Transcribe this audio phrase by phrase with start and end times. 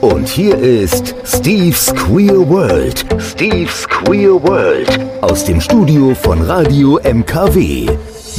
[0.00, 3.06] Und hier ist Steve's Queer World.
[3.18, 4.88] Steve's Queer World.
[5.20, 7.86] Aus dem Studio von Radio MKW.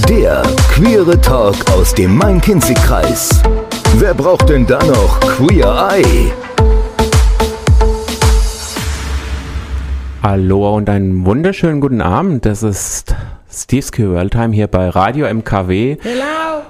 [0.09, 0.43] Der
[0.73, 3.41] queere Talk aus dem Main-Kinzig-Kreis.
[3.97, 6.31] Wer braucht denn da noch Queer Eye?
[10.21, 12.45] Hallo und einen wunderschönen guten Abend.
[12.45, 13.15] Das ist
[13.53, 15.97] Steve's Queer World Time hier bei Radio MKW.
[16.01, 16.23] Hello.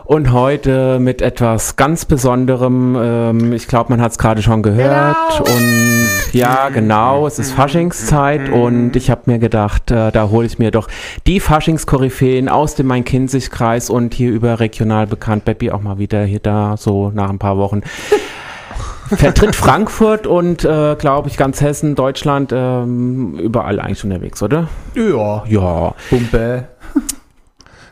[0.06, 2.98] Und heute mit etwas ganz Besonderem.
[3.00, 5.16] Ähm, ich glaube, man hat es gerade schon gehört.
[5.38, 5.56] Genau.
[5.56, 8.50] Und ja, genau, es ist Faschingszeit.
[8.50, 10.90] Und ich habe mir gedacht, äh, da hole ich mir doch
[11.26, 16.76] die Faschingskoryphäen aus dem Main-Kinzig-Kreis und hier überregional bekannt, Beppi, auch mal wieder hier da,
[16.76, 17.82] so nach ein paar Wochen.
[19.18, 24.68] Vertritt Frankfurt und, äh, glaube ich, ganz Hessen, Deutschland, ähm, überall eigentlich unterwegs, oder?
[24.96, 25.44] Ja.
[25.48, 25.96] Ja.
[26.10, 26.68] Pumpe.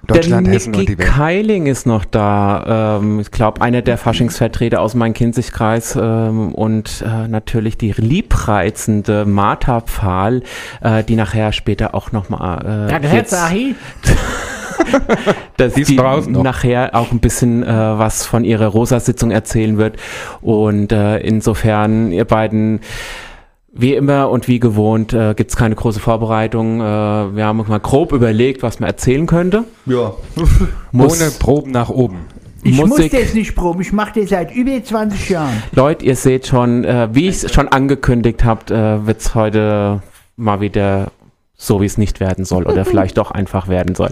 [0.07, 1.09] Deutschland, der Hessen und Niki die Welt.
[1.09, 2.97] Keiling ist noch da.
[2.99, 9.25] Ähm, ich glaube, einer der Faschingsvertreter aus meinem Kinzigkreis ähm, und äh, natürlich die liebreizende
[9.25, 10.41] Martha Pfahl,
[10.81, 13.75] äh, die nachher später auch nochmal äh, Ahi.
[15.57, 16.43] dass Die ist die draußen noch.
[16.43, 19.97] nachher auch ein bisschen äh, was von ihrer Rosa-Sitzung erzählen wird.
[20.41, 22.79] Und äh, insofern, ihr beiden,
[23.73, 26.81] wie immer und wie gewohnt, äh, gibt es keine große Vorbereitung.
[26.81, 29.63] Äh, wir haben uns mal grob überlegt, was man erzählen könnte.
[29.85, 30.13] Ja.
[30.91, 32.25] Muss, Ohne Proben nach oben.
[32.63, 33.81] Ich Musik- muss das nicht proben.
[33.81, 35.63] Ich mache das seit über 20 Jahren.
[35.73, 40.01] Leute, ihr seht schon, äh, wie ich es schon angekündigt habt, äh, wird es heute
[40.35, 41.11] mal wieder
[41.61, 44.09] so, wie es nicht werden soll oder vielleicht doch einfach werden soll.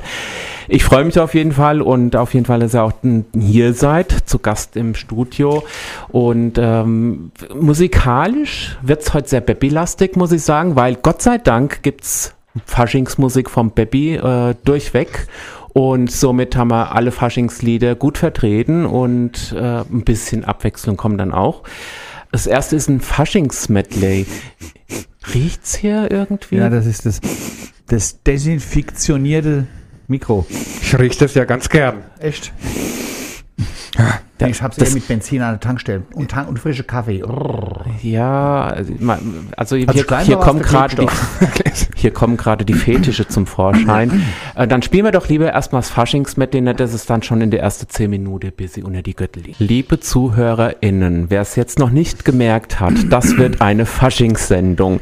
[0.68, 2.94] Ich freue mich auf jeden Fall und auf jeden Fall, dass ihr auch
[3.34, 5.64] hier seid, zu Gast im Studio.
[6.10, 11.82] Und ähm, musikalisch wird es heute sehr Beppi-lastig, muss ich sagen, weil Gott sei Dank
[11.82, 15.28] gibt es Faschingsmusik vom Beppi äh, durchweg.
[15.74, 21.32] Und somit haben wir alle Faschingslieder gut vertreten und äh, ein bisschen Abwechslung kommt dann
[21.32, 21.64] auch.
[22.32, 24.28] Das erste ist ein Faschings-Medley.
[25.34, 26.58] Riecht's hier irgendwie?
[26.58, 27.20] Ja, das ist das,
[27.88, 29.68] das desinfektionierte
[30.08, 30.46] Mikro.
[30.82, 32.04] Ich rieche das ja ganz gern.
[32.20, 32.54] Echt?
[33.98, 37.22] Ja, ich hab's das- eher mit Benzin an der Tankstelle und, Tank und frische Kaffee.
[37.24, 37.86] Rrr.
[38.02, 38.94] Ja, also,
[39.58, 41.08] also hier, Also hier, kommen gerade die,
[41.96, 44.24] hier kommen gerade die Fetische zum Vorschein.
[44.56, 47.52] äh, dann spielen wir doch lieber erstmal das Faschingsmedley, nicht, dass es dann schon in
[47.52, 49.60] der ersten zehn Minute bis sie unter die Gürtel liegt.
[49.60, 55.00] Liebe ZuhörerInnen, wer es jetzt noch nicht gemerkt hat, das wird eine Faschingssendung.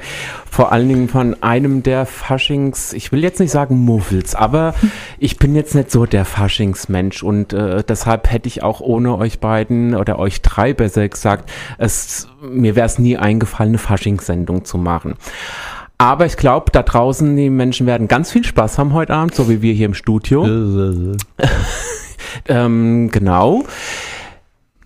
[0.57, 4.73] Vor allen Dingen von einem der Faschings, ich will jetzt nicht sagen Muffels, aber
[5.19, 9.39] ich bin jetzt nicht so der Faschingsmensch und äh, deshalb hätte ich auch ohne euch
[9.39, 14.79] beiden oder euch drei besser gesagt, es, mir wäre es nie eingefallen, eine Faschingssendung zu
[14.79, 15.13] machen.
[15.99, 19.49] Aber ich glaube, da draußen, die Menschen werden ganz viel Spaß haben heute Abend, so
[19.49, 20.43] wie wir hier im Studio.
[22.47, 23.63] Ähm, genau.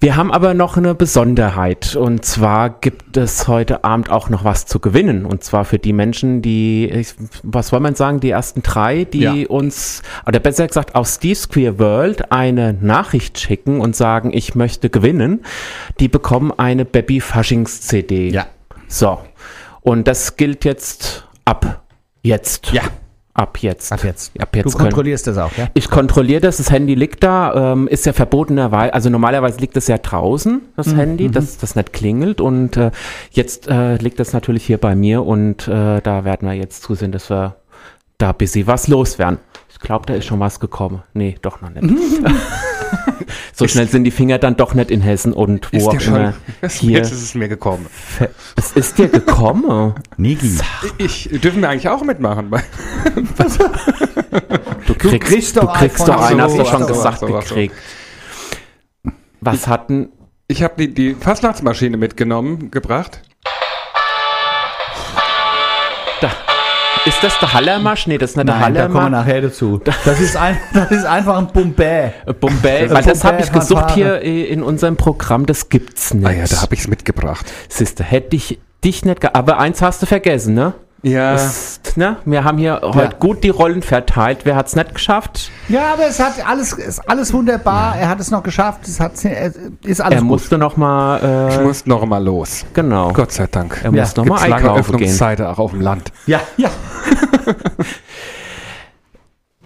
[0.04, 4.66] Wir haben aber noch eine Besonderheit und zwar gibt es heute Abend auch noch was
[4.66, 7.06] zu gewinnen und zwar für die Menschen, die,
[7.44, 9.34] was soll man sagen, die ersten drei, die Ja.
[9.48, 14.90] uns, oder besser gesagt aus Steve's Queer World eine Nachricht schicken und sagen, ich möchte
[14.90, 15.46] gewinnen,
[16.00, 18.30] die bekommen eine Baby Faschings CD.
[18.30, 18.48] Ja.
[18.88, 19.20] So.
[19.82, 21.84] Und das gilt jetzt ab
[22.24, 22.72] jetzt.
[22.72, 22.82] Ja.
[23.42, 23.92] Ab jetzt.
[23.92, 24.32] Ab jetzt.
[24.40, 25.68] Ab jetzt Du können- kontrollierst das auch, ja?
[25.74, 29.88] ich kontrolliere das, das Handy liegt da, ähm, ist ja verbotenerweise, also normalerweise liegt es
[29.88, 32.92] ja draußen, das Mhm, Handy, dass das nicht klingelt und äh,
[33.32, 37.12] jetzt äh, liegt das natürlich hier bei mir und äh, da werden wir jetzt zusehen,
[37.12, 37.56] dass wir
[38.18, 39.40] da bis sie was loswerden.
[39.70, 41.02] Ich glaube, da ist schon was gekommen.
[41.14, 41.82] Nee, doch noch nicht.
[43.54, 46.34] so schnell sind die Finger dann doch nicht in Hessen und wo Ist auch immer.
[46.70, 47.88] Hier, jetzt ist es mir gekommen.
[48.56, 49.96] es ist dir gekommen.
[50.18, 50.58] Niki.
[50.98, 52.52] Ich, dürfen wir eigentlich auch mitmachen?
[54.88, 56.16] Du kriegst, kriegst du doch kriegst iPhone.
[56.16, 57.28] doch einen, hast du schon gesagt so.
[57.28, 57.76] gekriegt.
[59.40, 60.10] Was hatten,
[60.48, 63.22] Ich habe die, die Fastnachtsmaschine mitgenommen, gebracht.
[67.04, 68.06] Ist das der Hallermarsch?
[68.06, 69.82] Nee, das ist nicht der Nein, da kommen wir nachher dazu.
[70.06, 72.12] Das ist, ein, das ist einfach ein Bombay.
[72.40, 76.28] Bombay, Das weil das habe ich gesucht hier äh, in unserem Programm, das gibt's nicht.
[76.28, 77.52] Ah ja, da habe ich es mitgebracht.
[77.70, 80.74] Siehste, hätte ich dich nicht, ge aber eins hast du vergessen, ne?
[81.04, 82.18] Ja, Das, ne?
[82.26, 84.40] Wir haben hier heute gut die Rollen verteilt.
[84.44, 85.50] Wer hat's nicht geschafft?
[85.68, 87.98] Ja, aber es hat alles, ist alles wunderbar.
[87.98, 88.88] Er hat es noch geschafft.
[88.88, 90.30] Es hat, es ist alles er gut.
[90.30, 92.66] musste noch mal, ich äh, muss noch mal los.
[92.74, 93.12] genau.
[93.14, 93.80] Gott sei Dank.
[93.84, 95.08] er muss noch mal Gibt's lange einkaufen gehen.
[95.08, 96.12] Öffnungszeiten auch auf dem Land.
[96.28, 96.70] Ja, ja.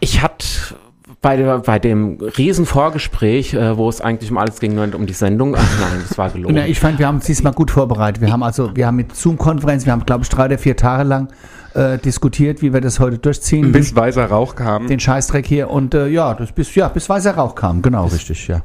[0.01, 0.45] Ich hatte
[1.25, 5.13] bei, der, bei dem riesen Vorgespräch, äh, wo es eigentlich um alles ging, um die
[5.13, 5.55] Sendung.
[5.57, 6.55] Ach nein, das war gelogen.
[6.67, 8.21] Ich fand, wir haben uns diesmal gut vorbereitet.
[8.21, 11.01] Wir haben also, wir haben mit Zoom-Konferenz, wir haben, glaube ich, drei oder vier Tage
[11.01, 11.29] lang
[11.73, 13.71] äh, diskutiert, wie wir das heute durchziehen.
[13.71, 14.85] Bis weißer Rauch kam.
[14.85, 17.81] den Scheißdreck hier und äh, ja, das bis, ja, bis weißer Rauch kam.
[17.81, 18.61] Genau, richtig, ja.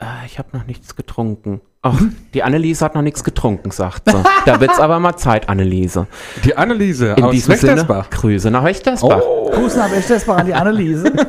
[0.00, 1.60] Äh, ich habe noch nichts getrunken.
[1.82, 2.00] Ach,
[2.32, 4.16] die Anneliese hat noch nichts getrunken, sagt sie.
[4.46, 6.06] Da wird's aber mal Zeit, Anneliese.
[6.42, 7.86] Die Anneliese In aus diesem Sinne.
[8.10, 9.20] Grüße nach Wächtersbach.
[9.52, 11.12] Gruß nach Wächtersbach an die Anneliese.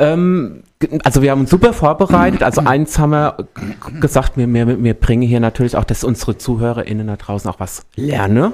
[0.00, 0.62] Ähm,
[1.02, 2.44] also wir haben uns super vorbereitet.
[2.44, 3.48] Also eins haben wir
[4.00, 7.84] gesagt, wir, wir, wir bringen hier natürlich auch, dass unsere ZuhörerInnen da draußen auch was
[7.96, 8.52] lernen.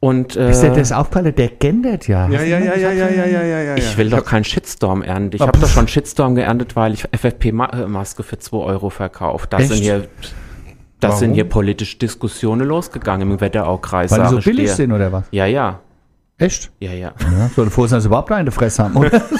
[0.00, 1.34] Und äh, Ist dir das aufgefallen?
[1.34, 2.26] Der gendert ja.
[2.28, 3.76] Ja, ja, ja, ja, ja, ja, ja, ja, ja.
[3.76, 5.36] ich will doch keinen Shitstorm ernten.
[5.36, 9.52] Ich habe doch schon Shitstorm geerntet, weil ich FFP-Maske für 2 Euro verkauft.
[9.52, 9.68] Da Echt?
[9.68, 10.08] sind hier,
[11.00, 11.34] da sind Warum?
[11.34, 14.10] hier politische Diskussionen losgegangen im Wetteraukreis.
[14.10, 14.74] Weil die so billig dir.
[14.74, 15.24] sind oder was?
[15.32, 15.80] Ja, ja,
[16.38, 16.70] Echt?
[16.80, 17.12] ja, ja.
[17.20, 19.20] Ja, so dass sie überhaupt eine Fresse haben, oder?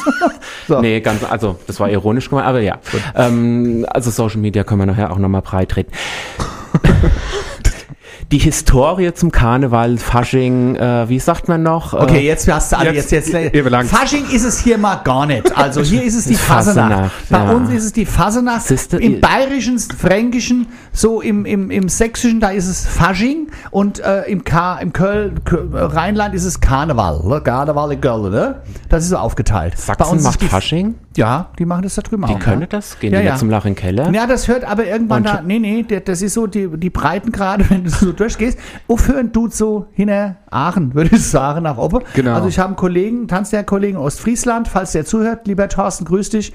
[0.69, 0.81] So.
[0.81, 2.79] Nee, ganz, also das war ironisch gemeint, aber ja.
[3.17, 5.91] Ähm, also Social Media können wir nachher auch nochmal breit reden.
[8.33, 11.95] Die Historie zum Karneval, Fasching, äh, wie sagt man noch?
[11.95, 13.91] Okay, Äh, jetzt hast du alle, jetzt, Jetzt, jetzt.
[13.91, 15.57] Fasching ist es hier mal gar nicht.
[15.59, 16.93] Also hier ist es die Fasenacht.
[16.93, 17.51] Fasenacht, Bei ja.
[17.51, 18.71] uns ist es die Fasenacht.
[18.93, 24.45] Im Bayerischen, Fränkischen, so im, im, im Sächsischen, da ist es Fasching und äh, im,
[24.45, 27.23] Ka im Köln, Kö- Rheinland ist es Karneval.
[27.27, 27.41] Ne?
[27.41, 28.63] Karneval in Köln, ne?
[28.89, 29.75] Das ist so aufgeteilt.
[29.89, 32.39] Bei Sachsen uns macht Fasching, Ja, die machen das da drüben die auch.
[32.39, 32.67] können ja.
[32.69, 33.37] das, gehen Ja, die ja.
[33.37, 34.11] zum Lach in den Keller.
[34.13, 37.85] Ja, das hört aber irgendwann da, nee, nee, das ist so die, die Breitengrade, wenn
[37.85, 38.59] du so durchgehst.
[38.87, 42.05] Aufhören tut so hinter Aachen, würde ich sagen, nach oben.
[42.15, 42.35] Genau.
[42.35, 46.53] Also ich habe einen Kollegen, Tanzlehrkollegen aus Ostfriesland, falls der zuhört, lieber Thorsten, grüß dich.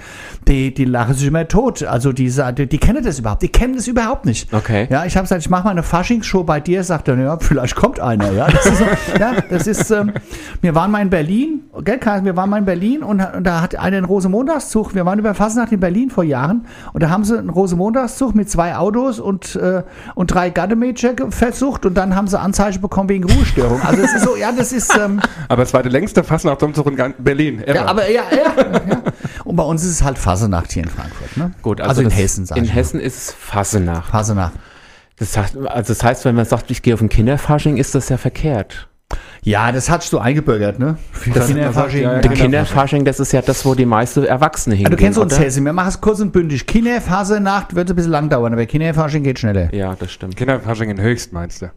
[0.48, 1.84] Die, die lachen sich immer tot.
[1.84, 4.54] Also die, die, die kennen das überhaupt, die kennen das überhaupt nicht.
[4.54, 4.88] Okay.
[4.90, 7.76] Ja, ich habe gesagt, ich mache mal eine Faschingsshow bei dir, sagt er, ja, vielleicht
[7.76, 8.48] kommt einer, ja.
[8.48, 8.86] Das ist, so,
[9.20, 10.14] ja, das ist ähm,
[10.62, 13.62] wir waren mal in Berlin, gell, Karl, wir waren mal in Berlin und, und da
[13.62, 14.06] hat einer einen
[14.56, 18.36] Rosenmontagszug, wir waren über Fasnacht in Berlin vor Jahren und da haben sie einen Rosenmontagszug
[18.36, 19.84] mit zwei Autos und, äh,
[20.16, 23.82] und drei Gardemädchen versucht und dann haben sie Anzeige bekommen wegen Ruhestörung.
[23.82, 25.20] Also das ist so, ja, das ist, ähm,
[25.50, 27.62] Aber es war der längste Fastnachtsumzug in Berlin.
[27.64, 27.76] ever.
[27.76, 29.02] ja, aber ja, ja, ja.
[29.44, 31.52] Und bei uns ist es halt Fasenacht hier in Frankfurt, ne?
[31.62, 32.76] Gut, also, in das- Hessen, sag In ich mal.
[32.78, 34.10] Hessen ist es Fasenacht.
[34.12, 34.54] Fasenacht.
[35.18, 38.10] Das heißt, also das heißt, wenn man sagt, ich gehe auf ein Kinderfasching, ist das
[38.10, 38.88] ja verkehrt.
[39.44, 40.98] Ja, das hast du eingebürgert, ne?
[41.32, 42.02] Das- Kinderfasching.
[42.02, 43.06] ja, ja, Der Kinderfasching.
[43.06, 44.98] Das ist ja das, wo die meisten Erwachsene Ja, hingehen.
[44.98, 45.44] du kennst uns oder?
[45.44, 46.66] Hessen, wir machen es kurz und bündig.
[46.66, 49.72] Kinderfasernacht wird ein bisschen lang dauern, aber Kinderfasching geht schneller.
[49.76, 50.36] Ja, das stimmt.
[50.36, 51.68] Kinderfasching in Höchst, meinst du?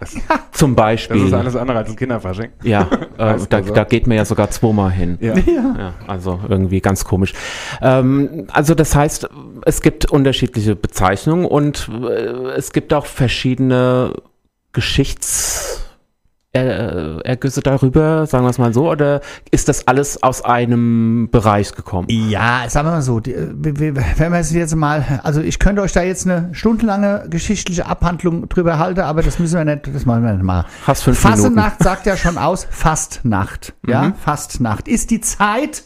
[0.00, 0.14] Das,
[0.52, 1.26] Zum das Beispiel.
[1.26, 2.50] ist alles andere als ein Kinderfasching.
[2.62, 3.06] Ja, äh,
[3.48, 3.72] da, also.
[3.74, 5.16] da geht man ja sogar zweimal hin.
[5.22, 5.34] Ja.
[5.36, 7.32] Ja, also irgendwie ganz komisch.
[7.80, 9.28] Ähm, also das heißt,
[9.64, 14.12] es gibt unterschiedliche Bezeichnungen und äh, es gibt auch verschiedene
[14.74, 15.53] Geschichts...
[16.54, 19.20] äh, Ergüsse darüber, sagen wir es mal so, oder
[19.50, 22.06] ist das alles aus einem Bereich gekommen?
[22.10, 25.82] Ja, sagen wir mal so, die, äh, wenn wir es jetzt mal, also ich könnte
[25.82, 30.06] euch da jetzt eine stundenlange geschichtliche Abhandlung drüber halten, aber das müssen wir nicht, das
[30.06, 30.64] machen wir nicht mal.
[30.86, 31.42] Hast fünf Minuten.
[31.42, 33.74] Fasenacht sagt ja schon aus, Fastnacht.
[33.86, 35.82] Ja, Fastnacht ist die Zeit,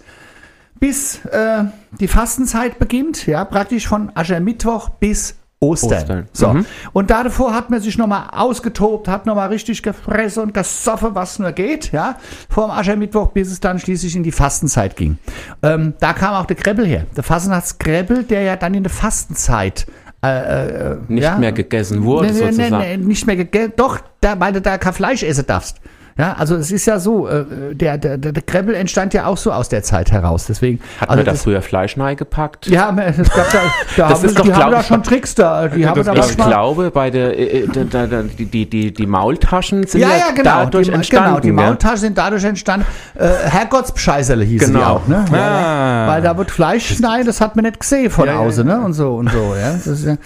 [0.78, 1.64] bis äh,
[1.98, 5.98] die Fastenzeit beginnt, ja, praktisch von Aschermittwoch bis Ostern.
[5.98, 6.28] Ostern.
[6.32, 6.52] So.
[6.52, 6.66] Mhm.
[6.92, 11.38] Und da davor hat man sich nochmal ausgetobt, hat nochmal richtig gefressen und gesoffen, was
[11.40, 12.16] nur geht, ja,
[12.48, 15.18] vor dem Aschermittwoch, bis es dann schließlich in die Fastenzeit ging.
[15.62, 19.86] Ähm, da kam auch der Kreppel her, der Fastnachtskreppel, der ja dann in der Fastenzeit
[20.24, 22.78] äh, äh, Nicht ja, mehr gegessen wurde, nee, nee, sozusagen.
[22.78, 23.72] nee, nicht mehr gegessen.
[23.76, 25.80] Doch, da, weil du da kein Fleisch essen darfst.
[26.18, 27.44] Ja, also es ist ja so, äh,
[27.74, 30.46] der, der, der Kreppel entstand ja auch so aus der Zeit heraus.
[30.48, 32.66] Deswegen, Hat also man da das, früher Fleisch gepackt?
[32.66, 33.58] ja, es gab da,
[33.96, 35.68] da Das haben, ist doch, die haben glaub da ich, schon Tricks da.
[35.68, 39.06] Die haben da Ich glaube, bei der, äh, äh, da, da, die, die, die, die
[39.06, 40.42] Maultaschen sind ja, ja, ja, genau.
[40.64, 41.28] dadurch die, entstanden.
[41.28, 41.54] genau, die ja.
[41.54, 42.84] Maultaschen sind dadurch entstanden.
[43.14, 44.94] Äh, Herrgottsbescheißerle hießen die Genau.
[44.96, 45.24] auch, ne?
[45.32, 46.06] Ja, Ah.
[46.06, 46.08] ja.
[46.08, 48.78] Weil da wird Fleisch schneiden, das hat man nicht gesehen von Ja, ja, außen, ja.
[48.78, 48.84] ne?
[48.84, 49.72] Und so und so, ja.
[49.72, 50.16] Das ist ja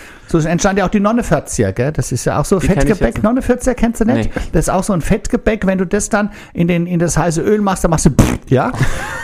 [0.41, 1.93] so entstand ja auch die Nonneförzier, gell?
[1.93, 3.15] Das ist ja auch so Die Fettgebäck.
[3.17, 3.23] jetzt.
[3.23, 4.35] Nonneförzier kennst du nicht?
[4.35, 4.43] Nee.
[4.53, 7.41] Das ist auch so ein Fettgebäck, wenn du das dann in, den, in das heiße
[7.43, 8.73] Öl machst, dann machst du pff, ja.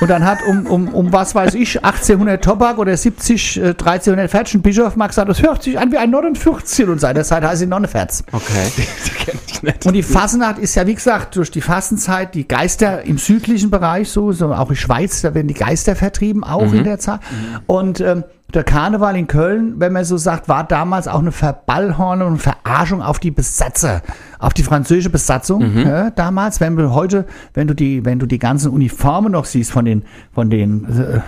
[0.01, 4.31] Und dann hat um, um, um was weiß ich, 1800 Tobak oder 70, äh, 1300
[4.31, 4.55] Fetsch.
[4.55, 7.61] Ein Bischof mag sagen, das hört sich an wie ein Nonnenfürzchen und seiner Zeit heißt
[7.61, 8.23] sie Nonneferz.
[8.33, 8.73] Okay.
[8.77, 9.87] Die kenn ich nicht.
[9.87, 14.09] Und die Fasnacht ist ja, wie gesagt, durch die Fastenzeit die Geister im südlichen Bereich,
[14.11, 17.21] so, so auch in Schweiz, da werden die Geister vertrieben, auch in der Zeit.
[17.67, 18.25] Und ähm,
[18.55, 23.03] der Karneval in Köln, wenn man so sagt, war damals auch eine Verballhornung und Verarschung
[23.03, 24.01] auf die Besatzer,
[24.39, 26.61] auf die französische Besatzung ja, damals.
[26.61, 30.03] Wenn du heute, wenn du die, wenn du die ganzen Uniformen noch siehst von den,
[30.33, 31.21] von den äh, äh,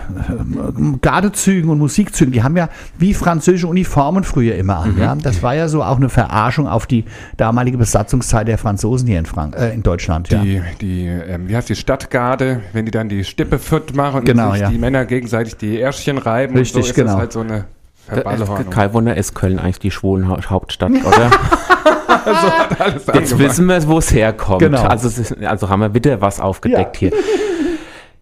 [1.01, 4.97] Gardezügen und Musikzügen, die haben ja wie französische Uniformen früher immer an.
[4.99, 5.15] Ja?
[5.15, 7.05] Das war ja so auch eine Verarschung auf die
[7.37, 10.29] damalige Besatzungszeit der Franzosen hier in, Frank äh, in Deutschland.
[10.31, 10.43] Ja.
[10.43, 14.47] Die, die ähm, wie heißt die Stadtgarde, wenn die dann die Stippe fütt machen Genau,
[14.49, 14.71] und sich ja.
[14.71, 17.13] die Männer gegenseitig die Ärschchen reiben Richtig, und so ist genau.
[17.13, 17.65] das halt so eine
[18.07, 18.71] Verballhornung.
[18.71, 20.39] Kein Wunder, ist Köln eigentlich die schwulen Hau-
[22.35, 22.81] Hauptstadt, oder?
[22.81, 23.41] Alles Jetzt angefangen.
[23.41, 24.61] wissen wir, wo es herkommt.
[24.61, 24.83] Genau.
[24.83, 27.11] Also, es ist, also haben wir wieder was aufgedeckt Ja.
[27.11, 27.13] hier.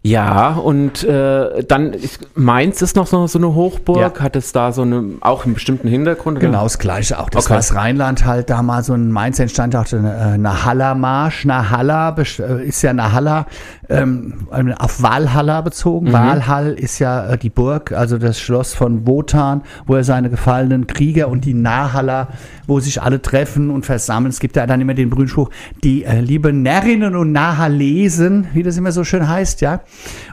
[0.05, 4.23] Ja, und äh, dann ich, Mainz ist noch so, so eine Hochburg, Ja.
[4.23, 6.39] hat es da so eine, auch einen bestimmten Hintergrund?
[6.39, 6.47] oder?
[6.47, 7.29] Genau das Gleiche auch.
[7.29, 7.51] Das Okay.
[7.51, 11.45] war das Rheinland halt damals so in Mainz entstand auch eine, eine Halla-Marsch.
[11.47, 13.47] Nahalla äh, ist ja Nahalla
[13.91, 14.35] ähm,
[14.79, 16.13] auf Walhalla bezogen.
[16.13, 20.87] Walhall ist ja äh, die Burg, also das Schloss von Wotan, wo er seine gefallenen
[20.87, 22.29] Krieger und die Nahalla,
[22.67, 24.31] wo sich alle treffen und versammeln.
[24.31, 25.51] Es gibt ja dann immer den berühmten Spruch,
[25.83, 29.81] die äh, liebe Närrinnen und Nahalesen, wie das immer so schön heißt, ja.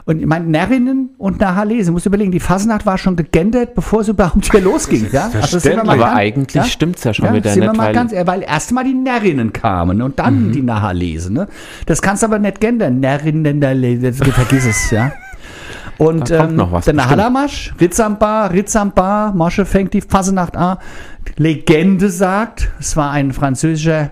[0.04, 4.00] Und ich meine, Närrinnen und Nahalesen, musst du überlegen, die Fasnacht war schon gegendert, bevor
[4.02, 5.30] es überhaupt hier losging, ja.
[5.40, 7.94] Also sind wir mal Aber ganz- eigentlich stimmt's ja schon wieder sind wir mal weil-
[7.94, 11.48] ganz, weil erst mal die Närrinnen kamen und dann die Nahalesen, ne.
[11.86, 13.45] Das kannst du aber nicht gendern, Närrinnen,
[14.32, 15.12] vergiss es, ja.
[15.98, 17.10] Und Da ähm, noch was, der bestimmt.
[17.16, 20.76] Nahalamasch, Ritzamba, Ritzamba, Masche fängt die Fasenacht an.
[21.36, 24.10] Legende sagt, es war ein französischer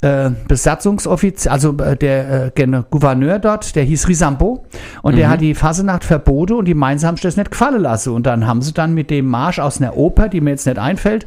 [0.00, 4.64] äh, Besatzungsoffizier, also äh, der äh, Gouverneur dort, der hieß Risambeau
[5.02, 5.18] und Mhm.
[5.18, 8.26] der hat die Fasenacht verboten und die Mainzer haben sich das nicht gefallen lassen und
[8.26, 11.26] dann haben sie dann mit dem Marsch aus einer Oper, die mir jetzt nicht einfällt,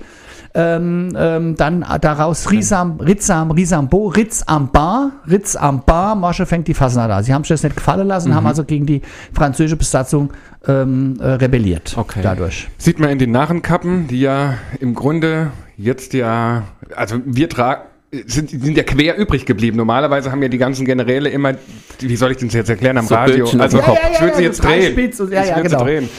[0.59, 6.67] ähm, ähm, dann daraus Risam, Ritzam, Risambo, Ritz am Bar, Ritz am Bar, Masche fängt
[6.67, 7.23] die Fasenacht an.
[7.23, 8.35] Sie haben sich das nicht gefallen lassen, Mhm.
[8.35, 9.01] haben also gegen die
[9.33, 10.31] französische Besatzung
[10.67, 11.93] ähm, äh, rebelliert.
[11.95, 12.21] Okay.
[12.23, 12.67] Dadurch.
[12.79, 16.63] Sieht man in den Narrenkappen, die ja im Grunde jetzt ja,
[16.95, 17.83] also wir tragen,
[18.25, 19.77] sind, sind ja quer übrig geblieben.
[19.77, 21.53] Normalerweise haben ja die ganzen Generäle immer,
[21.99, 23.45] wie soll ich das jetzt erklären am So Radio?
[23.45, 23.97] Auf Also Kopf.
[24.01, 24.95] Ja, ja, ich würde ja, sie ja, jetzt drehen.
[25.19, 25.79] Und- ja, ich ja, würde genau.
[25.79, 26.09] sie drehen.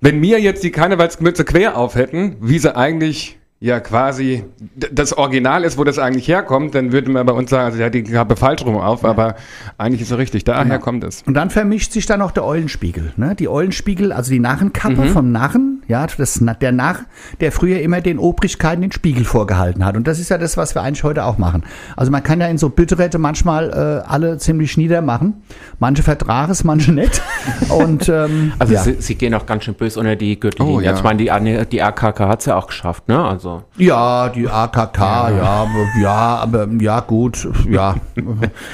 [0.00, 5.16] Wenn mir jetzt die Karnevalsmütze quer auf hätten, wie sie eigentlich ja quasi d- das
[5.16, 8.02] Original ist, wo das eigentlich herkommt, dann würde man bei uns sagen, also ja, die
[8.02, 9.36] Kappe falsch rum auf, aber
[9.78, 10.44] eigentlich ist sie richtig.
[10.44, 10.78] Daher Genau.
[10.80, 11.22] kommt es.
[11.22, 13.14] Und dann vermischt sich dann noch der Eulenspiegel.
[13.16, 13.34] Ne?
[13.34, 16.98] Die Eulenspiegel, also die Narrenkappe vom Narren, ja, das, der Narr,
[17.40, 19.96] der früher immer den Obrigkeiten den Spiegel vorgehalten hat.
[19.96, 21.64] Und das ist ja das, was wir eigentlich heute auch machen.
[21.96, 23.70] Also man kann ja in so Bitterette manchmal
[24.04, 25.42] äh, alle ziemlich niedermachen.
[25.78, 27.22] Manche vertragen es, manche nicht.
[27.70, 28.82] Und ähm, Also ja.
[28.82, 30.76] sie, sie gehen auch ganz schön böse unter die Gürtellinie.
[30.76, 30.94] Oh, ja.
[30.94, 33.22] Ich meine, die, die AKK hat's ja auch geschafft, ne?
[33.24, 34.98] Also Ja, die AKK,
[35.30, 37.96] ja, aber, ja, aber ja, gut, ja.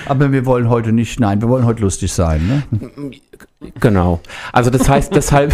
[0.06, 2.64] aber wir wollen heute nicht, nein, wir wollen heute lustig sein.
[2.70, 3.10] Ne?
[3.80, 4.20] Genau.
[4.52, 5.52] Also das heißt, deshalb,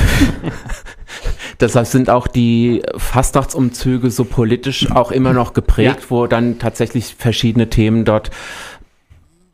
[1.60, 6.10] deshalb sind auch die Fastnachtsumzüge so politisch auch immer noch geprägt, Ja.
[6.10, 8.30] wo dann tatsächlich verschiedene Themen dort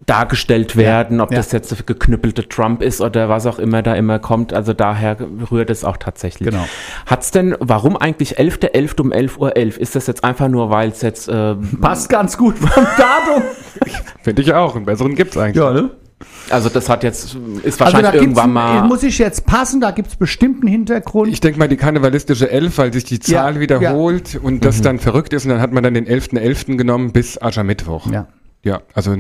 [0.07, 1.37] dargestellt werden, ob ja.
[1.37, 4.53] das jetzt der geknüppelte Trump ist oder was auch immer da immer kommt.
[4.53, 5.17] Also daher
[5.51, 6.51] rührt es auch tatsächlich.
[6.51, 6.67] Genau.
[7.07, 9.01] Hat's denn, warum eigentlich 11.11.
[9.01, 9.57] um 11.11 Uhr?
[9.57, 13.43] Ist das jetzt einfach nur, weil es jetzt äh, Passt ganz gut vom Datum.
[14.23, 14.75] Finde ich auch.
[14.75, 15.63] Einen besseren gibt's eigentlich.
[15.63, 15.91] Ja, ne?
[16.51, 18.85] Also das hat jetzt, ist Also wahrscheinlich da gibt's, irgendwann mal.
[18.85, 21.33] muss ich jetzt passen, da gibt es bestimmten Hintergrund.
[21.33, 24.99] Ich denke mal, die karnevalistische Elf, weil sich die Zahl Ja, wiederholt und das dann
[24.99, 26.77] verrückt ist und dann hat man dann den 11.11.
[26.77, 28.11] genommen bis Aschermittwoch.
[28.11, 28.27] ja.
[28.65, 29.17] Ja, also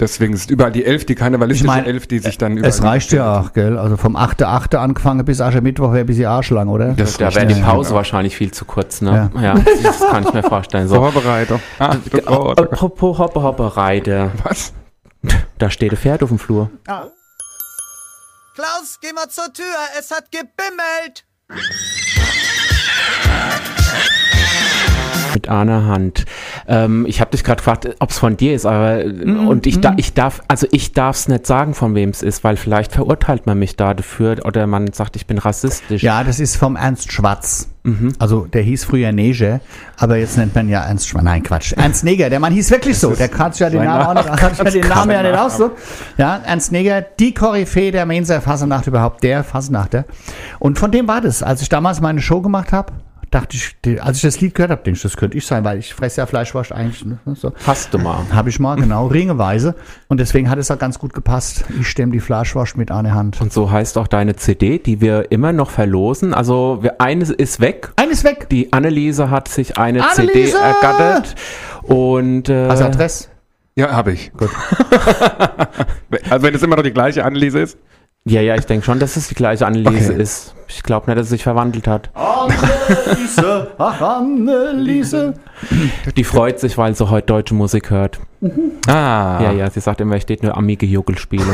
[0.00, 2.70] deswegen ist überall die Elf, die karnevalistische Ich mein, Elf, die sich dann überall...
[2.70, 3.78] Es reicht ja auch, gell?
[3.78, 4.76] Also vom 8.8.
[4.76, 6.94] angefangen bis Aschermittwoch wäre ein bisschen arschlang, oder?
[6.94, 7.96] Das da wäre die ja, Pause genau.
[7.96, 9.30] wahrscheinlich viel zu kurz, ne?
[9.40, 10.88] Ja, das kann ich mir vorstellen.
[10.88, 10.96] So.
[10.96, 11.60] Vorbereitung.
[11.78, 12.60] Ah, das Wort.
[12.60, 14.30] Apropos Hoppe Hoppe Reide.
[14.44, 14.72] Was?
[15.58, 16.70] Da steht ein Pferd auf dem Flur.
[18.54, 19.64] Klaus, geh mal zur Tür,
[19.98, 21.24] es hat gebimmelt.
[25.38, 26.24] Mit einer Hand.
[26.66, 29.80] Ähm, ich habe dich gerade gefragt, ob es von dir ist, aber Mhm, und ich,
[29.80, 32.90] da, ich darf, also ich darf es nicht sagen, von wem es ist, weil vielleicht
[32.90, 36.02] verurteilt man mich da dafür oder man sagt, ich bin rassistisch.
[36.02, 37.68] Ja, das ist vom Ernst Schwarz.
[37.84, 38.14] Mhm.
[38.18, 39.60] Also der hieß früher Neger,
[39.96, 41.24] aber jetzt nennt man ja Ernst Schwarz.
[41.24, 41.72] Nein, Quatsch.
[41.72, 43.10] Ernst Neger, der Mann hieß wirklich so.
[43.14, 45.72] Der hat ja den Namen auch nicht, hat ja den Namen ja nicht krasser ausgesucht.
[46.16, 50.04] Ja, Ernst Neger, die Koryphäe der Mainzer Fasenacht überhaupt, der Fasenachter.
[50.58, 51.42] Und von dem war das.
[51.42, 52.92] Als ich damals meine Show gemacht habe,
[53.30, 55.78] dachte ich, als ich das Lied gehört habe, denke ich, das könnte ich sein, weil
[55.78, 57.04] ich fresse ja Fleischwurst eigentlich.
[57.04, 57.18] Ne?
[57.34, 57.52] So.
[57.66, 58.26] Hast du mal.
[58.32, 59.74] Habe ich mal, genau, ringeweise.
[60.08, 61.64] Und deswegen hat es auch ganz gut gepasst.
[61.80, 63.40] Ich stemme die Fleischwurst mit einer Hand.
[63.40, 66.34] Und so heißt auch deine CD, die wir immer noch verlosen.
[66.34, 67.92] Also wir, eine ist weg.
[67.96, 68.48] Eines weg.
[68.48, 70.58] Die Anneliese hat sich eine CD Anneliese!
[70.58, 71.34] ergattert.
[71.82, 73.28] Und äh, Also Adresse.
[73.76, 74.32] Ja, habe ich.
[74.32, 74.50] Gut.
[76.28, 77.78] also wenn es immer noch die gleiche Anneliese ist.
[78.28, 80.22] Ja, ja, ich denke schon, dass es die gleiche Anneliese Okay.
[80.22, 80.54] ist.
[80.68, 82.10] Ich glaube nicht, dass es sich verwandelt hat.
[82.14, 85.34] Anneliese, ach Anneliese.
[86.16, 88.20] Die freut sich, weil sie heute deutsche Musik hört.
[88.86, 89.40] Ah.
[89.42, 91.42] Ja, ja, sie sagt immer, ich steht nur Amiga Jugelspiele.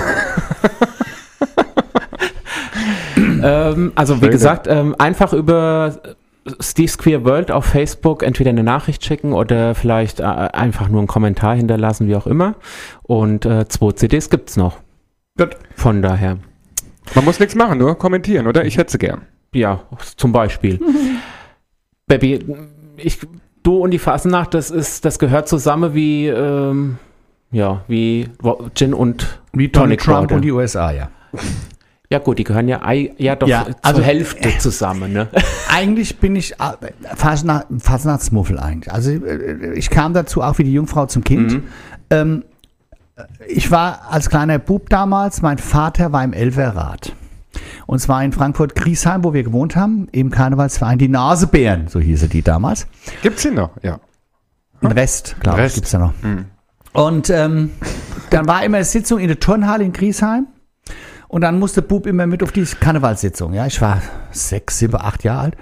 [3.43, 5.95] ähm, also wie gesagt, ähm, einfach über
[6.61, 11.09] Steve's Queer World auf Facebook entweder eine Nachricht schicken oder vielleicht äh, einfach nur einen
[11.09, 12.55] Kommentar hinterlassen, wie auch immer.
[13.03, 14.79] Und äh, zwei CDs gibt's noch.
[15.39, 15.57] Gut.
[15.75, 16.39] Von daher.
[17.15, 18.65] Man muss nichts machen, nur kommentieren, oder?
[18.65, 19.23] Ich hätte sie gern.
[19.53, 19.83] Ja,
[20.17, 20.81] zum Beispiel.
[22.07, 22.45] Baby,
[22.97, 23.19] ich,
[23.63, 26.99] du und die Fasenacht, das ist, das gehört zusammen wie, ähm,
[27.51, 28.29] ja, wie
[28.75, 30.35] Gin und Wie Donald Tonic Trump Water.
[30.37, 31.09] und die USA, ja.
[32.11, 35.29] Ja gut, die gehören ja, ja doch Ja, zur also- Hälfte zusammen, ne?
[35.69, 38.93] Eigentlich bin ich äh, Fasna- Fasnachtsmuffel eigentlich.
[38.93, 41.63] Also äh, ich kam dazu auch wie die Jungfrau zum Kind.
[42.11, 42.45] Ähm,
[43.47, 47.15] ich war als kleiner Bub damals, mein Vater war im Elverrat.
[47.87, 52.43] Und zwar in Frankfurt-Griesheim, wo wir gewohnt haben, im Karnevalsverein Die Nasebären, so hieße die
[52.43, 52.87] damals.
[53.23, 53.71] Gibt's sie noch?
[53.83, 54.01] Ja.
[54.81, 55.75] In Rest, glaube ich, Rest.
[55.77, 56.13] gibt es ja noch.
[56.93, 57.71] Und ähm,
[58.31, 60.47] dann war immer Sitzung in der Turnhalle in Griesheim.
[61.29, 63.55] Und dann musste Bub immer mit auf die Karnevalssitzung.
[63.55, 65.57] Ja, ich war sechs, sieben, acht Jahre alt.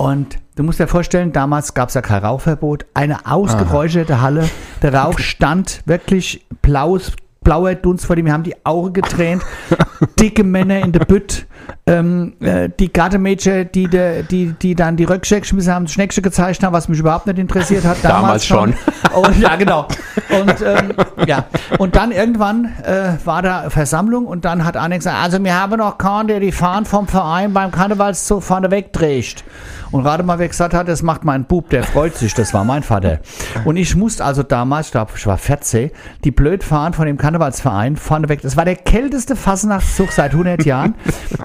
[0.00, 2.86] Und du musst dir vorstellen, damals gab es ja kein Rauchverbot.
[2.94, 4.48] Eine ausgeräucherte Halle.
[4.80, 8.24] Der Rauch stand wirklich blaues, blauer Dunst vor dem.
[8.24, 9.42] Wir haben die Augen getränt.
[10.18, 11.46] Dicke Männer in der Bütt.
[11.86, 16.66] Ähm, äh, die Gartemädchen, die, de, die, die dann die Röckchen geschmissen haben, Schneckchen gezeichnet
[16.66, 17.98] haben, was mich überhaupt nicht interessiert hat.
[18.02, 18.74] Damals schon.
[19.14, 19.88] Und, ja, genau.
[20.30, 20.92] Und, ähm,
[21.26, 21.46] ja.
[21.78, 25.76] und dann irgendwann äh, war da Versammlung und dann hat Anne gesagt, also wir haben
[25.78, 29.44] noch keinen, der die Fahnen vom Verein beim Karnevalszug vorne wegträgt.
[29.90, 32.64] Und gerade mal wer gesagt hat, das macht mein Bub, der freut sich, das war
[32.64, 33.18] mein Vater.
[33.64, 35.90] Und ich musste also damals, ich glaube, ich war 14,
[36.22, 38.40] die Blödfahnen von dem Karnevalsverein vorne weg.
[38.42, 40.94] Das war der kälteste Fasnachtszug seit 100 Jahren.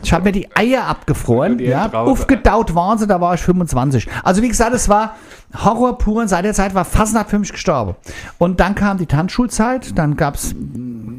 [0.05, 4.07] Ich habe mir die Eier abgefroren, Die ja, aufgedaut waren sie, da war ich 25.
[4.23, 5.15] Also wie gesagt, es war
[5.63, 7.95] Horror pur und seit der Zeit war Fasnacht für mich gestorben.
[8.37, 10.53] Und dann kam die Tanzschulzeit, dann gab es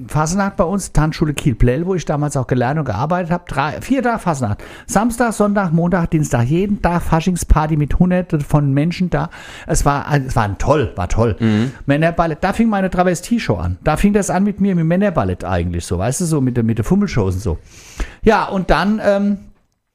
[0.09, 3.45] Fasnacht bei uns, Tanzschule Kiel-Plell, wo ich damals auch gelernt und gearbeitet habe.
[3.49, 4.63] Drei, vier Tage Fasnacht.
[4.87, 9.31] Samstag, Sonntag, Montag, Dienstag, jeden Tag Faschingsparty mit hunderten von Menschen da.
[9.67, 11.37] Es war, es war toll, war toll.
[11.87, 13.79] Männerballett, da fing meine Travestie-Show an.
[13.83, 16.65] Da fing das an mit mir, mit Männerballett eigentlich so, weißt du, so mit, der-
[16.65, 17.59] mit den Fummelshows und so.
[18.27, 19.39] Ja, und dann, ähm,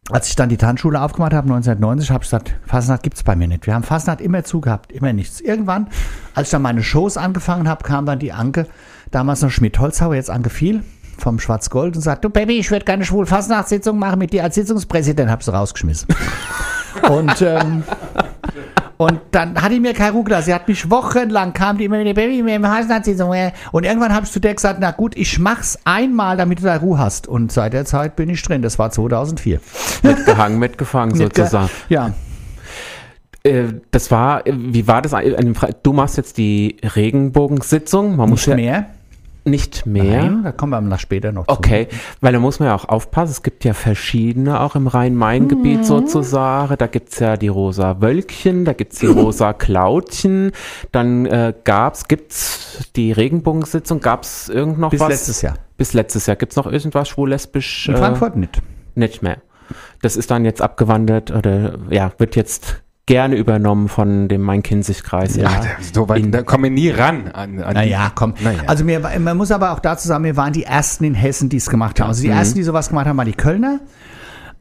[0.10, 3.50] als ich dann die Tanzschule aufgemacht habe, 1990, habe ich gesagt, Fasnacht gibt's bei mir
[3.50, 3.68] nicht.
[3.68, 5.42] Wir haben Fasnacht immer zugehabt, immer nichts.
[5.42, 5.90] Irgendwann,
[6.34, 8.68] als ich dann meine Shows angefangen habe, kam dann die Anke,
[9.12, 10.82] damals noch Schmidt-Holzhauer, jetzt Anke Viel
[11.18, 14.56] vom Schwarz-Gold und sagt, du Baby, ich würde gerne schwul Fasnachtssitzung machen mit dir als
[14.56, 16.08] Sitzungspräsident, hab sie rausgeschmissen.
[17.10, 17.84] und, ähm,
[19.02, 20.46] und dann hat die mir Ruhe gelassen.
[20.46, 23.34] Sie hat mich wochenlang, kam die immer mit der Baby, wir haben Fasnachtssitzung.
[23.34, 23.52] äh.
[23.72, 26.78] Und irgendwann habe ich zu der gesagt, na gut, ich mach's einmal, damit du da
[26.78, 27.28] Ruhe hast.
[27.28, 28.62] Und seit der Zeit bin ich drin.
[28.62, 29.60] Das war 2004.
[30.04, 31.72] Mitgehangen, mitgefangen sozusagen.
[31.90, 32.14] Ja.
[33.42, 35.16] Äh, das war, äh, wie war das?
[35.82, 38.16] Du machst jetzt die Regenbogensitzung.
[38.18, 38.86] Man muss Nicht ja mehr?
[39.44, 40.24] Nicht mehr.
[40.24, 41.88] Nein, da kommen wir nach später noch Okay,
[42.20, 43.32] weil da muss man ja auch aufpassen.
[43.32, 45.84] Es gibt ja verschiedene, auch im Rhein-Main-Gebiet Mhm.
[45.84, 46.76] sozusagen.
[46.78, 50.52] Da gibt's ja die rosa Wölkchen, da gibt's die rosa Klautchen.
[50.92, 54.00] Dann äh, gab's, gibt's die Regenbogensitzung.
[54.00, 55.10] Gab's irgend noch Bis was?
[55.10, 55.56] letztes Jahr.
[55.78, 56.36] Bis letztes Jahr.
[56.36, 57.86] Gibt's noch irgendwas schwul-lesbisch?
[57.86, 57.92] zu.
[57.92, 58.62] In Frankfurt nicht.
[58.96, 59.38] nicht mehr.
[60.02, 65.36] Das ist dann jetzt abgewandert oder ja, wird jetzt gerne übernommen von dem Main-Kinzig-Kreis.
[65.36, 65.44] Ja.
[65.44, 65.62] Ja.
[65.94, 67.28] So weit, In- da kommen wir nie ran.
[67.32, 68.36] An, an Naja, komm.
[68.42, 68.60] Naja.
[68.68, 71.58] Also mir, man muss aber auch dazu sagen, wir waren die Ersten in Hessen, die
[71.58, 72.10] es gemacht haben.
[72.10, 73.80] Also die Ersten, die sowas gemacht haben, waren die Kölner.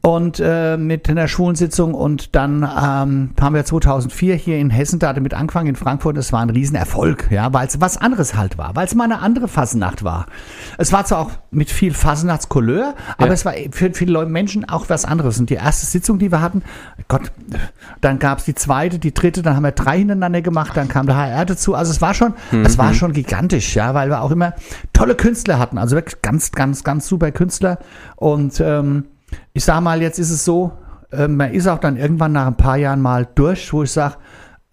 [0.03, 5.13] Und äh, mit einer Schwulensitzung und dann ähm, haben wir 2004 hier in Hessen da
[5.13, 6.17] damit angefangen, in Frankfurt.
[6.17, 9.19] Es war ein Riesenerfolg, ja, weil es was anderes halt war, weil es mal eine
[9.19, 10.25] andere Fasnacht war.
[10.79, 13.33] Es war zwar auch mit viel Fasnachtskolleur, aber Ja.
[13.33, 15.39] es war für viele Leute, Menschen auch was anderes.
[15.39, 16.63] Und die erste Sitzung, die wir hatten,
[17.07, 17.31] Gott,
[18.01, 21.05] dann gab es die zweite, die dritte, dann haben wir drei hintereinander gemacht, dann kam
[21.05, 21.75] der HR dazu.
[21.75, 22.33] Also es war schon,
[22.63, 24.53] es war schon gigantisch, ja, weil wir auch immer
[24.93, 25.77] tolle Künstler hatten.
[25.77, 27.77] Also wirklich ganz, ganz, ganz super Künstler.
[28.15, 29.05] Und ähm,
[29.53, 30.71] ich sag mal, jetzt ist es so,
[31.11, 34.15] äh, man ist auch dann irgendwann nach ein paar Jahren mal durch, wo ich sage,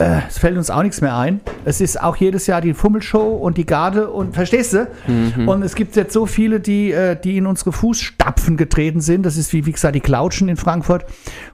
[0.00, 1.40] äh, es fällt uns auch nichts mehr ein.
[1.64, 4.87] Es ist auch jedes Jahr die Fummelshow und die Garde und verstehst du?
[5.46, 9.26] Und es gibt jetzt so viele, die, äh, die in unsere Fußstapfen getreten sind.
[9.26, 11.04] Das ist wie, wie gesagt, die Klautschen in Frankfurt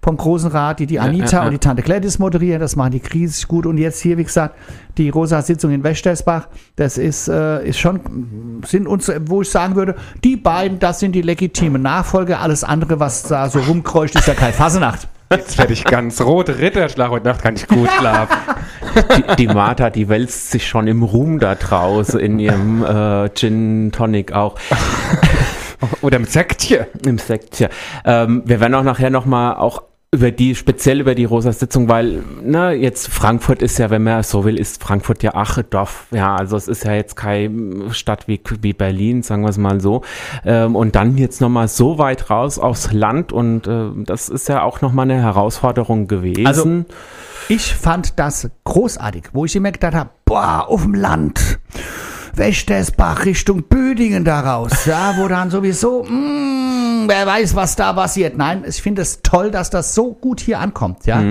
[0.03, 1.45] vom Großen Rat, die die Anita ja, ja.
[1.47, 2.61] und die Tante Gladys moderieren.
[2.61, 3.65] Das machen die riesig gut.
[3.65, 4.57] Und jetzt hier, wie gesagt,
[4.99, 6.49] die rosa Sitzung in Westersbach.
[6.77, 11.13] Das ist, äh, ist schon, sind uns, wo ich sagen würde, die beiden, das sind
[11.13, 12.41] die legitimen Nachfolger.
[12.41, 15.09] Alles andere, was da so rumkreucht, ist ja kein Fasenacht.
[15.37, 16.49] Jetzt werde ich ganz rot.
[16.49, 18.37] Ritterschlag heute Nacht kann ich gut schlafen.
[19.17, 23.91] Die, die Martha, die wälzt sich schon im Ruhm da draußen in ihrem äh, Gin
[23.93, 24.57] Tonic auch.
[26.01, 26.87] Oder mit Sektchen.
[27.05, 27.69] Im Sekt, ja.
[28.05, 29.83] Ähm, wir werden auch nachher nochmal auch
[30.15, 34.23] über die, speziell über die Rosa Sitzung, weil, na, jetzt Frankfurt ist ja, wenn man
[34.23, 36.07] so will, ist Frankfurt ja Ache Dorf.
[36.11, 39.81] Ja, also es ist ja jetzt keine Stadt wie, wie Berlin, sagen wir es mal
[39.81, 40.03] so.
[40.45, 44.63] Ähm, und dann jetzt nochmal so weit raus aufs Land und äh, das ist ja
[44.63, 46.47] auch nochmal eine Herausforderung gewesen.
[46.47, 46.85] Also-
[47.49, 51.59] Ich fand das großartig, wo ich immer gedacht habe, boah, auf dem Land.
[52.37, 58.37] Westersbach Richtung Bödingen daraus, ja, wo dann sowieso, mm, wer weiß, was da passiert.
[58.37, 61.07] Nein, ich finde es toll, dass das so gut hier ankommt.
[61.07, 61.23] Ja,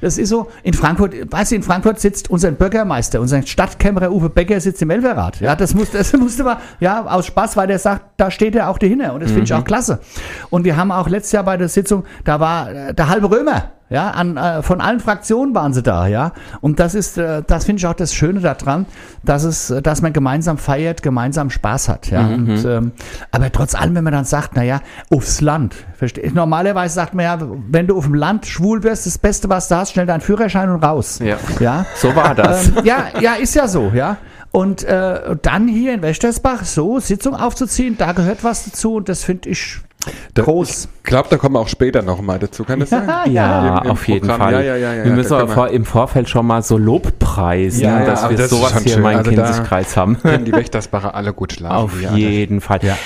[0.00, 0.48] das ist so.
[0.62, 4.90] In Frankfurt, weißt du, in Frankfurt sitzt unser Bürgermeister, unser Stadtkämmerer Uwe Becker sitzt im
[4.90, 5.40] Elferrat.
[5.40, 8.68] Ja, das, muss, das musste man, ja, aus Spaß, weil der sagt, da steht er
[8.68, 9.14] auch dahinter.
[9.14, 10.00] Und das finde ich auch klasse.
[10.50, 13.72] Und wir haben auch letztes Jahr bei der Sitzung, da war äh, der halbe Römer.
[13.90, 16.32] Ja, an, äh, von allen Fraktionen waren sie da, ja.
[16.60, 18.86] Und das ist, äh, das finde ich auch das Schöne daran,
[19.24, 22.24] dass es, äh, dass man gemeinsam feiert, gemeinsam Spaß hat, ja.
[22.24, 22.92] Und, ähm,
[23.32, 27.24] aber trotz allem, wenn man dann sagt, na ja, aufs Land, verstehe Normalerweise sagt man
[27.24, 30.20] ja, wenn du auf dem Land schwul wirst, das Beste, was du hast, schnell deinen
[30.20, 31.18] Führerschein und raus.
[31.18, 31.38] Ja.
[31.58, 31.84] ja.
[31.96, 32.68] So war das.
[32.68, 34.18] Ähm, ja, ja, ist ja so, ja.
[34.52, 39.24] Und äh, dann hier in Westersbach so Sitzung aufzuziehen, da gehört was dazu und das
[39.24, 39.80] finde ich
[40.34, 40.88] Da- groß.
[40.98, 42.64] Ich glaube, da kommen wir auch später noch mal dazu.
[42.64, 43.08] Kann das sein?
[43.32, 44.40] Ja, Im- im auf jeden Programm.
[44.40, 44.52] Fall.
[44.54, 47.82] Ja, ja, ja, ja, wir ja, müssen aber vor, im Vorfeld schon mal so Lobpreisen,
[47.82, 49.00] Ja, ja, dass wir das sowas hier schön.
[49.00, 50.18] im Also da- Main-Kinzig-Kreis haben.
[50.22, 51.76] Können die Wächtersbacher alle gut schlafen.
[51.76, 52.16] Auf die alle.
[52.18, 52.78] jeden Fall.
[52.82, 52.96] Ja.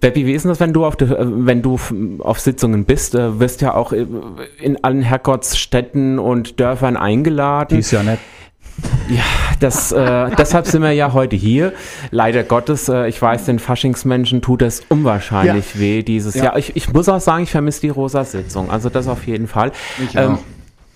[0.00, 1.78] Beppi, wie ist denn das, wenn du auf, äh, wenn du
[2.20, 3.14] auf Sitzungen bist?
[3.14, 4.06] Äh, wirst ja auch äh,
[4.60, 7.78] in allen Herrgottsstädten und Dörfern eingeladen.
[7.78, 8.18] Ist ja nicht.
[9.08, 9.22] Ja,
[9.58, 11.72] das, äh, deshalb sind wir ja heute hier.
[12.10, 16.44] Leider Gottes, äh, ich weiß, den Faschingsmenschen tut es unwahrscheinlich weh dieses Ja.
[16.44, 16.58] Jahr.
[16.58, 18.70] Ich, ich muss auch sagen, ich vermisse die Rosa-Sitzung.
[18.70, 19.72] Also das auf jeden Fall.
[20.02, 20.38] Ich auch.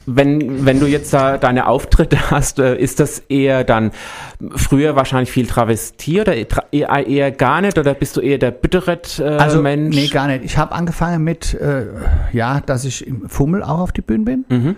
[0.07, 3.91] wenn, wenn du jetzt da deine Auftritte hast, äh, ist das eher dann
[4.55, 7.79] früher wahrscheinlich viel Travestie oder tra- eher, eher gar nicht?
[7.79, 9.97] Oder bist du eher der bittere äh, Also, Mensch?
[9.97, 10.45] nee, gar nicht.
[10.45, 11.87] Ich habe angefangen mit, äh,
[12.33, 14.45] ja, dass ich im Fummel auch auf die Bühne bin.
[14.49, 14.77] Mhm.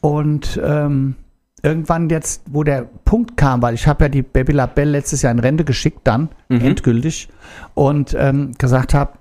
[0.00, 1.16] Und ähm,
[1.62, 5.32] irgendwann jetzt, wo der Punkt kam, weil ich habe ja die Baby Labelle letztes Jahr
[5.32, 6.60] in Rente geschickt dann, Mhm.
[6.60, 7.28] endgültig,
[7.74, 9.12] und ähm, gesagt habe,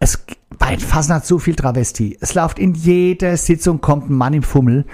[0.00, 0.24] es
[0.58, 2.18] bei Fasnacht so viel Travestie.
[2.20, 4.84] Es läuft in jeder Sitzung kommt ein Mann im Fummel.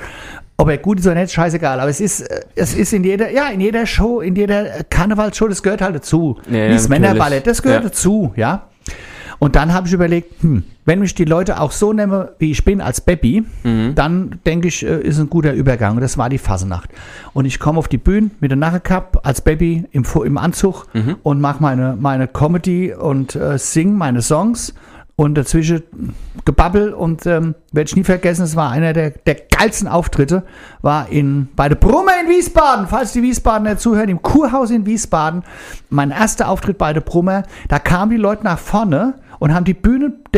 [0.60, 1.78] Ob er gut ist oder nicht, scheißegal.
[1.80, 5.48] Aber es ist, äh, es ist in jeder, ja, in jeder Show, in jeder Karnevalsshow,
[5.48, 6.36] das gehört halt dazu.
[6.50, 6.88] Ja, ja.
[6.88, 7.88] Männerballett, das gehört Ja.
[7.88, 8.68] dazu, ja.
[9.38, 12.64] Und dann habe ich überlegt, hm, wenn mich die Leute auch so nehmen, wie ich
[12.64, 13.94] bin, als Baby, Mhm.
[13.94, 15.94] dann denke ich, äh, ist ein guter Übergang.
[15.96, 16.90] Und das war die Fasenacht.
[17.34, 21.16] Und ich komme auf die Bühne mit der Narrenkapp als Baby im, im Anzug Mhm.
[21.22, 24.74] und mache meine, meine Comedy und äh, sing meine Songs.
[25.20, 25.82] Und dazwischen
[26.44, 30.44] gebabbel und ähm, werde ich nie vergessen, es war einer der, der geilsten Auftritte,
[30.80, 35.42] war in, bei der Brumme in Wiesbaden, falls die Wiesbadener zuhören, im Kurhaus in Wiesbaden.
[35.90, 39.74] Mein erster Auftritt bei der Brumme, da kamen die Leute nach vorne und haben die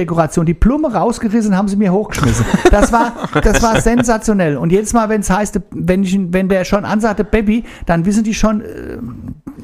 [0.01, 2.45] Bühnendekoration, die Blume rausgerissen, haben sie mir hochgeschmissen.
[2.71, 4.57] Das war, das war sensationell.
[4.57, 8.25] Und jedes Mal, wenn es heißt, wenn, ich, wenn der schon ansagte Baby, dann wissen
[8.25, 8.99] die schon, äh,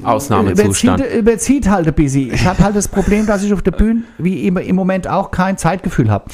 [0.03, 0.99] Ausnahmezustand.
[0.99, 2.31] Überzieht, überzieht halt ein bisschen.
[2.33, 5.31] Ich habe halt das Problem, dass ich auf der Bühne, wie immer im Moment auch,
[5.31, 6.25] kein Zeitgefühl habe.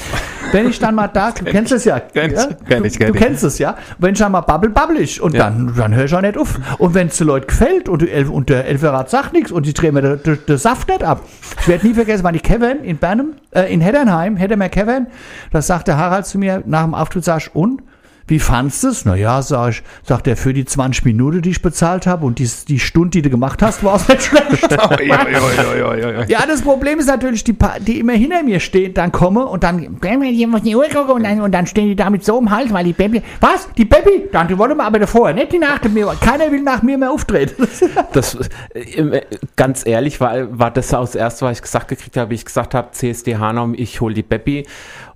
[0.51, 1.99] Wenn ich dann mal da, du kennst es ja.
[1.99, 2.47] Kenn ich, ja?
[2.67, 3.23] kenn ich, du, kenn du ich.
[3.25, 3.75] kennst es, ja.
[3.97, 5.21] Wenn ich dann mal babbel, babbel ich.
[5.21, 5.45] Und Ja.
[5.45, 6.59] dann, dann höre ich auch nicht auf.
[6.77, 9.65] Und wenn es den Leuten gefällt und, die Elf, und der Elferrat sagt nichts und
[9.65, 11.21] die drehen mir den Saft nicht ab.
[11.61, 15.05] Ich werde nie vergessen, war die Kevin in Bernham, äh, in Heddernheim, Heddermer Kevin,
[15.51, 17.83] da sagte Harald zu mir nach dem ich, und?
[18.27, 19.05] Wie fandst du es?
[19.05, 22.49] Naja, sag ich, sagt er, für die 20 Minuten, die ich bezahlt habe und die,
[22.67, 24.43] die Stunde, die du gemacht hast, war es nicht schlecht.
[26.27, 29.99] Ja, das Problem ist natürlich, die, die immer hinter mir stehen, dann komme und dann,
[30.01, 32.71] ich muss die Uhr gucken und dann, und dann stehen die damit so im Hals,
[32.71, 33.67] weil die Baby, was?
[33.77, 34.29] Die Baby?
[34.31, 36.15] Dann, die wollen wir aber davor, nicht die nach mir.
[36.21, 37.67] Keiner will nach mir mehr auftreten.
[38.13, 38.37] Das,
[38.73, 39.21] äh, äh,
[39.55, 42.45] ganz ehrlich, war, war das auch das Erste, was ich gesagt gekriegt habe, wie ich
[42.45, 44.65] gesagt habe, CSD Hanau, ich hole die Beppi.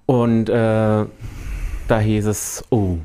[0.05, 1.05] Und äh,
[1.87, 2.97] da hieß es, oh,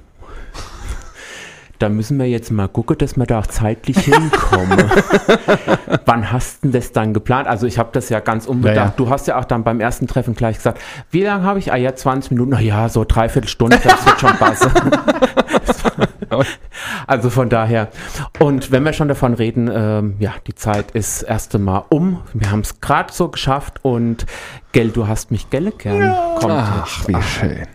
[1.83, 4.89] da müssen wir jetzt mal gucken, dass wir da auch zeitlich hinkommen.
[6.05, 7.49] Wann hast du denn das dann geplant?
[7.49, 8.77] Also ich habe das ja ganz unbedacht.
[8.77, 8.95] Ja, ja.
[8.97, 11.73] Du hast ja auch dann beim ersten Treffen gleich gesagt, wie lange habe ich?
[11.73, 12.51] Ah ja, 20 Minuten.
[12.51, 14.71] Na ja, so dreiviertel Stunde, das wird schon passen.
[17.07, 17.89] Also von daher.
[18.39, 22.21] Und wenn wir schon davon reden, ähm, ja, die Zeit ist erst einmal um.
[22.33, 24.25] Wir haben es gerade so geschafft und
[24.73, 26.17] Gell, du hast mich gelle gern.
[26.41, 27.67] Kommt Ach, wie schön.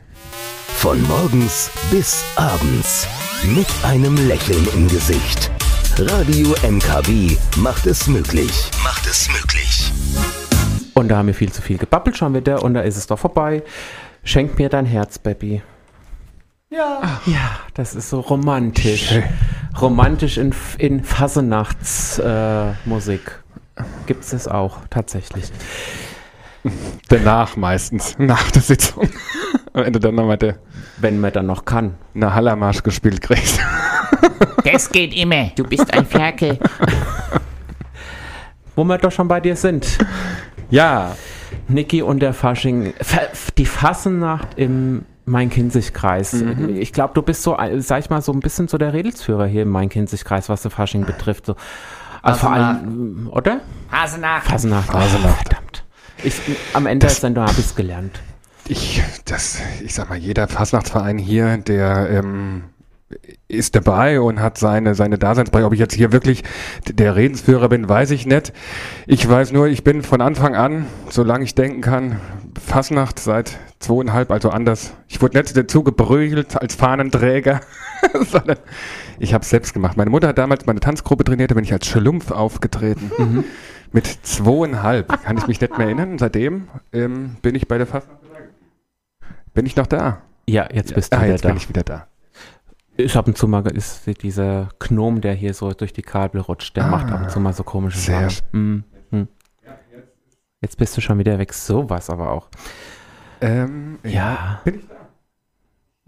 [0.78, 3.08] Von morgens bis abends.
[3.56, 5.50] Mit einem Lächeln im Gesicht.
[5.98, 8.70] Radio MKW macht es möglich.
[8.84, 9.92] Macht es möglich.
[10.94, 13.18] Und da haben wir viel zu viel gebabbelt schon wieder und da ist es doch
[13.18, 13.64] vorbei.
[14.24, 15.64] Schenk mir dein Herz, Baby.
[16.70, 17.22] Ja.
[17.26, 19.08] Ja, das ist so romantisch.
[19.08, 19.24] Schön.
[19.82, 22.24] Romantisch in, in Fasenachtsmusik.
[22.24, 23.44] Äh, Musik.
[24.06, 25.52] Gibt es das auch tatsächlich.
[27.10, 29.10] Danach meistens, nach der Sitzung.
[29.74, 30.56] Wenn du dann nochmal der,
[30.98, 31.96] Wenn man dann noch kann.
[32.16, 33.60] eine Hallermarsch gespielt kriegst.
[34.64, 35.52] Das geht immer.
[35.56, 36.60] Du bist ein Ferkel.
[38.76, 39.98] Wo wir doch schon bei dir sind.
[40.70, 41.16] Ja,
[41.70, 43.28] Niki und der Fasching, Fa-
[43.58, 46.44] die Fassennacht im Main-Kinzig-Kreis.
[46.76, 49.62] Ich glaube, du bist so, sag ich mal, so ein bisschen so der Redelsführer hier
[49.64, 51.46] im Main-Kinzig-Kreis, was der Fasching betrifft.
[51.46, 51.56] So.
[52.22, 53.62] Also vor allem, oder?
[53.92, 54.48] Hasenacht.
[54.48, 54.88] Fassennacht.
[54.92, 55.48] Fassenacht.
[55.48, 55.86] Verdammt.
[56.24, 56.42] Ich,
[56.74, 58.20] am Ende ist dann, da habe ich es gelernt.
[58.68, 62.64] Ich, das, ich sag mal, jeder Fastnachtsverein hier, der ähm,
[63.48, 65.68] ist dabei und hat seine, seine Daseinsberechtigung.
[65.68, 66.44] Ob ich jetzt hier wirklich
[66.86, 68.52] der Redensführer bin, weiß ich nicht.
[69.06, 72.20] Ich weiß nur, ich bin von Anfang an, solange ich denken kann,
[72.62, 74.94] Fasnacht seit zweieinhalb, also anders.
[75.08, 77.62] Ich wurde nicht dazu gebrüllt als Fahnenträger,
[78.30, 78.58] sondern
[79.20, 79.96] ich habe es selbst gemacht.
[79.96, 83.12] Meine Mutter hat damals meine Tanzgruppe trainiert, da bin ich als Schlumpf aufgetreten.
[83.18, 83.44] Mhm.
[83.92, 85.24] Mit zweieinhalb.
[85.24, 86.18] Kann ich mich nicht mehr erinnern.
[86.18, 88.20] Seitdem ähm, bin ich bei der Fasnacht.
[89.54, 90.22] Bin ich noch da?
[90.48, 91.50] Ja, jetzt bist du ah, wieder jetzt da.
[91.50, 92.08] bin ich wieder da.
[92.96, 96.76] Ich ab und zu mal ist dieser Gnom, der hier so durch die Kabel rutscht,
[96.76, 98.84] der macht ab und zu mal so komische Sachen.
[99.12, 99.28] Mm.
[100.62, 101.54] Jetzt bist du schon wieder weg.
[101.54, 102.50] Sowas aber auch.
[103.42, 104.62] Ähm, Ja.
[104.64, 104.86] Bin ich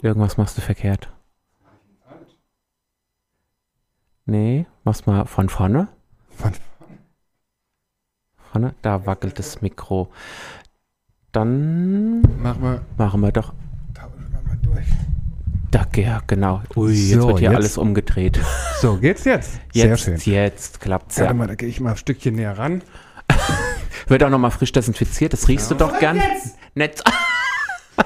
[0.01, 1.11] Irgendwas machst du verkehrt.
[4.25, 5.89] Nee, mach's mal von vorne.
[6.29, 6.68] Von Vorne,
[8.81, 10.09] da wackelt das Mikro.
[11.31, 12.21] Dann
[12.97, 13.53] machen wir doch.
[13.93, 14.87] tauschen wir mal durch.
[15.71, 16.61] Da, ja, genau.
[16.75, 18.39] Ui, jetzt So, wird hier jetzt- alles umgedreht.
[18.81, 19.59] So, geht's jetzt?
[19.73, 20.17] Sehr Jetzt, schön.
[20.25, 21.33] jetzt klappt's Warte ja.
[21.35, 22.81] mal, da gehe ich mal ein Stückchen näher ran.
[24.07, 25.33] Wird auch nochmal frisch desinfiziert.
[25.33, 26.19] Das riechst du doch gern.
[26.75, 27.03] Nett.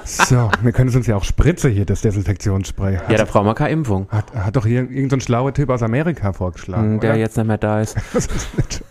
[0.04, 2.96] So, wir können es uns ja auch Spritze hier, das Desinfektionsspray.
[2.96, 4.08] Hat, Ja, da brauchen wir keine Impfung.
[4.10, 6.94] hat, hat doch hier irgendein so ein schlauer Typ aus Amerika vorgeschlagen.
[6.94, 7.20] Hm, Der oder?
[7.20, 7.96] jetzt nicht mehr da ist.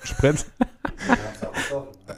[0.03, 0.45] Spritz.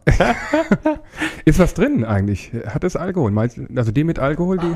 [1.46, 2.52] Ist was drin eigentlich?
[2.68, 3.32] Hat es Alkohol?
[3.32, 4.58] Meinst Also die mit Alkohol?
[4.58, 4.76] Die?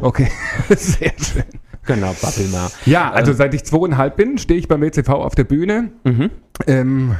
[0.00, 0.28] Okay,
[0.76, 1.44] sehr schön.
[1.86, 2.70] Genau, babbel mal.
[2.86, 5.90] Ja, also seit ich zweieinhalb bin, stehe ich beim WCV auf der Bühne.
[6.04, 6.30] Mhm.
[6.66, 7.16] Ähm,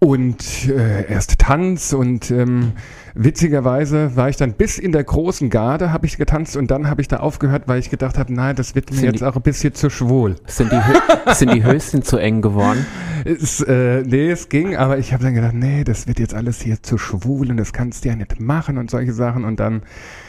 [0.00, 2.72] und äh, erst Tanz und ähm,
[3.14, 7.00] witzigerweise war ich dann bis in der großen Garde, habe ich getanzt und dann habe
[7.00, 9.36] ich da aufgehört, weil ich gedacht habe, nein, das wird mir Sind jetzt die- auch
[9.36, 10.36] ein bisschen zu schwul.
[10.46, 12.86] Sind die, sind die Höschen zu eng geworden?
[13.24, 16.60] Es, äh, nee, es ging, aber ich habe dann gedacht, nee, das wird jetzt alles
[16.60, 19.82] hier zu schwul und das kannst du ja nicht machen und solche Sachen und dann,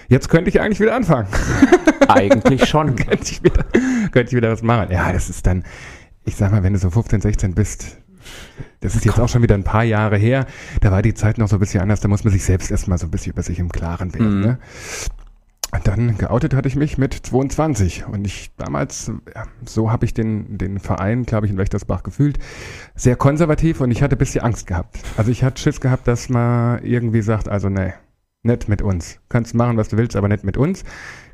[0.07, 1.27] jetzt könnte ich eigentlich wieder anfangen.
[2.07, 2.95] Eigentlich schon.
[2.95, 3.63] könnte ich wieder,
[4.11, 4.91] könnte ich wieder was machen.
[4.91, 5.63] Ja, das ist dann,
[6.25, 7.97] ich sag mal, wenn du so 15, 16 bist,
[8.81, 10.45] das ist jetzt auch schon wieder ein paar Jahre her,
[10.81, 12.97] da war die Zeit noch so ein bisschen anders, da muss man sich selbst erstmal
[12.97, 14.37] so ein bisschen über sich im Klaren werden.
[14.37, 14.41] Mhm.
[14.41, 14.59] Ne?
[15.71, 20.15] Und dann geoutet hatte ich mich mit 22 und ich damals, ja, so habe ich
[20.15, 22.39] den, den Verein, glaube ich, in Wächtersbach gefühlt,
[22.95, 24.97] sehr konservativ und ich hatte ein bisschen Angst gehabt.
[25.15, 27.93] Also ich hatte Schiss gehabt, dass man irgendwie sagt, also nee,
[28.41, 29.19] nicht mit uns.
[29.29, 30.83] Kannst machen, was du willst, aber nicht mit uns.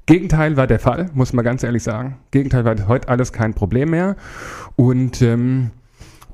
[0.06, 2.18] Gegenteil war der Fall, muss man ganz ehrlich sagen.
[2.32, 4.18] Gegenteil war heute alles kein Problem mehr.
[4.76, 5.72] Und, ähm,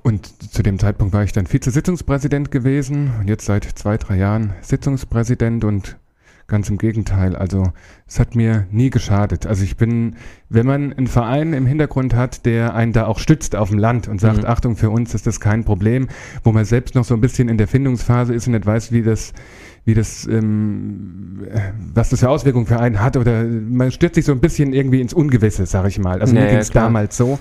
[0.04, 4.54] und zu dem Zeitpunkt war ich dann Vizesitzungspräsident gewesen und jetzt seit zwei, drei Jahren
[4.62, 5.98] Sitzungspräsident und
[6.48, 7.36] ganz im Gegenteil.
[7.36, 7.72] Also
[8.08, 9.46] es hat mir nie geschadet.
[9.46, 10.18] Also ich bin,
[10.50, 14.10] wenn man einen Verein im Hintergrund hat, der einen da auch stützt auf dem Land
[14.10, 14.46] und sagt, Mhm.
[14.46, 16.10] Achtung, für uns ist das kein Problem,
[16.44, 19.02] wo man selbst noch so ein bisschen in der Findungsphase ist und nicht weiß, wie
[19.02, 19.34] das
[19.84, 24.26] wie das, ähm, äh, was das für Auswirkungen für einen hat oder man stürzt sich
[24.26, 26.22] so ein bisschen irgendwie ins Ungewisse, sag ich mal.
[26.22, 27.40] Also Ja, mir ging es damals so.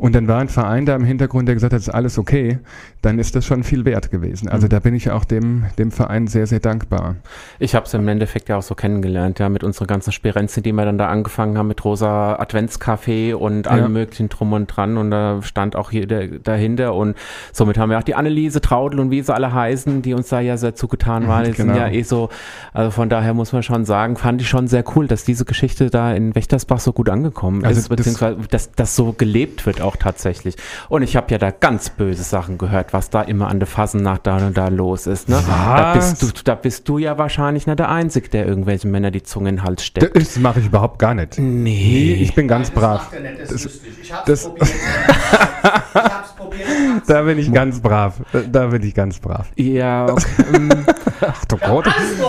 [0.00, 2.58] Und dann war ein Verein da im Hintergrund, der gesagt hat, es ist alles okay,
[3.02, 4.48] dann ist das schon viel wert gewesen.
[4.48, 4.70] Also Mhm.
[4.70, 7.16] da bin ich auch dem, dem Verein sehr, sehr dankbar.
[7.58, 10.72] Ich habe es im Endeffekt ja auch so kennengelernt, ja, mit unseren ganzen Spirenzen, die
[10.72, 13.72] wir dann da angefangen haben, mit rosa Adventscafé und Ja.
[13.72, 17.16] allem möglichen drum und dran und da stand auch hier der, dahinter und
[17.52, 20.40] somit haben wir auch die Anneliese Traudel und wie sie alle heißen, die uns da
[20.40, 21.74] ja sehr zugetan waren, die Genau.
[21.74, 22.28] sind ja eh so,
[22.72, 25.90] also von daher muss man schon sagen, fand ich schon sehr cool, dass diese Geschichte
[25.90, 29.80] da in Wächtersbach so gut angekommen Also ist, das- beziehungsweise dass das so gelebt wird
[29.80, 30.56] auch tatsächlich.
[30.88, 34.26] Und ich habe ja da ganz böse Sachen gehört, was da immer an der Fasnacht
[34.26, 35.28] da und da los ist.
[35.28, 35.42] Ne?
[35.46, 39.22] Da, bist du, da bist du ja wahrscheinlich nicht der Einzige, der irgendwelchen Männer die
[39.22, 40.16] Zunge in den Hals steckt.
[40.16, 41.38] Das mache ich überhaupt gar nicht.
[41.38, 43.10] Nee, ich bin ganz brav.
[43.38, 43.92] Das, ist lustig.
[44.02, 44.68] Ich hab's das- probiert.
[44.68, 46.36] ich hab's probiert.
[47.06, 48.14] Da bin ich ganz brav.
[48.50, 49.46] Da bin ich ganz brav.
[49.56, 50.24] Ja, okay.
[51.22, 51.86] Ach du Gott,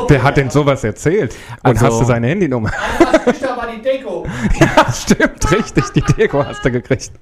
[0.10, 1.36] wer hat denn sowas erzählt?
[1.64, 2.72] Und Also- hast du seine Handynummer?
[3.00, 4.26] Was kriegt aber die Deko?
[4.60, 5.84] Ja, stimmt, richtig.
[5.96, 7.12] Die Deko hast du gekriegt.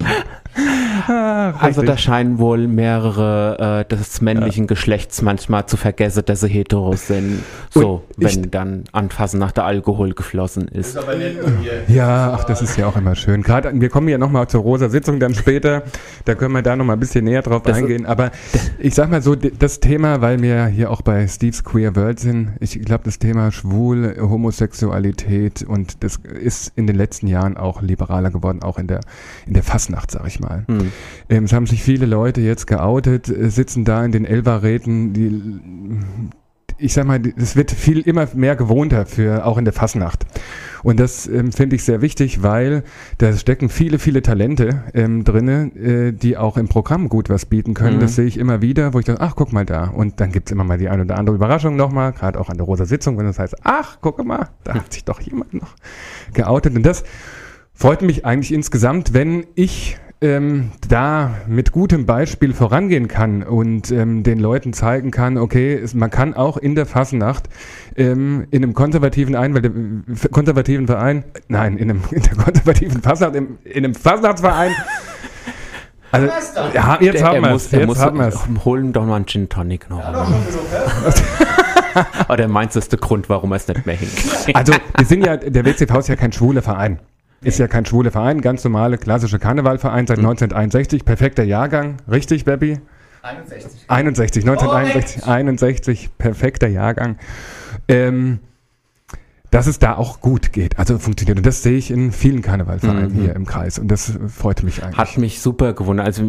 [1.08, 6.48] Ah, also da scheinen wohl mehrere äh, des männlichen Geschlechts manchmal zu vergessen, dass sie
[6.48, 7.42] heteros sind.
[7.70, 10.98] So, Und ich- wenn dann anfassen nach der Alkohol geflossen ist.
[10.98, 11.82] aber nicht nur hier.
[11.88, 13.42] Ja, ach, das ist ja auch immer schön.
[13.42, 15.84] Gerade, wir kommen ja nochmal zur rosa Sitzung dann später.
[16.24, 18.06] Da können wir da nochmal ein bisschen näher drauf Das- eingehen.
[18.06, 18.30] Aber
[18.78, 22.52] ich sag mal so, das Thema, weil wir hier auch bei Steve's Queer World sind,
[22.60, 28.30] ich glaube, das Thema Schwul, Homosexualität und das ist in den letzten Jahren auch liberaler
[28.30, 29.00] geworden, auch in der,
[29.46, 30.64] in der Fastnacht, sag ich mal.
[30.68, 30.92] Hm.
[31.28, 35.42] Ähm, es haben sich viele Leute jetzt geoutet, äh, sitzen da in den Elva-Räten, die
[36.80, 40.24] ich sag mal, es wird viel immer mehr gewohnter für auch in der Fasnacht.
[40.82, 42.84] Und das ähm, finde ich sehr wichtig, weil
[43.18, 47.74] da stecken viele, viele Talente ähm, drinne, äh, die auch im Programm gut was bieten
[47.74, 47.96] können.
[47.96, 48.00] Mhm.
[48.00, 49.84] Das sehe ich immer wieder, wo ich denke, ach, guck mal da.
[49.88, 52.66] Und dann gibt's immer mal die eine oder andere Überraschung nochmal, gerade auch an der
[52.66, 55.74] Rosa Sitzung, wenn das heißt, ach, guck mal, da hat sich doch jemand noch
[56.32, 56.74] geoutet.
[56.74, 57.04] Und das
[57.74, 64.22] freut mich eigentlich insgesamt, wenn ich ähm, da mit gutem Beispiel vorangehen kann und ähm,
[64.22, 67.48] den Leuten zeigen kann, okay, es, man kann auch in der Fasnacht
[67.96, 72.34] ähm, in einem konservativen Ein, weil der, äh, konservativen Verein, nein, in einem in der
[72.36, 74.72] konservativen Fasnacht, im, in einem Fasnachtsverein.
[76.12, 76.26] Also,
[76.74, 77.72] ja, jetzt Der- haben er wir muss, es.
[77.72, 78.64] er Jetzt muss haben wir es.
[78.64, 80.02] holen doch mal einen Gin Tonic noch.
[82.28, 84.56] Oder meinst du, das ist der Grund, warum er es nicht mehr hinkriegt?
[84.56, 86.98] Also, wir sind ja, der WCV ist ja kein schwuler Verein.
[87.42, 92.80] Ist ja kein schwuler Verein, ganz normale klassische Karnevalverein seit 1961, perfekter Jahrgang, richtig, Baby?
[93.22, 93.84] 61.
[93.88, 97.16] 61, 1961, 61, perfekter Jahrgang.
[97.88, 98.40] Ähm,
[99.50, 101.38] dass es da auch gut geht, also funktioniert.
[101.38, 103.20] Und das sehe ich in vielen Karnevalvereinen Mhm.
[103.20, 103.78] hier im Kreis.
[103.80, 104.96] Und das freut mich eigentlich.
[104.98, 106.06] Hat mich super gewundert.
[106.06, 106.22] Also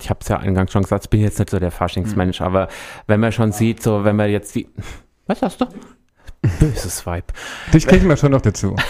[0.00, 2.68] ich habe es ja eingangs schon gesagt, ich bin jetzt nicht so der Faschingsmensch, aber
[3.06, 4.68] wenn man schon sieht, so wenn man jetzt die...
[5.26, 5.66] Was hast du?
[6.60, 7.26] Böses Vibe.
[7.74, 8.74] Dich kriegen wir schon noch dazu.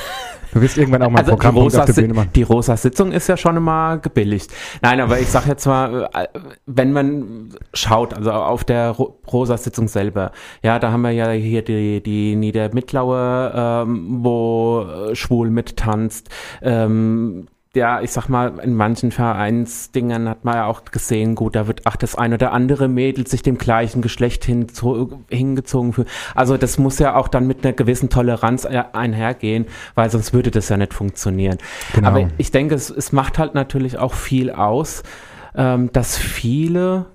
[0.53, 2.31] Du wirst irgendwann auch mal ein Also die Programm auf rosa, der Bühne machen.
[2.35, 4.53] die rosa Sitzung ist ja schon immer gebilligt.
[4.83, 6.29] Nein, aber ich sag jetzt mal, äh,
[6.67, 10.31] wenn man schaut, also auf der Ro rosa Sitzung selber,
[10.63, 16.29] ja, da haben wir ja hier die, die Niedermittlaue, ähm, wo äh, schwul mittanzt.
[16.61, 21.67] Ähm, ja, ich sag mal, in manchen Vereinsdingern hat man ja auch gesehen, gut, da
[21.67, 26.09] wird ach das ein oder andere Mädel sich dem gleichen Geschlecht hingezogen fühlen.
[26.35, 30.51] Also das muss ja auch dann mit einer gewissen Toleranz äh, einhergehen, weil sonst würde
[30.51, 31.57] das ja nicht funktionieren.
[31.95, 32.09] Genau.
[32.09, 35.03] Aber ich denke, es, es macht halt natürlich auch viel aus,
[35.55, 37.07] ähm, dass viele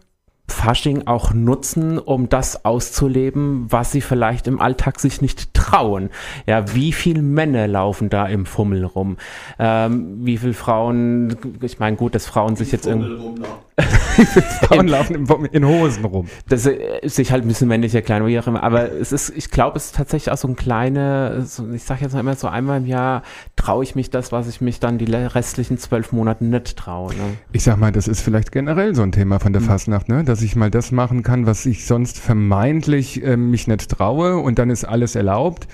[0.49, 6.09] Fasching auch nutzen, um das auszuleben, was sie vielleicht im Alltag sich nicht trauen.
[6.45, 9.17] Ja, wie viele Männer laufen da im Fummel rum?
[9.59, 13.41] Ähm, wie viele Frauen, ich meine, gut, dass Frauen sich jetzt irgendwie
[14.63, 16.27] Frauen laufen im, in Hosen rum.
[16.49, 18.63] dass sie äh, sich halt ein bisschen männlicher klein, wie auch immer.
[18.63, 22.01] Aber es ist, ich glaube, es ist tatsächlich auch so ein kleine, so, ich sage
[22.01, 23.21] jetzt mal immer so einmal im Jahr
[23.55, 27.13] traue ich mich das, was ich mich dann die restlichen zwölf Monate nicht traue.
[27.13, 27.37] Ne?
[27.51, 29.65] Ich sag mal, das ist vielleicht generell so ein Thema von der Mhm.
[29.67, 30.23] Fastnacht, ne?
[30.23, 34.57] dass ich mal das machen kann, was ich sonst vermeintlich ähm, mich nicht traue und
[34.57, 35.67] dann ist alles erlaubt.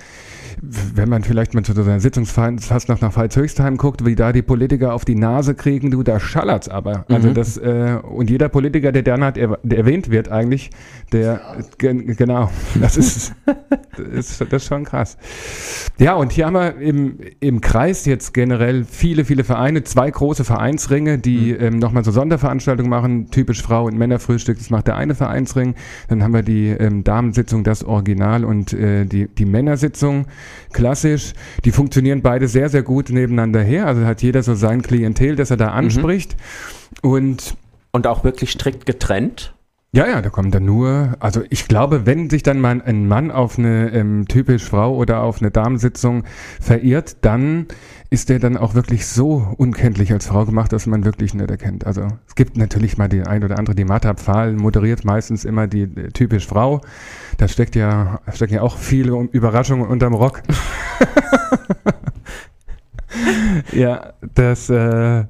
[0.62, 4.94] Wenn man vielleicht mal zu so einer Sitzungsfastnacht nach Veitshöchstheim guckt, wie da die Politiker
[4.94, 7.06] auf die Nase kriegen, du, da schallert's aber.
[7.10, 7.34] Also Mhm.
[7.34, 10.70] das, äh, und jeder Politiker, der dann hat, er, der erwähnt wird eigentlich,
[11.12, 11.42] der,
[11.78, 12.50] gen, genau,
[12.82, 13.34] das ist,
[13.98, 15.18] das ist, das ist schon krass.
[16.00, 20.44] Ja, und hier haben wir im, im Kreis jetzt generell viele, viele Vereine, zwei große
[20.44, 25.16] Vereinsringe, die ähm, nochmal so Sonderveranstaltungen machen, typisch Frau- und Männerfrühstück, das macht der eine
[25.16, 25.76] Vereinsring.
[26.10, 30.26] Dann haben wir die ähm, Damensitzung, das Original und äh, die, die Männersitzung,
[30.71, 31.34] klassisch.
[31.65, 33.88] Die funktionieren beide sehr, sehr gut nebeneinander her.
[33.88, 36.36] Also hat jeder so sein Klientel, das er da anspricht.
[37.01, 37.56] Und
[37.91, 39.53] Und auch wirklich strikt getrennt.
[39.95, 43.29] Ja, ja, da kommen dann nur, also ich glaube, wenn sich dann mal ein Mann
[43.29, 46.23] auf eine ähm, typisch Frau oder auf eine Damensitzung
[46.60, 47.67] verirrt, dann
[48.10, 51.86] ist der dann auch wirklich so unkenntlich als Frau gemacht, dass man wirklich nicht erkennt.
[51.86, 55.67] Also es gibt natürlich mal die ein oder andere, die Martha Pfahl moderiert meistens immer
[55.67, 56.82] die äh, typisch Frau.
[57.38, 60.41] Da steckt ja, stecken ja auch viele Überraschungen unterm Rock.
[63.71, 65.25] ja, das, äh,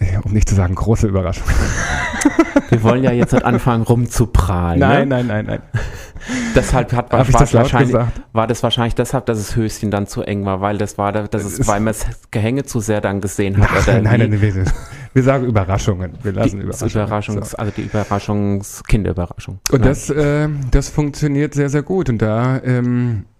[0.24, 1.44] um nicht zu sagen, große Überraschung.
[2.70, 4.80] Wir wollen ja jetzt nicht anfangen rumzuprahlen.
[4.80, 5.16] Nein, ne?
[5.22, 5.62] nein, nein, nein.
[6.56, 7.96] Deshalb hat, war das es wahrscheinlich,
[8.32, 11.28] war das wahrscheinlich deshalb, dass das Höschen dann zu eng war, weil das war, da-
[11.28, 13.68] dass es, ist- weil man das Gehänge zu sehr dann gesehen hat.
[13.72, 14.64] Ach, nein, nein, nein, wir,
[15.12, 16.12] wir sagen Überraschungen.
[16.22, 17.06] Wir lassen die Überraschungen.
[17.06, 17.56] Überraschungs, So.
[17.58, 19.60] also die Überraschungs, Kinderüberraschung.
[19.70, 19.88] Und Nein.
[19.88, 22.08] das, äh, das funktioniert sehr, sehr gut.
[22.08, 23.35] Und da, ähm, äh,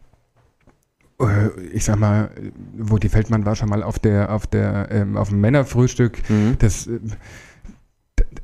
[1.73, 2.31] ich sag mal,
[2.77, 6.19] wo die Feldmann war schon mal auf der, auf der, ähm, auf dem Männerfrühstück.
[6.29, 6.57] Mhm.
[6.59, 7.01] Das, äh,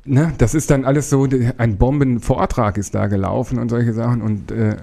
[0.04, 4.22] ne, das ist dann alles so, ein Bombenvortrag ist da gelaufen und solche Sachen.
[4.22, 4.76] Und, äh,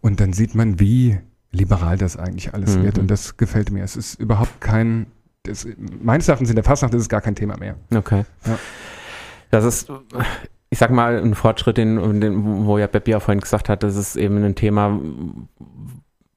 [0.00, 1.18] und dann sieht man, wie
[1.52, 2.82] liberal das eigentlich alles Mhm.
[2.84, 2.98] wird.
[2.98, 3.84] Und das gefällt mir.
[3.84, 5.06] Es ist überhaupt kein,
[5.42, 5.66] das,
[6.02, 7.76] meines Erachtens in der Fastnacht ist es gar kein Thema mehr.
[7.94, 8.24] Okay.
[8.46, 8.58] Ja.
[9.50, 9.92] Das ist,
[10.70, 13.94] ich sag mal, ein Fortschritt, den, den, wo ja Beppi ja vorhin gesagt hat, das
[13.96, 14.98] ist eben ein Thema,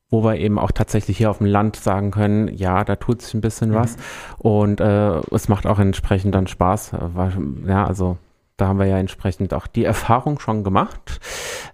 [0.09, 3.33] wo wir eben auch tatsächlich hier auf dem Land sagen können, ja, da tut sich
[3.33, 3.97] ein bisschen was
[4.37, 6.93] und äh, es macht auch entsprechend dann Spaß.
[6.93, 8.17] Äh, Ja, also
[8.55, 11.19] da haben wir ja entsprechend auch die Erfahrung schon gemacht.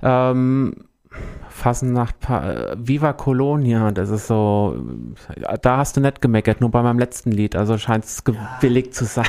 [0.02, 0.86] Ähm,
[1.48, 4.76] Fasnacht, Pa- äh, Viva Colonia, das ist so,
[5.36, 8.96] äh, da hast du nicht gemeckert, nur bei meinem letzten Lied, also scheint es gewilligt
[8.96, 9.28] zu sein.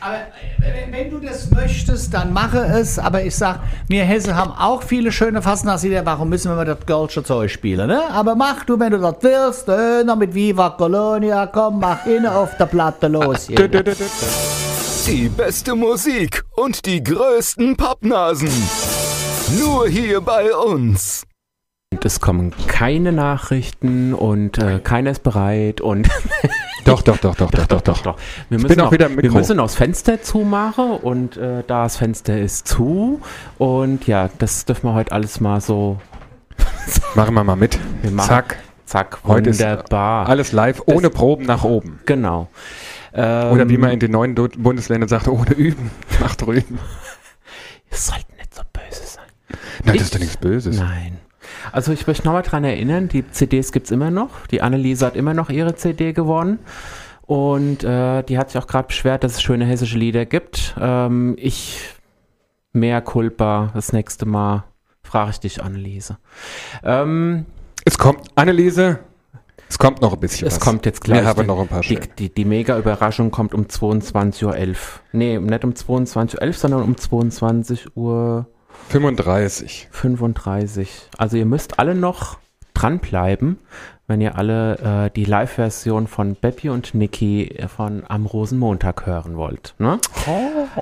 [0.00, 2.98] Aber äh, wenn du das möchtest, dann mache es.
[2.98, 6.04] Aber ich sag, wir Hesse haben auch viele schöne Fastnachtslieder.
[6.06, 8.02] Warum müssen wir mal das Girlsche Zeug spielen, ne?
[8.10, 12.56] Aber mach du, wenn du das willst, Döner mit Viva Colonia, komm, mach ihn auf
[12.56, 13.46] der Platte los.
[13.46, 13.68] hier.
[15.06, 18.50] Die beste Musik und die größten Pappnasen.
[19.58, 21.24] Nur hier bei uns.
[21.90, 26.08] Und es kommen keine Nachrichten und äh, keiner ist bereit und
[26.88, 28.00] Doch, doch, doch, doch, doch, doch, doch.
[28.02, 28.16] doch.
[28.48, 31.84] Wir müssen, bin auch noch, wieder wir müssen noch das Fenster zumachen und äh, da
[31.84, 33.20] das Fenster ist zu
[33.58, 35.98] und ja, das dürfen wir heute alles mal so
[37.14, 37.78] Machen wir mal mit.
[38.02, 38.28] wir machen.
[38.28, 38.56] Zack.
[38.86, 40.26] Zack, Heute ist wunderbar.
[40.30, 42.00] alles live, ohne Proben nach oben.
[42.06, 42.48] Genau.
[43.12, 46.78] Ähm, Oder wie man in den neuen Du- Bundesländern sagt, ohne Üben, nach drüben.
[47.92, 49.24] Ihr sollt nicht so böse sein.
[49.84, 50.78] Nein, Ich- das ist doch nichts Böses.
[50.78, 51.18] Nein.
[51.72, 54.46] Also ich möchte nochmal dran erinnern, die CDs gibt es immer noch.
[54.46, 56.58] Die Anneliese hat immer noch ihre CD gewonnen.
[57.22, 60.74] Und äh, die hat sich auch gerade beschwert, dass es schöne hessische Lieder gibt.
[60.80, 61.82] Ähm, ich,
[62.72, 64.64] mehr Culpa, das nächste Mal
[65.02, 66.16] frage ich dich, Anneliese.
[66.82, 67.44] Ähm,
[67.84, 69.00] Es kommt, Anneliese,
[69.68, 70.60] es kommt noch ein bisschen es was.
[70.60, 71.20] kommt jetzt gleich.
[71.20, 74.74] Wir haben noch ein paar die, die, die Mega-Überraschung kommt um 22.11 Uhr.
[75.12, 78.46] Nee, nicht um 22.11 Uhr, sondern um 22 Uhr
[78.88, 79.88] 35.
[79.90, 81.08] 35.
[81.16, 82.38] Also ihr müsst alle noch
[82.74, 83.58] dranbleiben,
[84.06, 89.74] wenn ihr alle äh, die Live-Version von Beppi und Niki von Am Rosenmontag hören wollt.
[89.78, 89.98] Ne?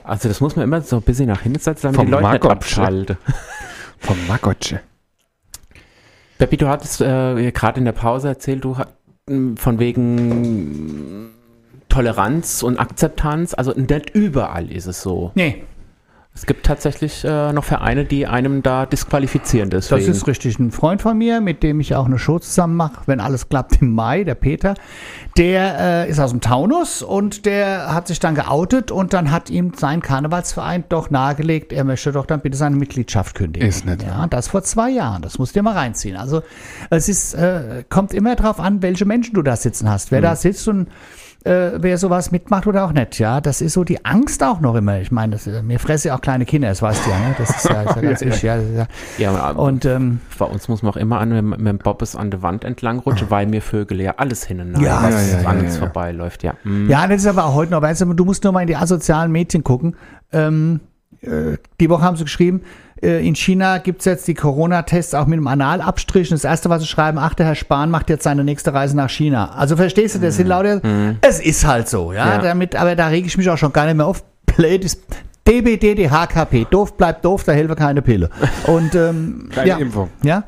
[0.05, 2.25] Also das muss man immer so ein bisschen nach hinten setzen, damit Vom die Leute
[2.25, 2.51] nicht Margot.
[2.53, 3.19] abschalten.
[3.99, 4.81] Vom Magotsche.
[6.39, 8.93] Beppi, du hattest äh, gerade in der Pause erzählt, du hat,
[9.27, 11.31] von wegen
[11.89, 15.33] Toleranz und Akzeptanz, also nicht überall ist es so.
[15.35, 15.65] Nee,
[16.37, 20.07] Es gibt tatsächlich äh, noch Vereine, die einem da disqualifizieren deswegen.
[20.07, 20.59] das ist richtig.
[20.59, 23.81] Ein Freund von mir, mit dem ich auch eine Show zusammen mache, wenn alles klappt
[23.81, 24.75] im Mai, der Peter,
[25.39, 29.49] der äh, ist aus dem Taunus und der hat sich dann geoutet und dann hat
[29.49, 33.67] ihm sein Karnevalsverein doch nahegelegt, er möchte doch dann bitte seine Mitgliedschaft kündigen.
[33.67, 35.23] Ist nicht Ja, das vor zwei Jahren.
[35.23, 36.19] Das musst du dir mal reinziehen.
[36.19, 36.43] Also
[36.91, 40.11] es ist, äh, kommt immer drauf an, welche Menschen du da sitzen hast.
[40.11, 40.89] Wer da sitzt und
[41.47, 44.75] äh, wer sowas mitmacht oder auch nicht, ja, das ist so die Angst auch noch
[44.75, 44.99] immer.
[45.01, 47.35] Ich meine, das, äh, mir fresse ja auch kleine Kinder, das weißt du ja, ne?
[47.39, 48.43] Das ist ja, ist ja ganz wichtig.
[48.43, 48.87] Ja, ja.
[49.19, 52.17] ja, aber Und ähm, Bei uns muss man auch immer an, wenn mit dem Bobbes
[52.17, 55.37] an der Wand entlang rutscht, weil mir Vögel ja alles hin und Ja, was ja,
[55.37, 55.81] ja, ja, an uns ja.
[55.81, 56.55] vorbeiläuft, ja.
[56.65, 56.91] Mm.
[56.91, 58.77] Ja, das ist aber auch heute noch, weißt du, du musst nur mal in die
[58.77, 59.97] asozialen Mädchen gucken.
[60.33, 60.96] Ähm, äh,
[61.81, 62.63] die Woche haben sie geschrieben,
[63.03, 66.31] äh, in China gibt es jetzt die Corona-Tests auch mit einem Analabstrich.
[66.31, 68.97] Und das Erste, was sie schreiben, ach, der Herr Spahn macht jetzt seine nächste Reise
[68.97, 69.51] nach China.
[69.55, 70.81] Also verstehst du, das sind lauter,
[71.21, 72.39] es ist halt so, ja, Ja.
[72.39, 74.23] damit, aber da rege ich mich auch schon gar nicht mehr auf.
[74.57, 75.03] Blöd ist
[75.47, 78.31] DBD, DHKP, doof bleibt doof, da helfe keine Pille.
[78.67, 80.09] Und ähm, Keine ja, Impfung.
[80.23, 80.45] ja.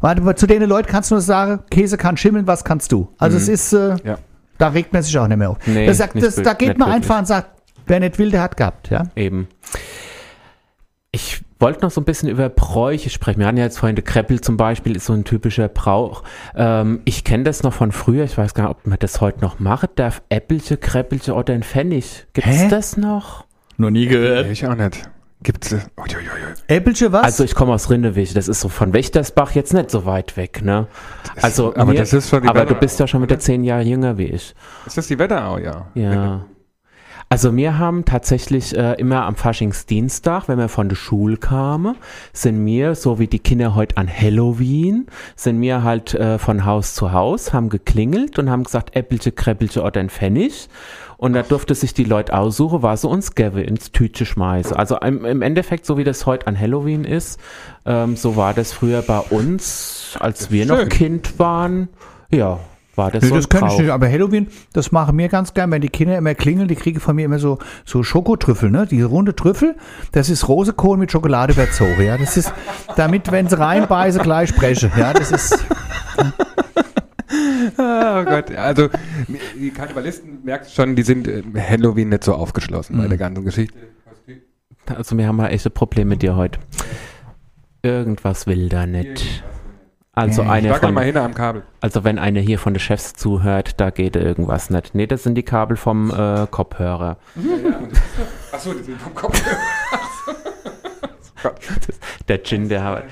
[0.00, 3.08] Warte, zu den Leuten kannst du nur sagen, Käse kann schimmeln, was kannst du?
[3.18, 4.16] Also es ist, äh, Ja.
[4.56, 5.58] da regt man sich auch nicht mehr auf.
[5.66, 7.50] Nee, das sagt, nicht das, wild- da geht nicht man einfach und sagt,
[7.86, 9.02] wer nicht will, der hat gehabt, ja.
[9.14, 9.46] Eben.
[11.12, 13.40] Ich wollte noch so ein bisschen über Bräuche sprechen.
[13.40, 16.22] Wir hatten ja jetzt vorhin, der Kreppel zum Beispiel ist so ein typischer Brauch.
[16.54, 19.40] Ähm, ich kenne das noch von früher, ich weiß gar nicht, ob man das heute
[19.40, 19.98] noch macht.
[19.98, 22.26] Darf Äppelche, Kreppelche oder ein Pfennig?
[22.32, 23.44] Gibt es das noch?
[23.76, 24.46] Noch nie gehört.
[24.50, 25.02] Ich auch nicht.
[25.42, 25.72] Gibt's.
[25.72, 25.80] ui.
[26.68, 27.24] Äppelche was?
[27.24, 30.62] Also ich komme aus Rindewig, das ist so von Wächtersbach jetzt nicht so weit weg,
[30.62, 30.86] ne?
[31.40, 33.82] Also aber mir, das ist schon die aber du bist ja schon wieder zehn Jahre
[33.82, 34.54] jünger wie ich.
[34.86, 35.88] Ist das die Wetterau, ja?
[35.94, 36.44] Ja.
[37.32, 41.94] Also wir haben tatsächlich äh, immer am Faschingsdienstag, wenn wir von der Schule kamen,
[42.32, 45.06] sind wir, so wie die Kinder heute an Halloween,
[45.36, 49.82] sind wir halt äh, von Haus zu Haus, haben geklingelt und haben gesagt, Äppelche, Kreppelche
[49.82, 50.68] oder ein Pfennig.
[51.18, 54.76] Und da durfte sich die Leute aussuchen, was sie uns gäbe, ins Tütchen schmeißen.
[54.76, 57.38] Also im, im Endeffekt, so wie das heute an Halloween ist,
[57.86, 60.88] ähm, so war das früher bei uns, als wir noch schön.
[60.88, 61.90] Kind waren.
[62.32, 62.58] Ja,
[62.96, 65.70] war das Nee, so das kann ich nicht, aber Halloween, das machen wir ganz gern,
[65.70, 68.86] wenn die Kinder immer klingeln, die kriegen von mir immer so, so Schokotrüffel, ne?
[68.86, 69.76] Die runde Trüffel,
[70.12, 72.16] das ist Rosekohl mit Schokolade überzogen, ja?
[72.16, 72.52] Das ist,
[72.96, 75.12] damit, wenn sie reinbeißen, gleich sprechen, ja?
[75.12, 75.64] Das ist,
[77.78, 78.88] Oh Gott, also
[79.54, 83.78] die Karnevalisten merkst schon, die sind äh, Halloween nicht so aufgeschlossen bei der ganzen Geschichte.
[84.86, 86.58] Also wir haben mal echte Probleme mit dir heute.
[87.82, 89.44] Irgendwas will da nicht.
[90.12, 91.62] Also war gerade mal von, hinter am Kabel.
[91.80, 94.94] also wenn einer hier von den Chefs zuhört, da geht irgendwas nicht.
[94.94, 97.16] Nee, das sind die Kabel vom äh, Kopfhörer.
[98.52, 99.40] Achso, die sind vom Kopf.
[102.28, 103.04] Der Gin, der hat.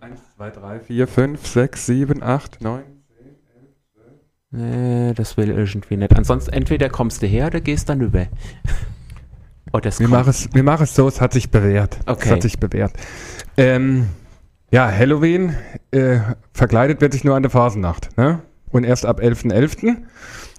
[0.00, 2.82] 1, 2, 3, 4, 5, 6, 7, 8, 9.
[4.50, 6.16] Nee, das will irgendwie nicht.
[6.16, 8.26] Ansonsten entweder kommst du her oder gehst dann über.
[9.72, 11.96] Oder es Wir machen es, wir machen es so, es hat sich bewährt.
[12.06, 12.30] Es Okay.
[12.30, 12.92] hat sich bewährt.
[13.56, 14.08] Ähm,
[14.74, 15.54] ja, Halloween,
[15.92, 16.18] äh,
[16.52, 18.18] verkleidet wird sich nur an der Phasennacht.
[18.18, 18.40] Ne?
[18.72, 19.98] Und erst ab 11.11.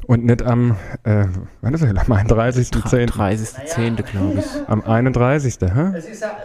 [0.07, 1.25] Und nicht am, äh,
[1.59, 1.89] wann ist er?
[1.89, 3.11] Am 31.10.
[3.11, 4.03] 30.10.
[4.03, 4.69] glaube ich.
[4.69, 5.57] Am 31.
[5.61, 5.97] Hä?
[5.97, 6.37] Es ist ja,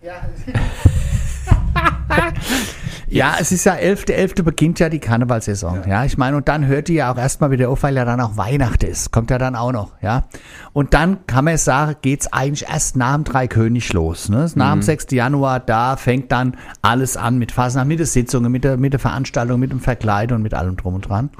[0.00, 0.14] äh, ja.
[3.08, 4.42] ja, es ist ja 11.11.
[4.42, 5.82] beginnt ja die Karnevalsaison.
[5.88, 6.04] Ja.
[6.04, 8.36] ich meine, und dann hört die ja auch erstmal wieder auf, weil ja dann auch
[8.36, 9.12] Weihnachten ist.
[9.12, 10.24] Kommt ja dann auch noch, ja.
[10.72, 14.28] Und dann kann man sagen, geht's eigentlich erst nach dem Dreikönig los.
[14.28, 14.50] Ne?
[14.54, 15.06] Nach dem 6.
[15.12, 19.00] Januar, da fängt dann alles an mit Fasnacht, mit den Sitzungen, mit der, mit der
[19.00, 21.30] Veranstaltung, mit dem Verkleid und mit allem drum und dran.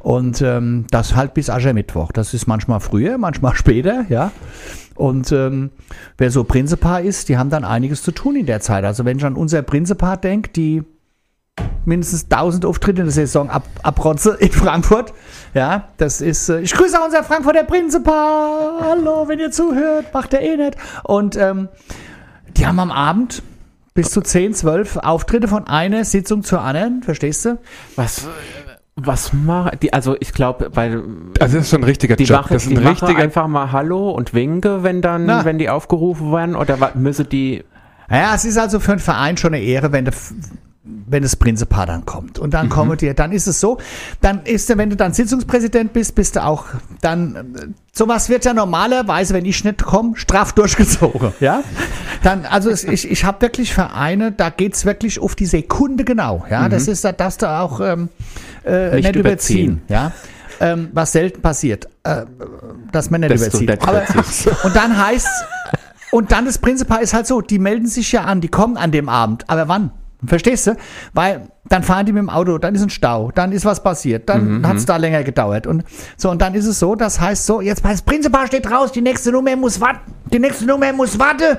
[0.00, 2.12] Und ähm, das halt bis Aschermittwoch.
[2.12, 4.32] Das ist manchmal früher, manchmal später, ja.
[4.96, 5.70] Und ähm,
[6.18, 8.84] wer so Prinzepaar ist, die haben dann einiges zu tun in der Zeit.
[8.84, 10.84] Also wenn ich an unser Prinzepaar denke, die
[11.86, 15.12] mindestens 1000 Auftritte in der Saison ab, abrotze in Frankfurt.
[15.54, 18.80] Ja, das ist, äh, ich grüße auch unser Frankfurter Prinzepaar.
[18.80, 20.76] Hallo, wenn ihr zuhört, macht er eh nicht.
[21.04, 21.68] Und ähm,
[22.56, 23.42] die haben am Abend
[23.94, 27.58] bis zu 10, 12 Auftritte von einer Sitzung zur anderen, verstehst du?
[27.94, 28.26] Was,
[28.96, 29.92] was machen die?
[29.92, 31.04] Also ich glaube, bei Also
[31.38, 32.38] das ist schon ein richtiger die Job.
[32.38, 35.44] machen, das ist die ein machen richtiger einfach mal Hallo und winke, wenn dann, Na.
[35.44, 37.62] wenn die aufgerufen werden, oder müssen die
[38.10, 40.14] Ja, es ist also für einen Verein schon eine Ehre, wenn der
[40.84, 42.38] wenn das Prinzepaar dann kommt.
[42.38, 43.78] Und dann kommen die, dann ist es so,
[44.20, 46.66] dann ist, wenn du dann Sitzungspräsident bist, bist du auch
[47.00, 47.42] dann, äh,
[47.92, 51.62] sowas wird ja normalerweise, wenn ich nicht komme, straff durchgezogen, ja.
[52.22, 56.44] Dann, also es, ich, ich habe wirklich Vereine, da geht's wirklich auf die Sekunde genau,
[56.50, 56.68] ja.
[56.68, 58.10] Das ist, da darfst du auch ähm,
[58.64, 59.82] äh, Nicht nicht, überziehen, überziehen.
[59.88, 60.12] ja.
[60.60, 62.26] Ähm, was selten passiert, äh,
[62.92, 63.82] dass man nicht überzieht.
[63.82, 64.02] Aber,
[64.64, 65.28] und dann heißt
[66.12, 68.92] und dann das Prinzipal ist halt so, die melden sich ja an, die kommen an
[68.92, 69.50] dem Abend.
[69.50, 69.90] Aber wann?
[70.26, 70.76] Verstehst du?
[71.12, 74.28] Weil dann fahren die mit dem Auto, dann ist ein Stau, dann ist was passiert,
[74.28, 75.66] dann hat es da länger gedauert.
[75.66, 75.84] Und
[76.16, 79.00] so, und dann ist es so, das heißt so, jetzt das Prinzipal steht raus, die
[79.00, 81.58] nächste Nummer muss warten, die nächste Nummer muss warten.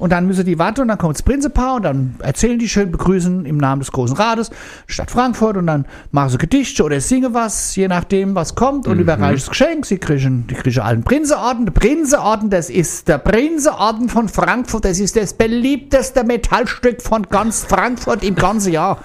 [0.00, 2.90] Und dann müssen die warten und dann kommt das Prinzepaar und dann erzählen die schön,
[2.90, 4.50] begrüßen im Namen des Großen Rates,
[4.86, 8.98] Stadt Frankfurt und dann machen sie Gedichte oder singen was, je nachdem, was kommt und
[8.98, 9.84] überreichen das Geschenk.
[9.84, 11.66] Sie kriegen, die kriegen allen Prinzeorden.
[11.66, 17.64] Der Prinzeorden, das ist der Prinzeorden von Frankfurt, das ist das beliebteste Metallstück von ganz
[17.64, 18.98] Frankfurt im ganzen Jahr.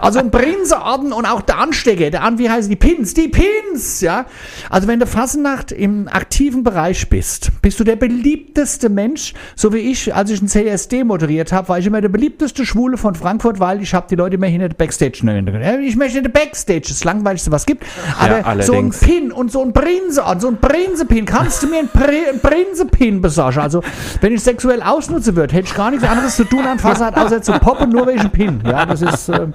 [0.00, 3.14] Also ein Prinzeorden und auch der Anstecker, der an, wie heißen die Pins?
[3.14, 4.26] Die Pins, ja.
[4.68, 9.78] Also wenn du Fasnacht im aktiven Bereich bist, bist du der beliebteste Mensch, so wie
[9.78, 13.60] ich, als ich ein CSD moderiert habe, war ich immer der beliebteste Schwule von Frankfurt,
[13.60, 15.82] weil ich habe die Leute immer hinter der Backstage nennen.
[15.82, 17.84] Ich möchte in der Backstage, das Langweiligste, was gibt.
[18.18, 18.90] Aber so ein.
[18.90, 23.20] Pin und so ein Prinzeorden, so ein Prinzepin, kannst du mir einen Pri einen Prinzepin
[23.20, 23.58] besorgen?
[23.60, 23.82] Also,
[24.20, 27.42] wenn ich sexuell ausnutzen würde, hätte ich gar nichts anderes zu tun an Fasnacht, außer
[27.42, 28.60] zu poppen, nur welchen Pin.
[28.64, 29.28] Ja, das ist...
[29.28, 29.46] Äh,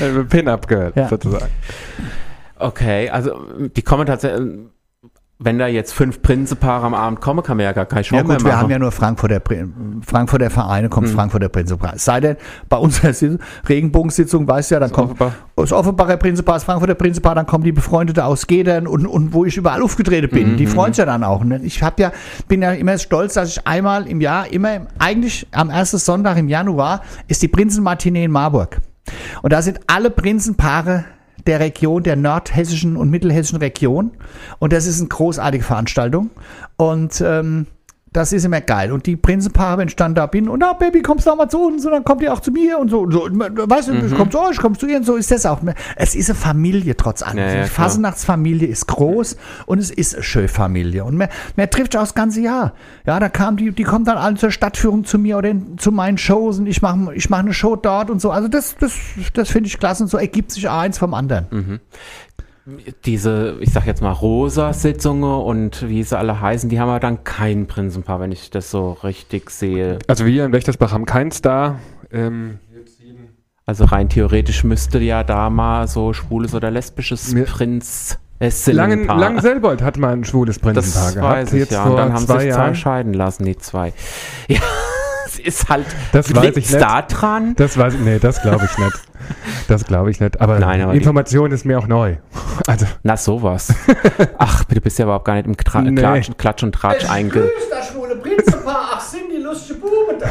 [0.00, 1.08] äh, Pin-Up gehört, Ja.
[1.08, 1.46] sozusagen.
[2.58, 3.38] Okay, also
[3.74, 4.58] die kommen tatsächlich,
[5.38, 8.22] wenn da jetzt fünf Prinzepaare am Abend kommen, kann man ja gar keine Show Ja
[8.22, 8.52] mehr gut, machen.
[8.54, 9.42] wir haben ja nur Frankfurter,
[10.06, 10.90] Frankfurter Vereine, Mhm.
[10.90, 11.92] kommt Frankfurter Prinzipal.
[11.96, 12.36] Es sei denn,
[12.70, 13.36] bei unserer Si-
[13.68, 15.34] Regenbogensitzung, weißt du ja, dann kommt Offenbach.
[15.56, 19.44] das Offenbacher Prinzipal, das Frankfurter Prinzipal, dann kommen die Befreundete aus Gedern und, und wo
[19.44, 20.52] ich überall aufgetreten bin.
[20.52, 20.56] Mhm.
[20.56, 21.44] Die freuen sich ja dann auch.
[21.44, 21.60] Ne?
[21.62, 22.12] Ich hab ja,
[22.48, 26.48] bin ja immer stolz, dass ich einmal im Jahr, immer, eigentlich am ersten Sonntag im
[26.48, 28.78] Januar, ist die Prinzenmatinee in Marburg.
[29.42, 31.04] Und da sind alle Prinzenpaare
[31.46, 34.12] der Region, der nordhessischen und mittelhessischen Region.
[34.58, 36.30] Und das ist eine großartige Veranstaltung.
[36.76, 37.66] Und ähm,
[38.12, 38.92] das ist immer geil.
[38.92, 41.48] Und die Prinzenpaare, wenn ich dann da bin, und na, Baby, kommst du auch mal
[41.50, 41.84] zu uns?
[41.84, 43.00] Und dann kommt ihr auch zu mir und so.
[43.00, 43.24] Und so.
[43.24, 44.16] Und, weißt du, ich Mhm.
[44.16, 45.60] komm zu euch, kommst zu ihr und so ist das auch.
[45.96, 47.38] Es ist eine Familie trotz allem.
[47.38, 47.68] Ja, ja, die.
[47.68, 49.36] Fasernachtsfamilie ist groß
[49.66, 51.04] und es ist eine schöne Familie.
[51.04, 52.72] Und man, man trifft sich auch das ganze Jahr.
[53.06, 55.92] Ja, da kam die, die kommen dann alle zur Stadtführung zu mir oder in, zu
[55.92, 58.30] meinen Shows und ich mache ich mach eine Show dort und so.
[58.30, 58.94] Also das, das,
[59.34, 61.46] das finde ich klasse und so ergibt sich eins vom anderen.
[61.50, 61.80] Mhm.
[63.04, 67.22] Diese, ich sag jetzt mal, Rosa-Sitzungen und wie sie alle heißen, die haben ja dann
[67.22, 70.00] kein Prinzenpaar, wenn ich das so richtig sehe.
[70.08, 71.78] Also wir in Wächtersbach haben keinen Star.
[72.12, 72.58] Ähm,
[73.66, 78.18] Also rein theoretisch müsste ja da mal so schwules oder lesbisches Mir- Prinz
[78.66, 81.32] Langen, Langenselbold hat mal ein schwules Prinzenpaar Das gehabt.
[81.36, 81.82] weiß ich, jetzt ja.
[81.84, 83.92] vor Und dann haben sie sich zwei scheiden lassen, die zwei.
[84.48, 84.58] Ja,
[85.24, 86.80] es ist halt, Das weiß ich nicht.
[86.80, 87.54] da dran?
[87.56, 88.92] Das weiß ich, nee, das glaube ich nicht.
[89.68, 90.40] Das glaube ich nicht.
[90.40, 92.16] Aber, Nein, aber die- Information ist mir auch neu.
[92.66, 93.74] Also, Na, sowas.
[94.38, 95.94] Ach, du bist ja überhaupt gar nicht im Tra Nee.
[95.94, 97.50] Klatsch, Klatsch und Tratsch einge...
[97.70, 100.28] das schwule Prinzenpaar, ach, sind die lustige Buben da.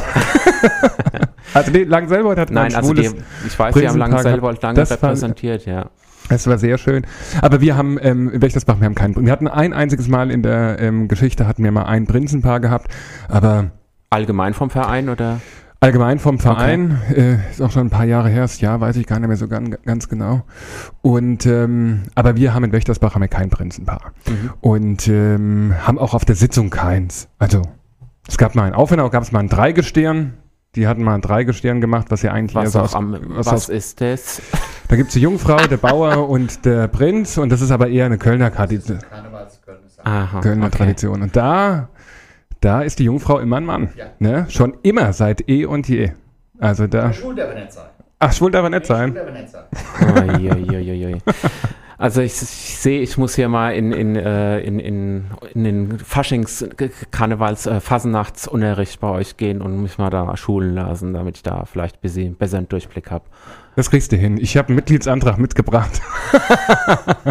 [1.54, 3.12] also nee, Langenselbold hat Nein, ein also die,
[3.46, 5.90] ich weiß, die haben Langselbold lange repräsentiert, ja.
[6.30, 7.06] Das war sehr schön.
[7.42, 9.26] Aber wir haben ähm, in Wächtersbach, wir haben keinen.
[9.26, 12.92] Wir hatten ein einziges Mal in der ähm, Geschichte hatten wir mal ein Prinzenpaar gehabt,
[13.28, 13.72] aber
[14.10, 15.42] Allgemein vom Verein oder?
[15.86, 18.42] Allgemein vom Verein äh, ist auch schon ein paar Jahre her.
[18.42, 20.44] Das Jahr weiß ich gar nicht mehr so ganz, ganz genau.
[21.02, 24.50] Und ähm, aber wir haben in Wächtersbach haben wir kein Prinzenpaar Mhm.
[24.62, 27.28] und ähm, haben auch auf der Sitzung keins.
[27.38, 27.62] Also
[28.28, 30.34] es gab mal in Aufenau gab es mal ein Dreigestirn.
[30.76, 33.70] Die hatten mal ein Dreigestirn gemacht, was ja eigentlich Was, aus, am, was was aus
[33.70, 34.42] ist das?
[34.90, 38.08] Da gibt es die Jungfrau, der Bauer und der Prinz und das ist aber eher
[38.08, 38.52] eine Kölner,
[40.04, 40.78] Aha, Kölner okay.
[40.78, 41.22] Tradition.
[41.22, 41.90] Und da,
[42.62, 43.90] da ist die Jungfrau immer ein Mann.
[44.20, 44.46] Ne?
[44.50, 46.12] Schon immer, seit eh und je.
[46.60, 47.14] Also da.
[47.14, 47.86] Schuld aber nicht sein.
[48.20, 49.18] Ach, schwul darf er nicht sein.
[49.18, 49.64] aber nicht sein.
[50.40, 51.18] Ui, ui, ui, ui.
[51.98, 56.00] Also ich, ich sehe, ich muss hier mal in, in, äh, in, in, in den
[56.00, 56.68] Faschings,
[57.12, 61.66] Karnevals, äh, Fasennachtsunterricht bei euch gehen und mich mal da schulen lassen, damit ich da
[61.66, 63.26] vielleicht ein bisschen besser einen Durchblick habe.
[63.76, 64.38] Das kriegst du hin.
[64.38, 66.02] Ich habe einen Mitgliedsantrag mitgebracht.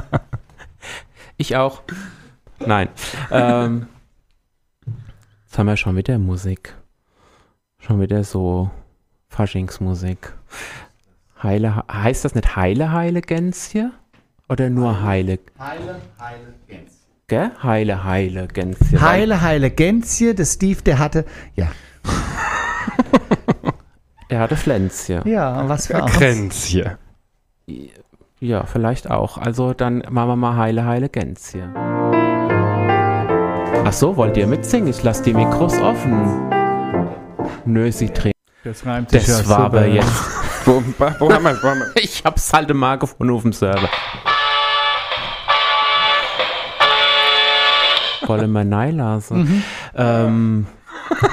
[1.37, 1.83] Ich auch.
[2.65, 2.89] Nein.
[3.31, 3.89] ähm,
[5.55, 6.75] jetzt haben wir schon wieder Musik.
[7.79, 8.73] Schon wieder so
[9.29, 10.33] Faschingsmusik.
[11.41, 13.93] Heile, heißt das nicht Heile, Heile Gänschen?
[14.49, 15.39] Oder nur Heile?
[15.57, 16.97] Heile, heile Gänse.
[17.29, 17.53] Gell?
[17.63, 19.01] Heile, Heile Gänschen.
[19.01, 20.35] Heile, heile Gänse.
[20.35, 21.25] Der Steve, der hatte,
[21.55, 21.69] ja,
[24.29, 25.23] Er hatte Pflänzchen.
[25.29, 26.11] ja, und was für auch.
[26.11, 26.97] Kränzchen.
[28.41, 29.39] Ja, vielleicht auch.
[29.39, 31.73] Also dann machen wir mal Heile, Heile Gänschen.
[33.87, 34.89] Ach so, wollt ihr mitsingen?
[34.89, 36.51] Ich lasse die Mikros offen.
[37.65, 38.33] Nö, sie drehen.
[38.65, 40.09] Das reimt sich Das ja war aber jetzt.
[40.65, 40.83] Wo,
[41.19, 43.89] wo haben wir Wo haben wir Ich hab's halt mal gefunden auf dem Server.
[48.27, 49.63] Wollen wir nein lassen?
[49.95, 50.67] Ähm,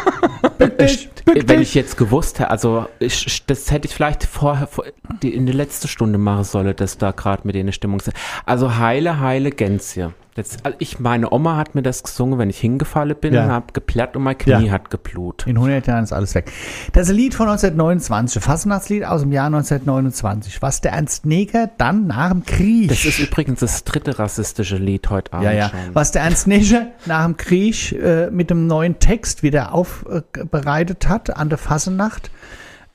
[0.79, 4.83] ich, wenn ich jetzt gewusst hätte, also ich, ich- das hätte ich vielleicht vorher vor,
[5.23, 8.13] die, in der letzten Stunde machen sollen, dass da gerade mit denen Stimmung sind.
[8.45, 10.13] Also heile, heile Gänse.
[10.41, 13.45] Das, also ich, meine Oma hat mir das gesungen, wenn ich hingefallen bin Ja.
[13.45, 14.71] und hab geplärt und mein Knie Ja.
[14.71, 15.45] hat geblut.
[15.47, 16.51] In 100 Jahren ist alles weg.
[16.93, 21.25] Das ist ein Lied von 1929, ein Fastnachtslied aus dem Jahr 1929, was der Ernst
[21.25, 22.89] Neger dann nach dem Krieg.
[22.89, 25.69] Das ist übrigens das dritte rassistische Lied heute Abend ja, ja.
[25.69, 25.79] schon.
[25.93, 31.35] Was der Ernst Neger nach dem Krieg äh, mit dem neuen Text wieder aufbereitet hat
[31.35, 32.31] an der Fassenacht.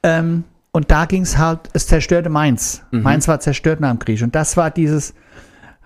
[0.02, 2.82] Ähm, und da ging es halt, es zerstörte Mainz.
[2.90, 4.22] Mainz war zerstört nach dem Krieg.
[4.22, 5.14] Und das war dieses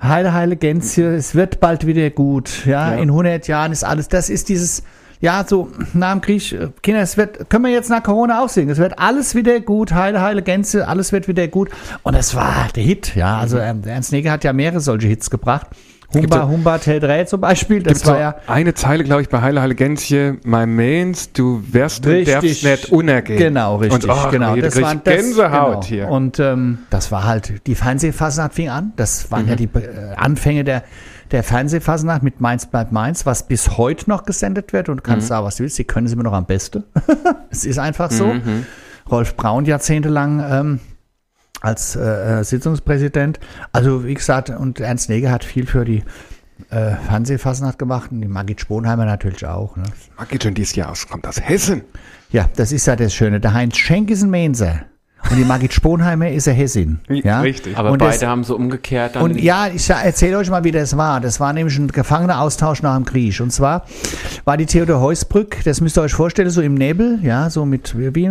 [0.03, 2.64] Heile, heile Gänse, es wird bald wieder gut.
[2.66, 2.98] Ja, Ja.
[2.98, 4.82] in 100 Jahren ist alles, das ist dieses,
[5.20, 8.48] ja, so nach dem Krieg, äh, Kinder, es wird, können wir jetzt nach Corona auch
[8.48, 11.68] singen, es wird alles wieder gut, heile, heile Gänse, alles wird wieder gut.
[12.03, 15.07] Und das war der Hit, ja, also ähm, der Ernst Neger hat ja mehrere solche
[15.09, 15.66] Hits gebracht.
[16.12, 19.62] Humba, Humba, Teldreh zum Beispiel, das war so ja, eine Zeile, glaube ich, bei Heile
[19.62, 20.40] Heile Gänschen.
[20.44, 23.38] My Mains, du wirst und darfst nicht unergehen.
[23.38, 24.08] Genau, richtig.
[24.08, 24.54] Und, oh, genau.
[24.54, 25.84] Hier, Das waren das, Gänsehaut genau.
[25.84, 26.08] hier.
[26.08, 28.92] Und ähm, das war halt, die Fernsehfassnacht fing an.
[28.96, 30.82] Das waren ja die äh, Anfänge der,
[31.30, 34.88] der Fernsehfassnacht mit Mainz bleibt Mainz, was bis heute noch gesendet wird.
[34.88, 36.82] Und du kannst sagen, was du willst, die können sie mir noch am besten.
[37.50, 38.34] es ist einfach so.
[39.11, 40.80] Rolf Braun jahrzehntelang ähm,
[41.61, 43.40] als äh, äh, Sitzungspräsident.
[43.72, 46.02] Also wie gesagt, und Ernst Neger hat viel für die
[46.70, 49.76] äh, Fernsehfassnacht gemacht und die Margit Sponheimer natürlich auch.
[49.76, 49.84] Ne?
[50.18, 51.82] Mag geht schon dieses Jahr aus, kommt aus Hessen.
[52.30, 53.40] Ja, das ist ja das Schöne.
[53.40, 54.82] Der Heinz Schenk ist ein Mainzer
[55.31, 57.01] und die Margit Sponheimer ist eine Hessin.
[57.09, 57.41] Ja?
[57.41, 57.77] Richtig.
[57.77, 59.23] Aber und beide das- haben so umgekehrt dann.
[59.23, 61.21] Und ja, ich erzähle euch mal, wie das war.
[61.21, 63.41] Das war nämlich ein Gefangenenaustausch nach dem Krieg.
[63.41, 63.85] Und zwar
[64.45, 67.97] war die Theodor Heusbrück, das müsst ihr euch vorstellen, so im Nebel, ja, so mit
[67.99, 68.29] wie, wie,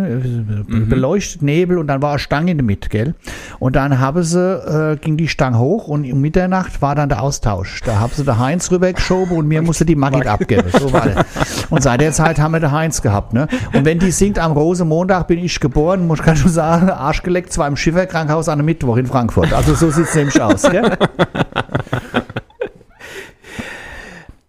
[0.68, 3.14] beleuchtet Nebel und dann war eine Stange in der Mitte, gell?
[3.58, 7.22] Und dann haben sie, äh, ging die Stange hoch und um Mitternacht war dann der
[7.22, 7.80] Austausch.
[7.84, 10.68] Da haben sie den Heinz rübergeschoben und mir musste die Margit abgeben.
[10.78, 11.24] So war das.
[11.70, 13.48] Und seit der Zeit haben wir den Heinz gehabt, ne?
[13.72, 17.52] Und wenn die singt, am Rosemontag bin ich geboren, muss ich schon sagen, Arsch geleckt,
[17.52, 19.52] zwar im Schifferkrankenhaus an der Mittwoch in Frankfurt.
[19.52, 20.96] Also so sieht's nämlich aus, gell?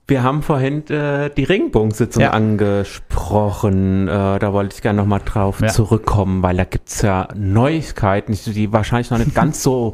[0.07, 2.31] Wir haben vorhin äh, die Regenbogensitzung Ja.
[2.31, 4.09] angesprochen.
[4.09, 5.69] Äh, da wollte ich gerne nochmal drauf Ja.
[5.69, 9.93] zurückkommen, weil da gibt's ja Neuigkeiten, die- wahrscheinlich noch nicht ganz so.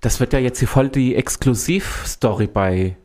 [0.00, 2.96] Das wird ja jetzt hier voll die Exklusivstory bei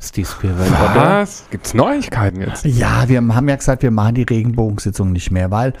[0.00, 1.20] Steve Spielberg, oder?
[1.20, 1.44] Was?
[1.50, 2.64] Gibt's Neuigkeiten jetzt?
[2.64, 5.74] Ja, wir haben ja gesagt, wir machen die Regenbogensitzung nicht mehr, weil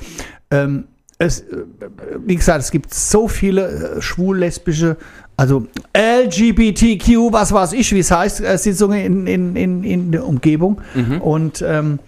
[0.50, 0.84] ähm,
[1.22, 1.64] es, äh,
[2.24, 4.96] wie gesagt, es gibt so viele äh, schwul-lesbische,
[5.36, 5.66] also
[5.96, 10.80] LGBTQ, was weiß ich, wie es heißt, äh, Sitzungen in, in, in, in der Umgebung.
[11.20, 11.98] Und ähm,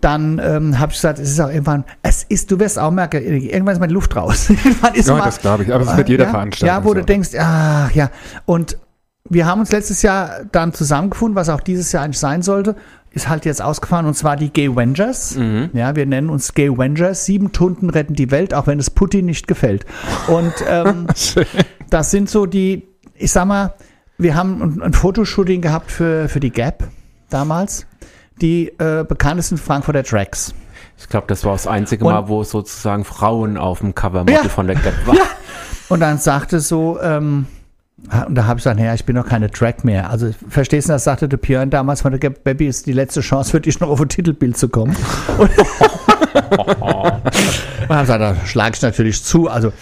[0.00, 3.22] dann ähm, habe ich gesagt, es ist auch irgendwann, es ist, du wirst auch merken,
[3.22, 4.48] irgendwann ist meine Luft raus.
[4.50, 5.72] irgendwann ist Ja, mal- das glaube ich.
[5.74, 7.06] Aber das wird jeder ja, Veranstaltung Ja, wo du so.
[7.06, 8.10] denkst, ach ja.
[8.46, 8.78] Und
[9.28, 12.76] wir haben uns letztes Jahr dann zusammengefunden, was auch dieses Jahr eigentlich sein sollte,
[13.12, 15.36] ist halt jetzt ausgefahren und zwar die Gay Wengers.
[15.72, 17.24] Ja, wir nennen uns Gay Wengers.
[17.24, 19.84] Sieben Tunden retten die Welt, auch wenn es Putin nicht gefällt.
[20.28, 21.06] Und ähm,
[21.90, 23.74] das sind so die, ich sag mal,
[24.18, 26.88] wir haben ein, ein Fotoshooting gehabt für, für die Gap
[27.30, 27.86] damals.
[28.40, 30.54] Die äh, bekanntesten Frankfurter Tracks.
[30.98, 34.48] Ich glaube, das war das einzige Und- Mal, wo sozusagen Frauen auf dem Covermodel Ja.
[34.48, 35.18] von der Gap waren.
[35.88, 37.46] Und dann sagte so, ähm,
[38.26, 40.10] und da habe ich gesagt, naja, ich bin doch keine Track mehr.
[40.10, 43.50] Also verstehst du, das sagte der Björn damals von der Baby, ist die letzte Chance
[43.52, 44.96] für dich noch auf ein Titelbild zu kommen.
[45.38, 45.50] Und,
[46.80, 49.48] und dann gesagt, da schlage ich natürlich zu.
[49.48, 49.72] Also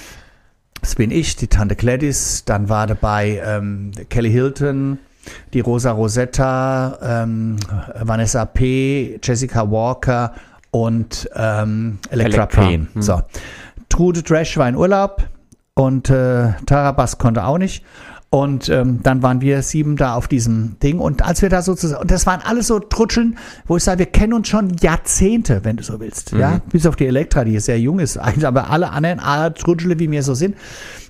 [0.81, 2.45] Das bin ich, die Tante Gladys.
[2.45, 4.99] Dann war dabei ähm, Kelly Hilton,
[5.53, 7.57] die Rosa Rosetta, ähm,
[8.01, 10.33] Vanessa P., Jessica Walker
[10.71, 12.87] und ähm, Elektra, Payne.
[12.93, 13.03] hm.
[13.03, 13.21] So.
[13.89, 15.23] Trude Trash war in Urlaub
[15.75, 17.85] und äh, Tara Bass konnte auch nicht.
[18.31, 20.99] Und ähm, dann waren wir sieben da auf diesem Ding.
[20.99, 24.07] Und als wir da sozusagen, und das waren alles so Trutscheln, wo ich sage, wir
[24.07, 26.33] kennen uns schon Jahrzehnte, wenn du so willst.
[26.33, 29.99] Ja, bis auf die Elektra, die sehr jung ist, eigentlich, aber alle anderen, alle Trutschele,
[29.99, 30.57] wie wir so sind.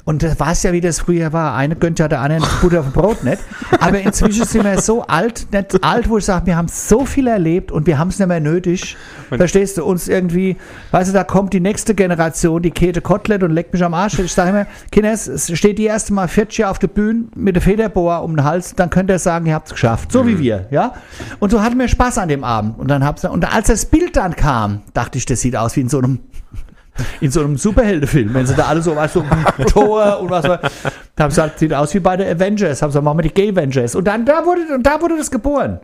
[0.09, 1.55] Und das weiß ja, wie das früher war.
[1.55, 3.43] Eine gönnt ja der anderen Butter auf dem Brot nicht.
[3.79, 7.27] Aber inzwischen sind wir so alt, nicht alt, wo ich sage, wir haben so viel
[7.27, 8.97] erlebt und wir haben es nicht mehr nötig.
[9.29, 10.57] Verstehst du, uns irgendwie,
[10.93, 14.19] weißt du, da kommt die nächste Generation, die Käthe Kotelett und leckt mich am Arsch.
[14.19, 17.57] Ich sage immer, Kinder, es steht die erste Mal 40 Jahre auf der Bühne mit
[17.57, 20.11] der Federbohr um den Hals, dann könnt ihr sagen, ihr habt es geschafft.
[20.11, 20.95] So wie wir, ja.
[21.39, 22.79] Und so hatten wir Spaß an dem Abend.
[22.79, 25.83] Und dann hab's, und als das Bild dann kam, dachte ich, das sieht aus wie
[25.83, 26.21] in so einem
[27.21, 29.25] in so einem Superheldenfilm, wenn sie da alle so, weißt du,
[29.69, 30.61] Tor und was, da
[31.19, 33.35] haben sie gesagt, sieht aus wie bei der Avengers, haben sie gesagt, machen wir die
[33.35, 33.95] Gay Avengers.
[33.95, 35.81] Und dann, da wurde, und da wurde das geboren.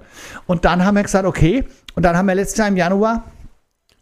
[0.47, 3.25] Und dann haben wir gesagt, okay, und dann haben wir letztes Jahr im Januar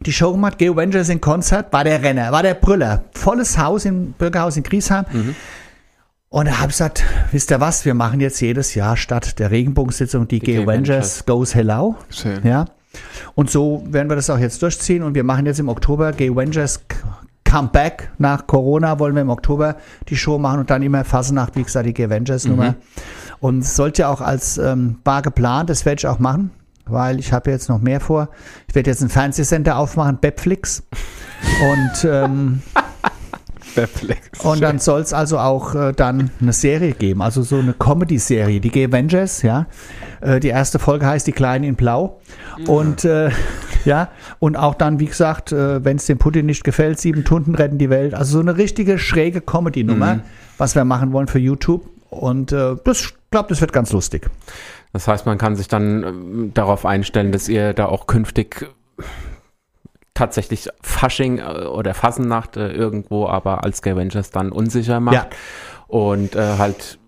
[0.01, 3.05] die Show gemacht, Gay Avengers in Konzert, war der Renner, war der Brüller.
[3.13, 5.05] Volles Haus im Bürgerhaus in Griesheim.
[6.29, 9.51] Und da habe ich gesagt, wisst ihr was, wir machen jetzt jedes Jahr statt der
[9.51, 11.97] Regenbogensitzung die, Gay Gay Avengers Goes Hello.
[12.09, 12.41] Schön.
[12.43, 12.65] Ja.
[13.35, 16.31] Und so werden wir das auch jetzt durchziehen und wir machen jetzt im Oktober Gay
[16.31, 16.81] Avengers
[17.53, 19.77] Comeback nach Corona wollen wir im Oktober
[20.09, 22.77] die Show machen und dann immer Fasnacht, wie gesagt, die Gay Avengers Nummer.
[23.41, 26.51] Und es sollte ja auch als ähm, bar geplant, das werde ich auch machen,
[26.87, 28.31] weil ich habe jetzt noch mehr vor.
[28.69, 30.83] Ich werde jetzt einen Fernsehsender aufmachen, Bepflix.
[31.61, 32.63] Und ähm,
[33.75, 34.41] Perplex.
[34.45, 38.61] und dann soll es also auch äh, dann eine Serie geben, also so eine Comedy-Serie,
[38.61, 39.67] die Gay Avengers, ja.
[40.21, 42.21] Äh, die erste Folge heißt Die Kleinen in Blau.
[42.67, 43.31] Und äh,
[43.85, 44.09] ja,
[44.39, 47.79] und auch dann, wie gesagt, äh, wenn es dem Putin nicht gefällt, sieben Tunden retten
[47.79, 48.15] die Welt.
[48.15, 50.21] Also so eine richtige schräge Comedy-Nummer,
[50.59, 51.89] was wir machen wollen für YouTube.
[52.11, 54.29] Und äh, das, ich glaube, das wird ganz lustig.
[54.93, 58.67] Das heißt, man kann sich dann ähm, darauf einstellen, dass ihr da auch künftig
[60.15, 65.15] tatsächlich Fasching äh, oder Fassennacht äh, irgendwo, aber als Gay Avengers dann unsicher macht.
[65.15, 65.27] Ja.
[65.89, 66.99] Und äh, halt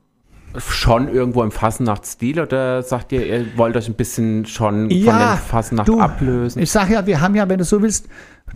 [0.59, 5.37] schon irgendwo im Fassennacht-Stil oder sagt ihr, ihr wollt euch ein bisschen schon von der
[5.37, 6.63] Fassennacht du, ablösen?
[6.63, 8.09] Ich sag ja, wir haben ja, wenn du so willst,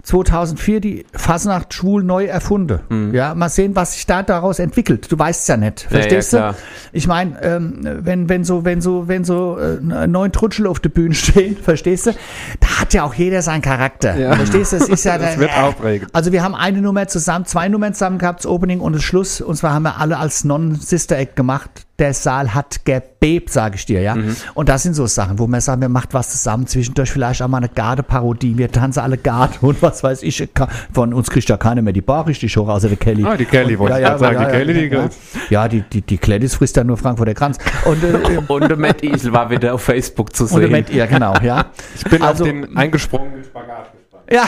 [0.03, 3.13] 2004 die Fasnacht schwul neu erfunden.
[3.13, 5.11] Ja, mal sehen, was sich da daraus entwickelt.
[5.11, 5.85] Du weißt es ja nicht.
[5.85, 6.53] Ja, Verstehst ja, klar.
[6.53, 6.59] du?
[6.93, 10.91] Ich meine, ähm, wenn, wenn so, wenn so, wenn so äh, neun Trutschel auf der
[10.91, 12.13] Bühne stehen, verstehst du?
[12.61, 14.17] Da hat ja auch jeder seinen Charakter.
[14.17, 14.35] Ja.
[14.35, 14.79] Verstehst du?
[14.79, 16.15] Das ist ja Das wird aufregend.
[16.15, 19.41] Also wir haben eine Nummer zusammen, zwei Nummern zusammen gehabt, das Opening und das Schluss.
[19.41, 21.88] Und zwar haben wir alle als Non-Sister-Act gemacht.
[21.99, 24.15] Der Saal hat gebebt, sage ich dir, ja.
[24.15, 24.37] Mhm.
[24.55, 27.49] Und das sind so Sachen, wo man sagt, wir macht was zusammen, zwischendurch vielleicht auch
[27.49, 28.57] mal eine Garde-Parodie.
[28.57, 30.49] Wir tanzen alle Garde und was weiß ich.
[30.93, 33.25] Von uns kriegt ja keiner mehr die Bar richtig hoch, außer der Kelly.
[33.25, 34.39] Ah, die Kelly, Und- wollte ich gerade sagen.
[34.39, 35.09] Die Kelly, die ja,
[35.51, 37.59] ja, die, die, die Gladys frisst ja nur Frankfurter Kranz.
[37.85, 40.71] Und, äh, Und der Matt Isel war wieder auf Facebook zu und der sehen.
[40.71, 41.67] Matt, ja, genau, ja.
[41.97, 44.25] Ich bin Also- auf den eingesprungenen Spagat gespannt.
[44.31, 44.45] Ja,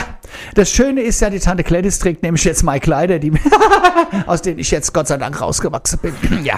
[0.55, 3.33] das Schöne ist ja, die Tante Gladys trägt nämlich jetzt meine Kleider, die,
[4.25, 6.13] aus denen ich jetzt Gott sei Dank rausgewachsen bin.
[6.45, 6.55] Ja.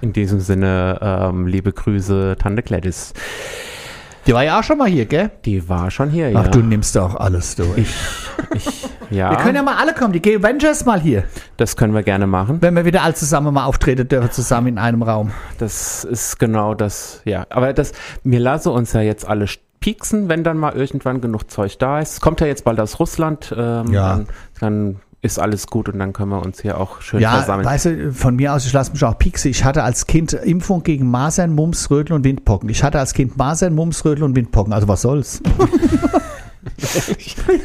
[0.00, 3.12] In diesem Sinne, ähm, liebe Grüße, Tante Gladys.
[4.26, 5.30] Die war ja auch schon mal hier, gell?
[5.44, 6.50] Die war schon hier, Ach, ja.
[6.50, 7.94] du nimmst doch alles durch.
[8.54, 11.22] ich, ja, wir können ja mal alle kommen, die Gay Avengers mal hier.
[11.58, 12.60] das können wir gerne machen.
[12.60, 15.30] Wenn wir wieder alle zusammen mal auftreten dürfen, zusammen in einem Raum.
[15.58, 17.46] Das ist genau das, ja.
[17.50, 17.92] Aber das,
[18.24, 19.46] wir lassen uns ja jetzt alle
[19.78, 22.14] pieksen, wenn dann mal irgendwann genug Zeug da ist.
[22.14, 23.54] Es kommt ja jetzt bald aus Russland.
[23.56, 24.16] Ähm, Ja.
[24.16, 24.26] Dann,
[24.60, 27.66] dann ist alles gut und dann können wir uns hier auch schön Ja, versammeln.
[27.66, 29.48] weißt du, von mir aus, ich lasse mich auch piekse.
[29.48, 32.68] Ich hatte als Kind Impfung gegen Masern, Mumps, Röteln und Windpocken.
[32.68, 34.72] Ich hatte als Kind Masern, Mumps, Röteln und Windpocken.
[34.72, 35.42] Also was soll's?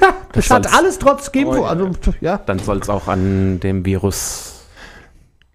[0.02, 0.74] ja, hatte soll's.
[0.74, 1.60] alles trotz Impfung.
[1.60, 1.70] Oh, ja.
[1.70, 1.92] Also,
[2.22, 2.38] ja.
[2.46, 4.66] Dann soll es auch an dem Virus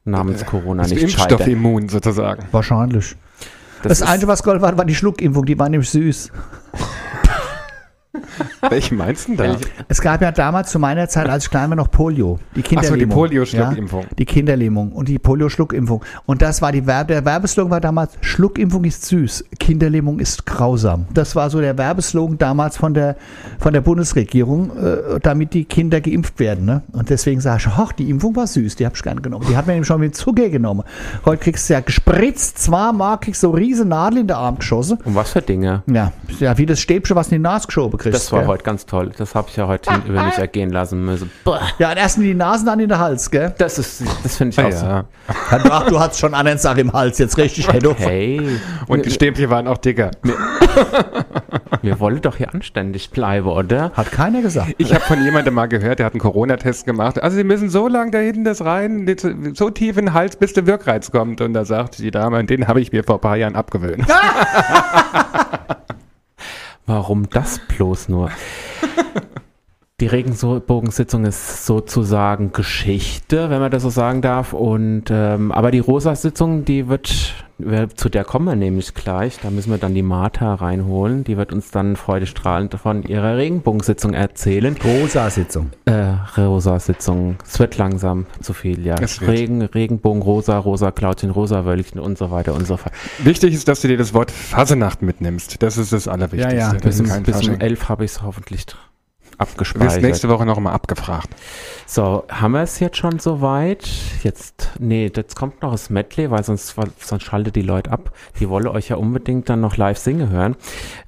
[0.05, 1.51] namens Corona Ist nicht Impfstoff scheitern.
[1.51, 2.47] immun sozusagen.
[2.53, 3.17] Wahrscheinlich.
[3.83, 5.45] Das, Das, Einzige, was Gold war, war die Schluckimpfung.
[5.45, 6.31] Die war nämlich süß.
[8.71, 9.59] Welchen meinst du denn da?
[9.89, 12.39] Es gab ja damals zu meiner Zeit, als ich klein war, noch Polio.
[12.55, 12.99] Die Kinderlähmung.
[12.99, 14.03] die Polio-Schluckimpfung.
[14.03, 16.05] Ja, die Kinderlähmung und die Polio-Schluckimpfung.
[16.27, 21.07] Und das war die Werbe, der Werbeslogan war damals, Schluckimpfung ist süß, Kinderlähmung ist grausam.
[21.13, 23.17] Das war so der Werbeslogan damals von der,
[23.59, 26.65] von der Bundesregierung, äh, damit die Kinder geimpft werden.
[26.65, 26.83] Ne?
[26.93, 29.47] Und deswegen sage ich, ach, die Impfung war süß, die habe ich gern genommen.
[29.49, 30.83] Die hat mir nämlich schon mit Zucker genommen.
[31.25, 34.99] Heute kriegst du ja gespritzt, zweimal kriegst du so riesen Nadel in den Arm geschossen.
[35.05, 35.83] um was für Dinge?
[35.87, 38.06] Ja, ja, wie das Stäbchen, was in die Nase geschoben kriegst.
[38.13, 38.49] Das war gell?
[38.49, 39.13] heute ganz toll.
[39.17, 41.31] Das habe ich ja heute über mich ergehen lassen müssen.
[41.45, 43.55] Boah, Ja, und erst in die Nase, dann in den Hals, gell?
[43.59, 44.87] Das ist, das finde ich Ah, auch so.
[44.87, 45.05] ja.
[45.71, 47.69] Ach, du hast schon anderen Sachen im Hals, jetzt richtig.
[47.71, 48.61] Hey, Hey.
[48.87, 50.11] Und die Stäbchen waren auch dicker.
[51.83, 53.91] Wir wollen doch hier anständig bleiben, oder?
[53.95, 54.75] Hat keiner gesagt.
[54.79, 57.23] Ich habe von jemandem mal gehört, der hat einen Corona-Test gemacht.
[57.23, 59.07] Also Sie müssen so lang da hinten das rein,
[59.55, 61.41] so tief in den Hals, bis der Wirkreiz kommt.
[61.41, 64.05] Und da sagt die Dame, den habe ich mir vor ein paar Jahren abgewöhnt.
[66.87, 68.31] Warum das bloß nur?
[69.99, 74.53] Die Regenbogensitzung ist sozusagen Geschichte, wenn man das so sagen darf.
[74.53, 79.39] Und ähm, aber die Rosa-Sitzung, die wird, wir- zu der kommen wir nämlich gleich.
[79.43, 81.25] Da müssen wir dann die Martha reinholen.
[81.25, 84.77] Die wird uns dann freudestrahlend von ihrer Regenbogensitzung erzählen.
[84.85, 85.71] Rosa-Sitzung.
[85.87, 87.37] Äh, Rosa-Sitzung.
[87.43, 88.97] Es wird langsam zu viel, ja.
[89.23, 92.93] Regen, Regenbogen, Rosa, Rosa, Klautchen, Rosa, Wölkchen und so weiter und so fort.
[93.25, 95.63] Wichtig ist, dass du dir das Wort Fasenacht mitnimmst.
[95.63, 96.55] Das ist das Allerwichtigste.
[96.55, 96.79] Ja, ja.
[96.79, 98.67] Das Bis, um- bis um elf habe ich es hoffentlich
[99.39, 100.03] Du wirst abgespeichert.
[100.03, 101.29] nächste Woche noch mal abgefragt.
[101.87, 103.87] So, haben wir es jetzt schon soweit?
[104.23, 108.13] Jetzt, nee, jetzt kommt noch das Medley, weil sonst, weil, sonst schaltet die Leute ab.
[108.41, 110.57] Die wollen euch ja unbedingt dann noch live singen hören.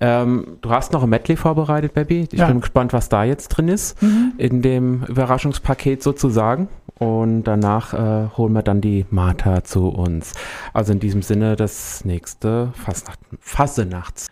[0.01, 2.29] Ähm, du hast noch ein Medley vorbereitet, Baby.
[2.31, 2.47] Ich Ja.
[2.49, 3.97] bin gespannt, was da jetzt drin ist,
[4.37, 6.68] in dem Überraschungspaket sozusagen.
[6.99, 10.33] Und danach äh, holen wir dann die Martha zu uns.
[10.74, 14.26] Also in diesem Sinne das nächste Fasnacht, Fasenachts.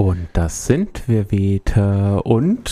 [0.00, 2.24] Und das sind wir wieder.
[2.24, 2.70] Und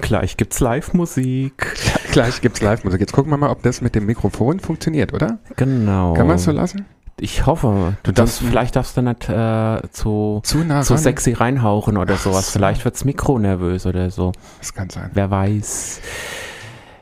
[0.00, 1.74] gleich gibt's Live-Musik.
[2.12, 3.00] Gleich gibt's Live-Musik.
[3.00, 5.40] Jetzt gucken wir mal, ob das mit dem Mikrofon funktioniert, oder?
[5.56, 6.14] Genau.
[6.14, 6.86] Kann man es so lassen?
[7.18, 7.96] Ich hoffe.
[8.04, 12.20] Du darfst, vielleicht darfst du nicht äh, zu, Zu nah zu sexy reinhauchen oder Ach
[12.20, 12.52] sowas.
[12.52, 12.60] so.
[12.60, 14.30] Vielleicht wird's Mikro nervös oder so.
[14.60, 15.10] Das kann sein.
[15.12, 16.00] Wer weiß.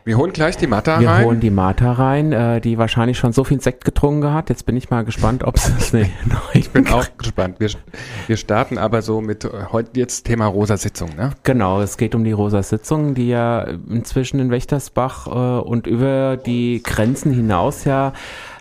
[0.09, 1.27] Wir holen gleich die Matta Wir rein.
[1.27, 4.49] holen die Martha rein, äh, die wahrscheinlich schon so viel Sekt getrunken hat.
[4.49, 7.61] Jetzt bin ich mal gespannt, ob sie es nee, noch Ich bin auch gespannt.
[7.61, 7.69] Wir,
[8.27, 11.33] wir starten aber so mit äh, heute jetzt Thema rosa Sitzung, ne?
[11.43, 16.39] Genau, es geht um die Rosa Sitzung, die ja inzwischen in Wächtersbach äh, und über
[16.39, 18.15] die Grenzen hinaus ja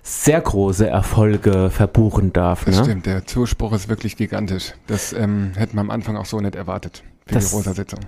[0.04, 2.66] sehr große Erfolge verbuchen darf.
[2.66, 2.84] Das ne?
[2.84, 4.74] stimmt, der Zuspruch ist wirklich gigantisch.
[4.88, 8.02] Das ähm, hätten wir am Anfang auch so nicht erwartet für Das- die rosa Sitzung.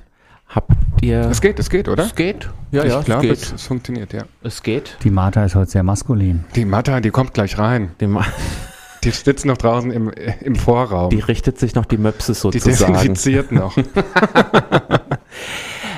[0.50, 0.72] Habt
[1.02, 1.22] ihr...
[1.30, 2.06] Es geht, es geht, oder?
[2.06, 2.50] Es geht.
[2.72, 3.56] Ja, ich ja, glaube, es geht.
[3.56, 4.24] es funktioniert, ja.
[4.44, 4.98] Es geht.
[5.04, 6.44] Die Martha ist heute sehr maskulin.
[6.56, 7.92] Die Matta, die kommt gleich rein.
[8.02, 8.26] Die, Ma-
[9.04, 10.10] Die sitzt noch draußen im,
[10.42, 11.10] im Vorraum.
[11.12, 12.94] die richtet sich noch die Möpse Die sozusagen.
[12.94, 13.76] desinfiziert noch.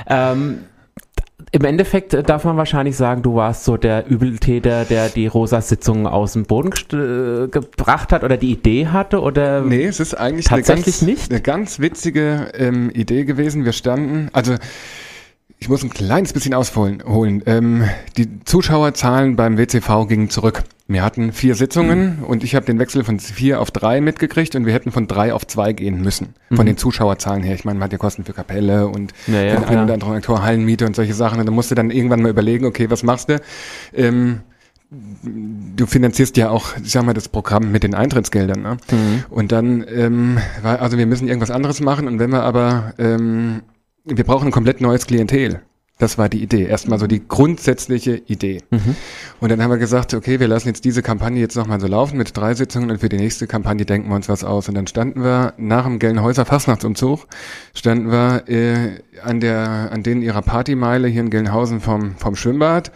[0.08, 0.66] Ähm,
[1.54, 6.08] Im Endeffekt äh, darf man wahrscheinlich sagen, du warst so der Übeltäter, der die Rosa-Sitzung
[6.08, 10.45] aus dem Boden äh, gebracht hat oder die Idee hatte oder Nee, es ist eigentlich
[10.45, 11.32] Tatsächlich eine, ganz, nicht?
[11.32, 13.66] eine ganz witzige ähm, Idee gewesen.
[13.66, 14.56] Wir standen, also
[15.60, 17.04] ich muss ein kleines bisschen ausholen.
[17.06, 17.43] Holen.
[17.45, 17.84] Ähm,
[18.18, 20.64] die Zuschauerzahlen beim WCV gingen zurück.
[20.92, 22.24] Wir hatten vier Sitzungen Mhm.
[22.26, 25.34] und ich habe den Wechsel von vier auf drei mitgekriegt und wir hätten von drei
[25.34, 26.34] auf zwei gehen müssen.
[26.54, 27.56] Von den Zuschauerzahlen her.
[27.56, 29.34] Ich meine, man hat ja Kosten für Kapelle und Mhm.
[29.34, 31.39] Ja, ja, den einen oder anderen Aktor, Hallenmiete und solche Sachen.
[31.39, 33.39] Und dann musst du dann irgendwann mal überlegen, okay, was machst du?
[33.94, 34.42] Ähm,
[35.76, 38.62] du finanzierst ja auch, ich sag mal, das Programm mit den Eintrittsgeldern.
[38.62, 38.78] Ne?
[38.92, 39.24] Mhm.
[39.30, 43.62] Und dann, ähm, war, also wir müssen irgendwas anderes machen und wenn wir aber, ähm,
[44.04, 45.62] wir brauchen ein komplett neues Klientel.
[46.02, 46.66] Das war die Idee.
[46.66, 48.64] Erstmal so die grundsätzliche Idee.
[48.72, 48.95] Mhm.
[49.39, 52.18] Und dann haben wir gesagt, okay, wir lassen jetzt diese Kampagne jetzt nochmal so laufen
[52.18, 54.68] mit drei Sitzungen und für die nächste Kampagne denken wir uns was aus.
[54.68, 57.28] Und dann standen wir nach dem Gelnhäuser Fastnachtsumzug,
[57.76, 62.91] standen wir äh, an der, an denen ihrer Partymeile hier in Gelnhausen vom, vom Schwimmbad.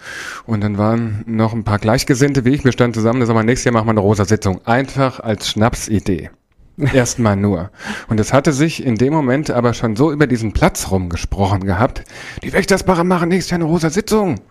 [0.47, 2.65] Und dann waren noch ein paar Gleichgesinnte wie ich.
[2.65, 4.65] Wir standen zusammen, das aber nächstes Jahr machen wir eine rosa Sitzung.
[4.65, 6.31] Einfach als Schnapsidee.
[6.93, 7.71] Erstmal nur.
[8.07, 12.03] Und es hatte sich in dem Moment aber schon so über diesen Platz rumgesprochen gehabt.
[12.43, 14.41] Die Wächtersbacher machen nächstes Jahr eine rosa Sitzung.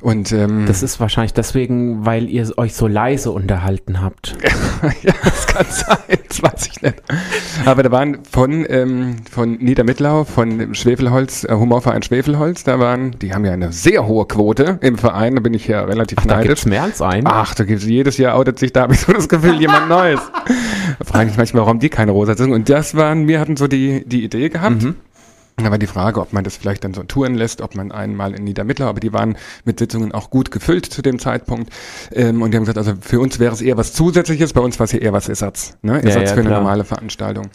[0.00, 4.36] Und ähm, das ist wahrscheinlich deswegen, weil ihr euch so leise unterhalten habt.
[5.02, 7.02] ja, das kann sein, das weiß ich nicht.
[7.66, 13.34] Aber da waren von, ähm, von Niedermittlau, von Schwefelholz, äh, Humorverein Schwefelholz, da waren, die
[13.34, 16.36] haben ja eine sehr hohe Quote im Verein, da bin ich ja relativ Ach, da
[16.36, 16.48] neidisch.
[16.48, 17.26] gibt's mehr als einen.
[17.26, 20.20] Ach, da gibt's jedes Jahr outet sich da, habe ich so das Gefühl, jemand Neues.
[20.98, 22.52] Da frage ich mich manchmal, warum die keine rosa sind.
[22.52, 24.82] Und das waren, wir hatten so die, die Idee gehabt.
[24.82, 24.96] Mhm.
[25.60, 27.92] Und Da war die Frage, ob man das vielleicht dann so touren lässt, ob man
[27.92, 31.70] einmal in Niedermittler, aber die waren mit Sitzungen auch gut gefüllt zu dem Zeitpunkt.
[32.12, 34.78] Ähm, und die haben gesagt, also für uns wäre es eher was Zusätzliches, bei uns
[34.78, 35.76] war es hier eher was Ersatz.
[35.82, 36.02] Ne?
[36.02, 36.60] Ersatz ja, für eine klar.
[36.60, 37.48] normale Veranstaltung.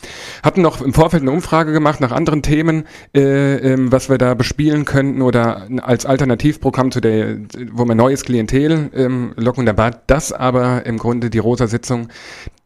[0.43, 2.86] Hatten noch im Vorfeld eine Umfrage gemacht nach anderen Themen,
[3.16, 7.38] äh, ähm, was wir da bespielen könnten oder als Alternativprogramm zu der,
[7.72, 9.66] wo wir neues Klientel ähm, locken.
[9.66, 12.10] Da war das aber im Grunde die rosa Sitzung,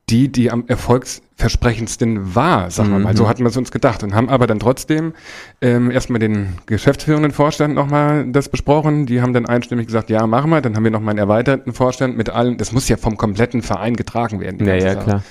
[0.09, 3.15] die, die am erfolgsversprechendsten war, sagen wir mal.
[3.15, 5.13] So hatten wir es uns gedacht und haben aber dann trotzdem
[5.61, 9.05] ähm, erstmal den geschäftsführenden Vorstand nochmal das besprochen.
[9.05, 10.61] Die haben dann einstimmig gesagt, ja, machen wir.
[10.61, 13.95] Dann haben wir nochmal einen erweiterten Vorstand mit allen, das muss ja vom kompletten Verein
[13.95, 14.65] getragen werden.
[14.65, 15.03] Ja, ja, Sache.
[15.03, 15.23] klar.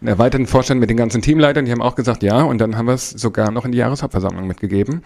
[0.00, 2.86] Einen erweiterten Vorstand mit den ganzen Teamleitern, die haben auch gesagt, ja, und dann haben
[2.86, 5.02] wir es sogar noch in die Jahreshauptversammlung mitgegeben.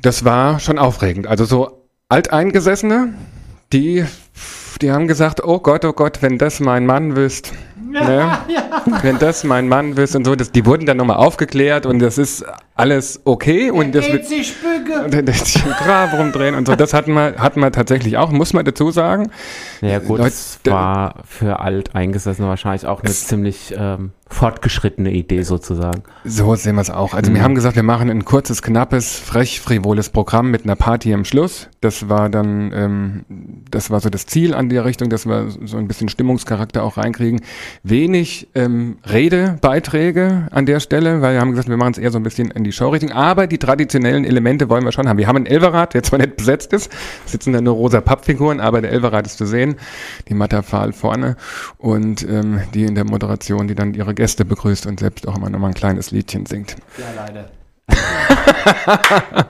[0.00, 1.26] Das war schon aufregend.
[1.26, 3.14] Also so Alteingesessene,
[3.72, 4.04] die,
[4.80, 7.52] die haben gesagt, oh Gott, oh Gott, wenn das mein Mann wüsst.
[8.04, 8.38] Ne?
[9.02, 12.18] Wenn das mein Mann wüsste und so, das, die wurden dann nochmal aufgeklärt und das
[12.18, 12.44] ist
[12.76, 15.04] alles okay und das wird sich büge.
[15.04, 16.76] und dann sich im Grab rumdrehen und so.
[16.76, 19.30] Das hatten wir, hatten wir tatsächlich auch, muss man dazu sagen.
[19.80, 26.02] Ja gut, Leute, das war für Alteingesessene wahrscheinlich auch eine ziemlich ähm, fortgeschrittene Idee sozusagen.
[26.24, 27.14] So sehen wir es auch.
[27.14, 31.14] Also wir haben gesagt, wir machen ein kurzes, knappes, frech, frivoles Programm mit einer Party
[31.14, 31.68] am Schluss.
[31.80, 33.24] Das war dann, ähm,
[33.70, 36.96] das war so das Ziel an der Richtung, dass wir so ein bisschen Stimmungscharakter auch
[36.96, 37.40] reinkriegen.
[37.84, 42.18] Wenig ähm, Redebeiträge an der Stelle, weil wir haben gesagt, wir machen es eher so
[42.18, 43.12] ein bisschen in die Showrichtung.
[43.12, 45.18] Aber die traditionellen Elemente wollen wir schon haben.
[45.18, 46.90] Wir haben einen Elverrad, der zwar nicht besetzt ist,
[47.24, 49.76] sitzen da nur rosa Pappfiguren, aber der Elverrad ist zu sehen.
[50.28, 51.36] Die Matterpfahl vorne
[51.78, 55.50] und ähm, die in der Moderation, die dann ihre Gäste begrüßt und selbst auch immer
[55.50, 56.76] noch mal ein kleines Liedchen singt.
[56.98, 57.48] Ja, leider.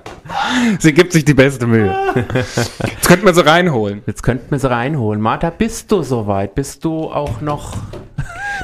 [0.78, 1.94] Sie gibt sich die beste Mühe.
[2.34, 4.02] Jetzt könnten wir sie reinholen.
[4.06, 5.20] Jetzt könnten wir sie reinholen.
[5.20, 6.54] Martha, bist du soweit?
[6.54, 7.74] Bist du auch noch...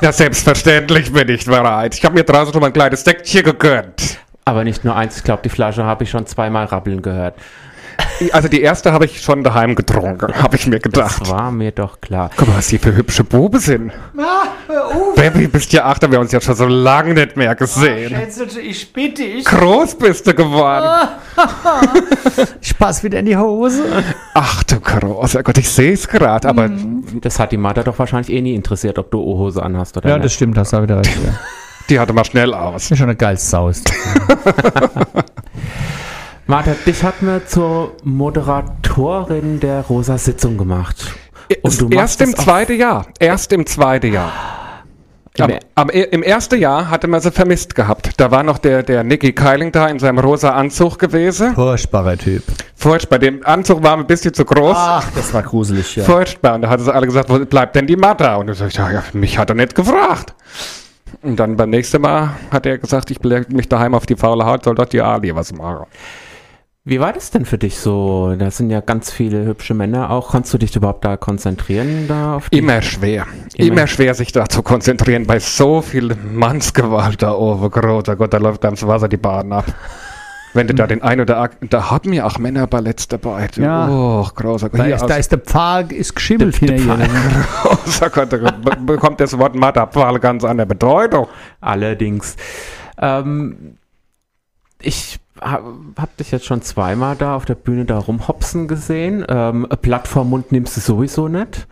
[0.00, 1.94] Ja, selbstverständlich bin ich bereit.
[1.94, 4.18] Ich habe mir draußen schon mal ein kleines Säckchen gegönnt.
[4.44, 7.34] Aber nicht nur eins, ich glaube, die Flasche habe ich schon zweimal rappeln gehört.
[8.32, 11.20] Also die erste habe ich schon daheim getrunken, habe ich mir gedacht.
[11.20, 12.30] Das war mir doch klar.
[12.36, 13.92] Guck mal, was hier für hübsche Buben sind.
[14.16, 14.46] Ah,
[14.86, 15.14] auf.
[15.14, 18.08] Baby, bist ja acht, haben wir uns ja schon so lange nicht mehr gesehen.
[18.08, 21.08] Schätze, ich bitte, ich, Groß bist du geworden.
[22.60, 23.82] ich pass wieder in die Hose.
[24.34, 26.70] Ach du großer Gott, ich sehe es gerade, aber
[27.20, 30.16] Das hat die Martha doch wahrscheinlich eh nie interessiert, ob du O-Hose anhast oder Ja,
[30.16, 30.24] nicht.
[30.26, 31.14] das stimmt, hast du wieder recht.
[31.24, 31.38] Ja.
[31.88, 32.90] die hatte mal schnell aus.
[32.90, 33.68] Ist schon eine geile Sau.
[33.68, 33.96] ist das.
[36.46, 41.14] Martha, dich hat mir zur Moderatorin der Rosa Sitzung gemacht.
[41.62, 43.06] Und du machst Erst im zweiten Jahr.
[43.18, 44.32] Erst im zweiten Jahr.
[45.38, 48.20] Im Am, am, Im ersten Jahr hatte man sie vermisst gehabt.
[48.20, 51.54] Da war noch der, der Nicky Keiling da in seinem rosa Anzug gewesen.
[51.54, 52.42] Furchtbarer Typ.
[52.74, 53.18] Furchtbar.
[53.18, 54.76] Dem Anzug war ein bisschen zu groß.
[54.76, 56.04] Ach, das war gruselig, ja.
[56.04, 56.56] Furchtbar.
[56.56, 58.36] Und da hatten sie alle gesagt, wo bleibt denn die Matta?
[58.36, 60.34] Und ich sag, ja, ja, mich hat er nicht gefragt.
[61.22, 64.46] Und dann beim nächsten Mal hat er gesagt, ich leg mich daheim auf die faule
[64.46, 65.86] Haut, soll dort die Ali was machen.
[66.84, 68.34] Wie war das denn für dich so?
[68.36, 70.32] Da sind ja ganz viele hübsche Männer auch.
[70.32, 72.08] Kannst du dich überhaupt da konzentrieren?
[72.08, 73.26] Da auf Immer schwer.
[73.54, 73.72] Immer.
[73.72, 77.70] Immer, schwer, sich da zu konzentrieren bei so viel Mannsgewalt da oben.
[77.70, 79.66] Großer Gott, da läuft ganz Wasser die Bahn ab.
[80.54, 83.48] Wenn du da den ein oder ak- da haben wir auch Männerballetts dabei.
[83.56, 83.88] Ja.
[83.88, 84.80] Oh, großer Gott.
[84.80, 87.08] Da ist, da ist der Pfahl ist geschimmelt der hinter ihr.
[87.62, 91.26] großer Gott, da be- bekommt das Wort Matterpfahl ganz andere Bedeutung.
[91.60, 92.36] Allerdings.
[92.98, 93.78] Ähm,
[94.80, 99.24] ich habe hab dich jetzt schon zweimal da auf der Bühne da rumhopsen gesehen.
[99.28, 101.66] Ähm, ein Blatt vom Mund nimmst du sowieso nicht.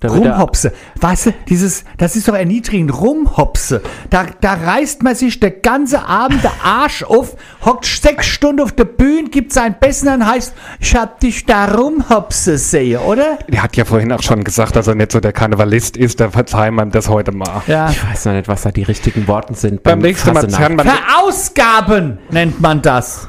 [0.00, 0.72] Da Rumhopse.
[1.00, 3.00] Weißt du, dieses, das ist doch erniedrigend.
[3.00, 3.82] Rumhopse.
[4.10, 7.34] Da, da reißt man sich der ganze Abend der Arsch auf,
[7.64, 11.64] hockt sechs Stunden auf der Bühne, gibt sein Besten und heißt, ich hab dich da
[11.64, 13.40] rumhopse sehen, oder?
[13.48, 16.20] Er hat ja vorhin auch schon gesagt, dass er nicht so der Karnevalist ist.
[16.20, 17.62] Da verzeihen wir ihm das heute mal.
[17.66, 17.90] Ja.
[17.90, 19.82] Ich weiß noch nicht, was da die richtigen Worte sind.
[19.82, 23.26] Beim nächsten Mal zerren wir Verausgaben nennt man das.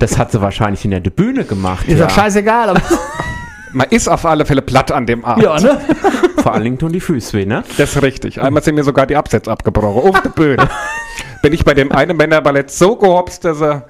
[0.00, 1.86] Das hat sie wahrscheinlich in der Bühne gemacht.
[1.86, 2.06] Ist ja.
[2.06, 2.80] doch scheißegal, aber.
[3.74, 5.44] Man ist auf alle Fälle platt an dem Abend.
[5.44, 5.80] ja, ne?
[6.42, 7.64] Vor allen Dingen tun die Füße weh, ne?
[7.76, 8.40] Das ist richtig.
[8.40, 10.10] Einmal sind mir sogar die Absätze abgebrochen.
[10.10, 10.68] Auf der Bühne.
[11.42, 13.86] Bin ich bei dem einen Männerballett so gehopst, dass er.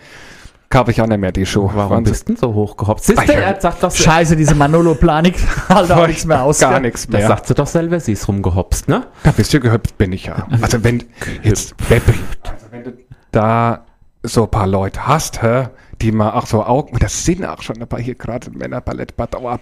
[0.70, 1.70] Kaufe ich auch nicht mehr die Schuhe.
[1.74, 3.05] Warum Waren sie- bist du denn so hochgehopst?
[3.05, 5.37] Siehst du, er sagt doch, Scheiße, diese Manolo-Planik
[5.68, 6.59] halt auch nichts mehr aus.
[6.59, 7.28] Gar nichts das mehr.
[7.28, 9.07] sagt sie doch selber, sie ist rumgehopst, ne?
[9.22, 10.49] Da bist du gehüpft, bin ich ja.
[10.62, 11.05] Also wenn
[11.43, 12.93] jetzt also wenn du
[13.30, 13.85] da
[14.24, 15.68] so ein paar Leute hast, hä,
[16.01, 19.61] die mal auch so Augen, das sind auch schon dabei hier gerade Männerballett Bad Auab,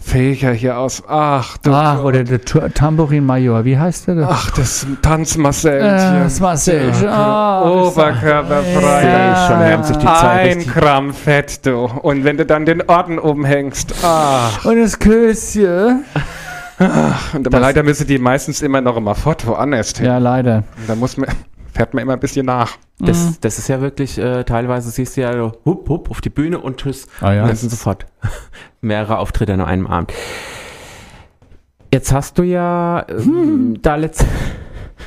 [0.00, 4.28] Fächer hier aus, ach du, Ah, oder der Tu- Tambourin-Major, wie heißt der?
[4.30, 6.92] ach das Tanzmarcel, Äh, das Marcel.
[7.08, 11.84] Ah, Oberkörperfrei, Da ist schon haben sich die Zeit ein Gramm Fett, du.
[11.84, 14.64] Und wenn du dann den Orden umhängst, ach.
[14.64, 16.04] Und das Klößchen.
[17.34, 20.06] Und aber leider müssen die meistens immer noch immer fort, woanders hin.
[20.06, 20.64] Ja, leider.
[20.88, 21.28] Da muss man,
[21.72, 22.76] fährt man immer ein bisschen nach.
[23.00, 26.30] Das, das ist ja wirklich, äh, teilweise siehst du ja so, hup, hup, auf die
[26.30, 27.08] Bühne und tschüss.
[27.20, 27.42] Ah, ja.
[27.42, 28.06] Und dann sind sofort
[28.80, 30.12] mehrere Auftritte an einem Abend.
[31.92, 34.24] Jetzt hast du ja ähm, da letzt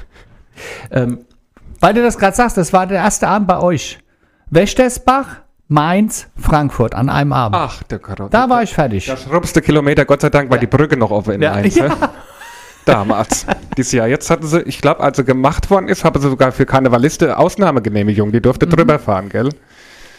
[0.92, 1.26] ähm,
[1.80, 4.00] Weil du das gerade sagst, das war der erste Abend bei euch.
[4.50, 5.38] Wächtersbach,
[5.68, 7.56] Mainz, Frankfurt an einem Abend.
[7.58, 8.30] Ach, der Karotte.
[8.30, 9.06] da war ich fertig.
[9.06, 11.54] Der schrubste Kilometer, Gott sei Dank, war die Brücke noch offen in Ja.
[11.54, 11.76] Mainz.
[11.80, 11.90] Ja.
[12.86, 13.46] Damals.
[13.78, 14.08] Dieses Jahr.
[14.08, 17.38] Jetzt hatten sie, ich glaube, als sie gemacht worden ist, haben sie sogar für Karnevaliste
[17.38, 18.32] Ausnahmegenehmigung.
[18.32, 19.50] Die durfte drüber fahren, gell?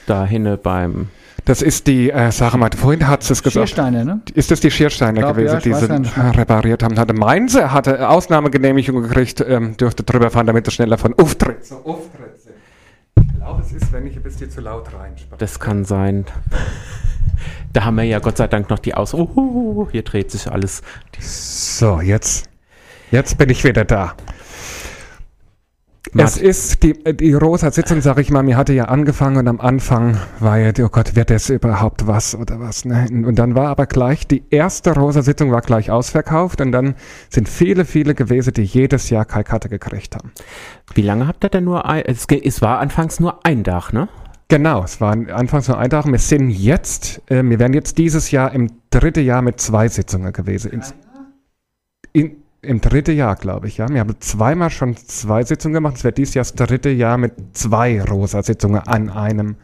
[0.07, 1.09] da hinne beim
[1.45, 3.53] Das ist die, äh, sag mal, vorhin hat es gesagt.
[3.53, 4.21] Schiersteine, ne?
[4.35, 6.99] Ist das die Schiersteiner Glaub, gewesen, ja, die sie äh, repariert haben?
[6.99, 11.77] Hatte Mainze hatte Ausnahmegenehmigung gekriegt, ähm, dürfte drüber fahren, damit sie schneller von Auftritt zu
[11.85, 12.55] Auftritt sind.
[13.21, 15.39] Ich glaube, es ist, wenn ich ein bisschen zu laut reinspreche.
[15.39, 16.25] Das kann sein.
[17.73, 19.13] Da haben wir ja Gott sei Dank noch die Aus.
[19.13, 20.83] Uhuhu, hier dreht sich alles.
[21.21, 22.49] So, jetzt.
[23.11, 24.15] Jetzt bin ich wieder da.
[26.13, 26.29] Matt.
[26.29, 29.61] Es ist die, die rosa Sitzung, sag ich mal, mir hatte ja angefangen und am
[29.61, 32.85] Anfang war ja, oh Gott, wird das überhaupt was oder was?
[32.85, 33.07] Ne?
[33.11, 36.95] Und dann war aber gleich, die erste rosa Sitzung war gleich ausverkauft und dann
[37.29, 40.33] sind viele, viele gewesen, die jedes Jahr keine Karte gekriegt haben.
[40.95, 44.09] Wie lange habt ihr denn nur ein, es, es war anfangs nur ein Dach, ne?
[44.49, 46.07] Genau, es waren anfangs nur ein Tag.
[46.07, 50.33] Wir sind jetzt, äh, wir werden jetzt dieses Jahr im dritten Jahr mit zwei Sitzungen
[50.33, 50.71] gewesen.
[50.71, 50.95] Ins,
[52.13, 52.37] in,
[52.67, 53.89] Im dritten Jahr, glaube ich, ja.
[53.89, 55.97] Wir haben zweimal schon zwei Sitzungen gemacht.
[55.97, 59.57] Es wird dieses Jahr das dritte Jahr mit zwei Rosa-Sitzungen an einem.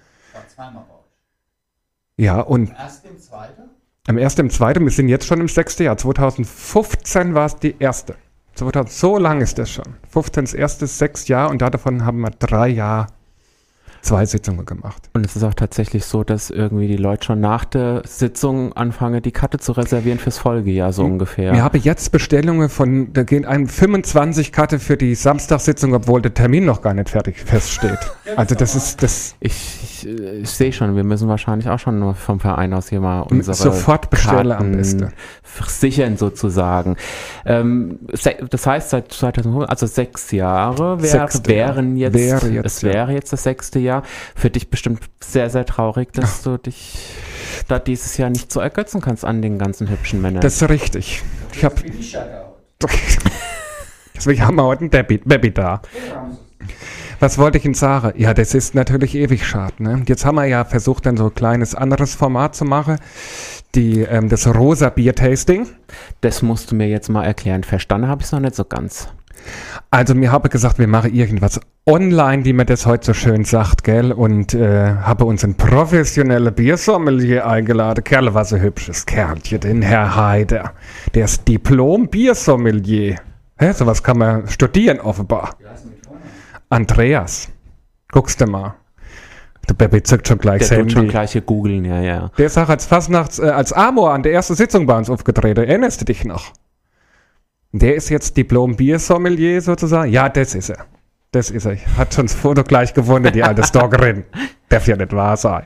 [2.17, 3.63] Ja, und Erst im zweiten?
[4.07, 5.97] am ersten, im zweiten, wir sind jetzt schon im sechsten Jahr.
[5.97, 8.17] 2015 war es die erste.
[8.55, 9.97] 2000, so lang ist das schon.
[10.11, 13.07] 15 das erste, sechs Jahre und davon haben wir drei Jahre
[14.03, 15.09] zwei Sitzungen gemacht.
[15.15, 19.23] Und es ist auch tatsächlich so, dass irgendwie die Leute schon nach der Sitzung anfangen,
[19.23, 21.53] die Karte zu reservieren fürs Folgejahr, so ungefähr.
[21.53, 26.35] Wir haben jetzt Bestellungen von, da gehen einem 25 Karte für die Samstagssitzung, obwohl der
[26.35, 27.99] Termin noch gar nicht fertig feststeht.
[28.35, 32.15] Also das ist das Ich, ich, ich sehe schon, wir müssen wahrscheinlich auch schon nur
[32.15, 35.13] vom Verein aus hier mal unsere sofort bestellen am besten.
[35.67, 36.97] sichern sozusagen.
[37.45, 37.99] Ähm,
[38.49, 42.93] das heißt, seit 2000, also sechs Jahre wär, Sechste wären jetzt, Wäre jetzt, es ja.
[42.93, 43.92] wäre jetzt das sechste Jahr.
[44.35, 46.99] Für dich bestimmt sehr, sehr traurig, dass du dich
[47.69, 50.41] da dieses Jahr nicht so ergötzen kannst an den ganzen hübschen Männern.
[50.41, 51.23] Das ist richtig.
[51.55, 51.77] Ich habe.
[54.15, 55.83] Deswegen haben wir heute ein Baby, Baby da.
[57.21, 58.21] Was wollte ich Ihnen sagen?
[58.21, 59.81] Ja, das ist natürlich ewig schade.
[59.81, 60.03] Ne?
[60.09, 62.99] Jetzt haben wir ja versucht, dann so ein kleines anderes Format zu machen.
[63.77, 65.69] Die, ähm, das rosa Bier-Tasting.
[66.21, 67.63] das musst du mir jetzt mal erklären.
[67.63, 69.09] Verstanden habe ich es noch nicht so ganz.
[69.91, 73.85] Also mir habe gesagt, wir machen irgendwas online, wie man das heute so schön sagt,
[73.85, 74.13] gell?
[74.13, 78.05] Und äh, habe uns einen professionellen Biersommelier eingeladen.
[78.05, 80.73] Kerl, was ein hübsches Kerlchen, den Herr Heider.
[81.15, 83.17] Der ist Diplom-Biersommelier.
[83.59, 85.57] Hä, sowas kann man studieren offenbar.
[86.69, 87.49] Andreas.
[88.11, 88.75] Guckst du mal.
[89.69, 92.31] Der Baby zückt schon gleich Der tut schon gleich hier googeln, ja, ja.
[92.37, 95.65] Der ist auch als Fastnachts, äh, als Amor an der ersten Sitzung bei uns aufgetreten.
[95.65, 96.53] Erinnerst du dich noch?
[97.73, 100.13] Der ist jetzt Diplom-Biersommelier sozusagen.
[100.13, 100.85] Ja, das ist er.
[101.31, 101.77] Das ist er.
[101.97, 104.25] Hat schon das Foto gleich gewonnen, die alte Stalkerin.
[104.69, 105.65] Darf ja nicht wahr sein.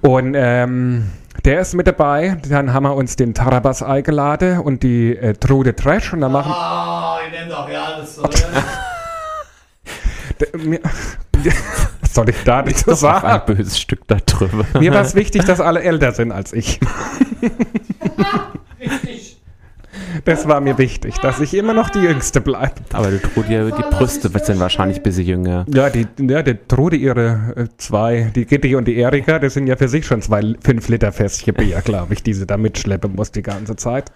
[0.00, 1.10] Und ähm,
[1.44, 2.38] der ist mit dabei.
[2.48, 6.14] Dann haben wir uns den Tarabas eingeladen und die äh, Trude Trash.
[6.14, 8.22] Und dann machen Oh, ich nehme doch ja alles so.
[12.02, 13.54] Was soll ich da nicht so Noch ein sagen?
[13.54, 14.64] böses Stück da drüber.
[14.80, 16.80] Mir war es wichtig, dass alle älter sind als ich.
[20.24, 22.74] Das war mir wichtig, dass ich immer noch die Jüngste bleibe.
[22.92, 25.66] Aber du trug dir, die Brüste sind wahrscheinlich ein bisschen jünger.
[25.68, 29.66] Ja, die, ja, die Trude, ihre äh, zwei, die Gitti und die Erika, das sind
[29.66, 33.42] ja für sich schon zwei 5-Liter-Fässchen Bier, glaube ich, die sie da mitschleppen muss die
[33.42, 34.12] ganze Zeit.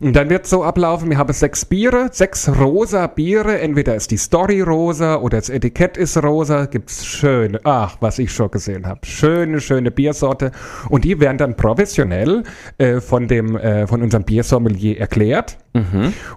[0.00, 4.10] Und dann wird es so ablaufen, wir haben sechs Biere, sechs rosa Biere, entweder ist
[4.10, 8.86] die Story rosa oder das Etikett ist rosa, gibt's schöne, ach, was ich schon gesehen
[8.86, 10.52] habe, schöne, schöne Biersorte
[10.90, 12.42] und die werden dann professionell
[12.76, 15.25] äh, von dem, äh, von unserem Biersommelier erklärt.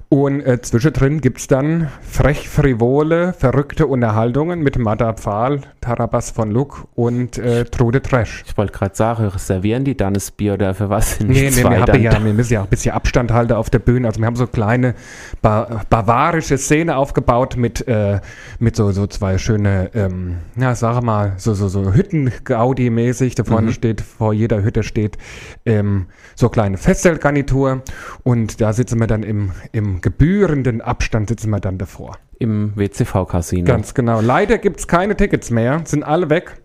[0.10, 6.88] Und äh, zwischendrin gibt's dann frech frivole, verrückte Unterhaltungen mit Mada Pfahl, Tarabas von Luck
[6.96, 8.44] und äh, Trude Trash.
[8.48, 11.64] Ich wollte gerade sagen, reservieren die dann das Bier oder für was sind Nee, nee,
[11.64, 14.08] wir, haben ja, wir müssen ja auch ein bisschen Abstand halten auf der Bühne.
[14.08, 14.96] Also wir haben so kleine
[15.42, 18.20] ba bavarische Szene aufgebaut mit, äh,
[18.60, 23.36] mit so, so zwei schöne, ähm, ja, sag mal, so, so, so Hütten-Gaudi-mäßig.
[23.36, 25.18] Da vorne steht, vor jeder Hütte steht
[25.66, 27.84] ähm, so kleine Festzeltgarnitur
[28.24, 32.18] und da sitzen wir dann im, im gebührenden Abstand sitzen wir dann davor.
[32.38, 33.66] Im WCV-Casino.
[33.66, 34.22] Ganz genau.
[34.22, 36.62] Leider gibt's keine Tickets mehr, sind alle weg.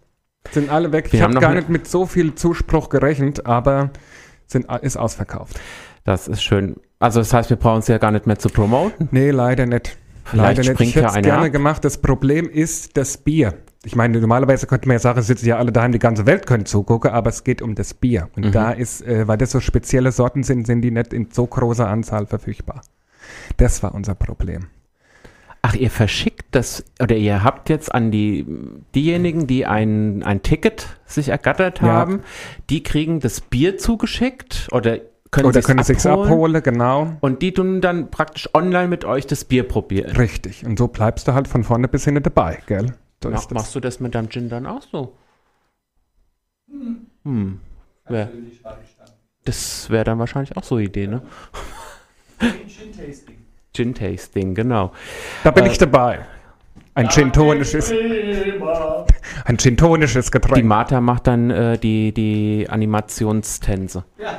[0.53, 1.13] Sind alle weg.
[1.13, 3.91] Wir ich habe gar nicht mit so viel Zuspruch gerechnet, aber
[4.47, 5.59] sind, ist ausverkauft.
[6.05, 6.77] Das ist schön.
[7.01, 9.09] Also das heißt, wir brauchen es ja gar nicht mehr zu promoten.
[9.11, 9.97] Nee, leider nicht.
[10.25, 10.81] Vielleicht leider nicht.
[10.81, 11.53] Ich hätte es gerne ab.
[11.53, 11.85] gemacht.
[11.85, 13.55] Das Problem ist das Bier.
[13.85, 16.65] Ich meine, normalerweise könnte man ja sagen, sitzen ja alle daheim, die ganze Welt könnte
[16.65, 18.29] zugucken, aber es geht um das Bier.
[18.35, 18.53] Und Mhm.
[18.53, 21.87] da ist, äh, weil das so spezielle Sorten sind, sind die nicht in so großer
[21.89, 22.81] Anzahl verfügbar.
[23.59, 24.67] Das war unser Problem.
[25.63, 28.47] Ach, ihr verschickt das, oder ihr habt jetzt an die,
[28.95, 31.87] diejenigen, die ein, ein Ticket sich ergattert Ja.
[31.87, 32.21] haben,
[32.69, 34.99] die kriegen das Bier zugeschickt oder
[35.31, 37.17] können Oder können abholen, abholen, genau.
[37.21, 40.15] Und die tun dann praktisch online mit euch das Bier probieren.
[40.17, 40.65] Richtig.
[40.65, 42.93] Und so bleibst du halt von vorne bis hinten dabei, gell?
[43.25, 43.55] So Mach, ist das.
[43.55, 45.15] machst du das mit deinem Gin dann auch so?
[47.25, 47.59] Hm.
[48.07, 48.29] Wär,
[49.47, 51.23] das wäre dann wahrscheinlich auch so eine Idee, ne?
[53.73, 54.93] Gin-Tasting, genau.
[55.43, 56.27] Da bin Äh, ich dabei.
[56.93, 57.91] Ein gintonisches,
[59.47, 60.67] ein gintonisches Die Getränk.
[60.67, 64.05] Martha macht dann äh, die, die Animationstänze.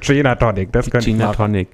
[0.00, 1.36] Gina Tonic, das könnte ich Gina machen.
[1.36, 1.68] Tonic.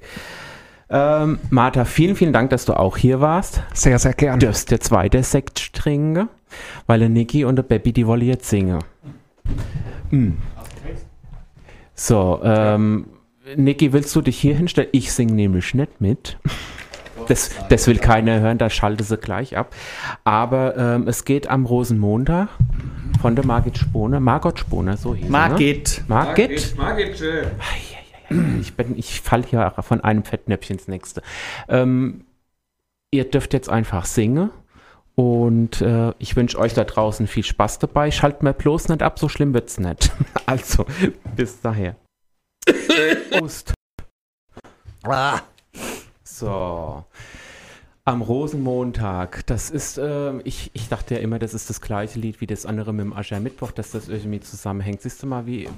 [0.93, 3.63] Ähm, Martha, vielen, vielen Dank, dass du auch hier warst.
[3.73, 4.39] Sehr, sehr gerne.
[4.39, 6.27] Du darfst der zweite Sekt trinken,
[6.85, 8.79] weil der Niki und der Baby, die wollen jetzt singen.
[10.09, 10.31] Mm.
[11.95, 13.07] So, ähm,
[13.55, 14.89] Niki, willst du dich hier hinstellen?
[14.91, 16.37] Ich singe nämlich nicht mit.
[17.27, 19.73] Das, das will keiner hören, da schalte sie gleich ab.
[20.25, 22.49] Aber ähm, es geht am Rosenmontag
[23.21, 24.19] von der Margit Spohner.
[24.19, 25.37] Margot Spohner, so hieß sie, Ne?
[25.37, 26.03] Margit.
[26.07, 26.75] Margit?
[26.77, 27.45] Margit, äh,
[28.61, 31.21] Ich, bin- ich falle hier von einem Fettnäpfchen ins nächste.
[31.67, 32.25] Ähm,
[33.11, 34.49] ihr dürft jetzt einfach singen.
[35.15, 38.11] Und äh, ich wünsche euch da draußen viel Spaß dabei.
[38.11, 40.11] Schaltet mir bloß nicht ab, so schlimm wird's nicht.
[40.45, 40.85] Also,
[41.35, 41.95] bis daher.
[43.31, 43.73] Prost.
[46.23, 47.05] So.
[48.03, 52.41] Am Rosenmontag, das ist, ähm, ich, ich dachte ja immer, das ist das gleiche Lied
[52.41, 55.01] wie das andere mit dem Aschermittwoch, dass das irgendwie zusammenhängt.
[55.01, 55.69] Siehst du mal, wie,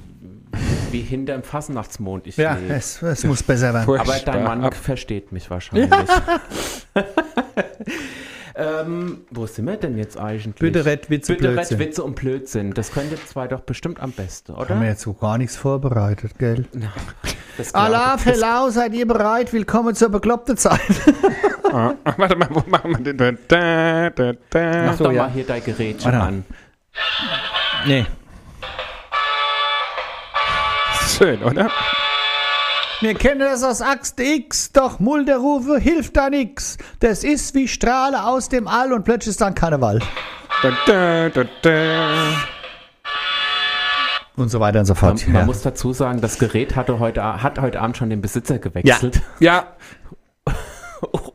[0.93, 2.73] wie hinterm Fasnachtsmond ich Ja, lebe.
[2.73, 3.99] es, es muss besser werden.
[3.99, 4.75] Aber dein Mann ab.
[4.75, 5.89] versteht mich wahrscheinlich.
[8.55, 10.55] ähm, wo sind wir denn jetzt eigentlich?
[10.55, 11.79] Bitte Red, Witze, Bitte Blödsinn.
[11.79, 12.73] Witze und Blödsinn.
[12.73, 14.69] Das könnt ihr zwei doch bestimmt am besten, oder?
[14.69, 16.65] Haben wir jetzt so gar nichts vorbereitet, gell?
[16.71, 16.91] Glaub
[17.73, 19.51] Allah, hello, seid ihr bereit?
[19.51, 20.79] Willkommen zur bekloppten Zeit.
[21.75, 23.39] Ah, warte mal, wo machen wir den?
[23.47, 24.83] Da, da, da.
[24.85, 25.23] Mach so, doch ja.
[25.23, 26.23] mal hier dein Gerätchen Warte.
[26.23, 26.45] an.
[27.87, 28.05] Nee.
[31.23, 31.71] Schön, oder?
[32.99, 36.77] Wir kennen das aus Axt X, doch Mulderrufe hilft da nix.
[36.99, 39.99] Das ist wie Strahle aus dem All und plötzlich ist dann Karneval.
[40.61, 42.09] Da, da, da, da.
[44.35, 45.27] Und so weiter und so Man, fort.
[45.27, 45.45] man ja.
[45.45, 49.21] muss dazu sagen, das Gerät hatte heute, hat heute Abend schon den Besitzer gewechselt.
[49.39, 49.67] Ja,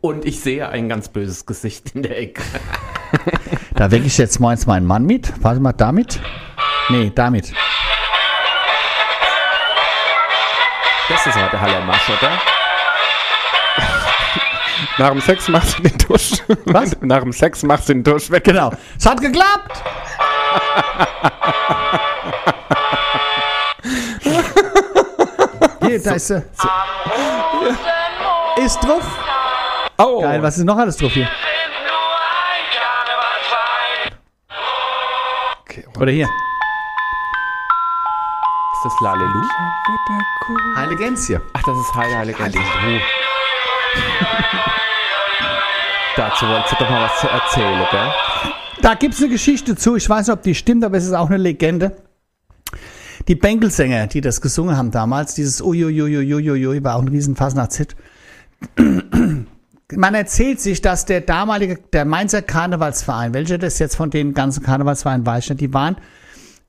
[0.02, 2.42] Und ich sehe ein ganz böses Gesicht in der Ecke.
[3.74, 5.32] Da wecke ich jetzt meins meinen Mann mit.
[5.42, 6.20] Warte mal, damit?
[6.90, 7.54] Nee, damit.
[11.08, 12.30] Das ist heute Hallermasch, oder?
[14.98, 16.32] nach dem Sex machst du den Dusch.
[16.66, 16.96] Was?
[17.00, 18.44] nach dem Sex machst du den Dusch weg.
[18.44, 18.70] Genau.
[18.98, 19.82] Es hat geklappt.
[25.82, 26.42] Hier, da ist sie.
[28.56, 29.04] Ist drauf.
[29.96, 31.28] Oh, Geil, was ist noch alles drauf hier?
[35.62, 35.86] okay.
[35.98, 36.28] Oder hier.
[38.78, 39.42] Ist das Lalelu?
[40.76, 41.42] Heile Gänse.
[41.52, 42.58] Ach, das ist Heile, Heile, Gänse.
[46.16, 48.10] Dazu wolltest du doch mal was zu erzählen, gell?
[48.80, 49.96] Da gibt es eine Geschichte zu.
[49.96, 51.96] Ich weiß nicht, ob die stimmt, aber es ist auch eine Legende.
[53.26, 57.96] Die Bänkelsänger, die das gesungen haben damals, dieses Uiuiuiuiui, war auch ein riesen Fasnachtshit.
[58.76, 64.62] Man erzählt sich, dass der damalige, der Mainzer Karnevalsverein, welcher das jetzt von den ganzen
[64.62, 65.96] Karnevalsvereinen weiß, die waren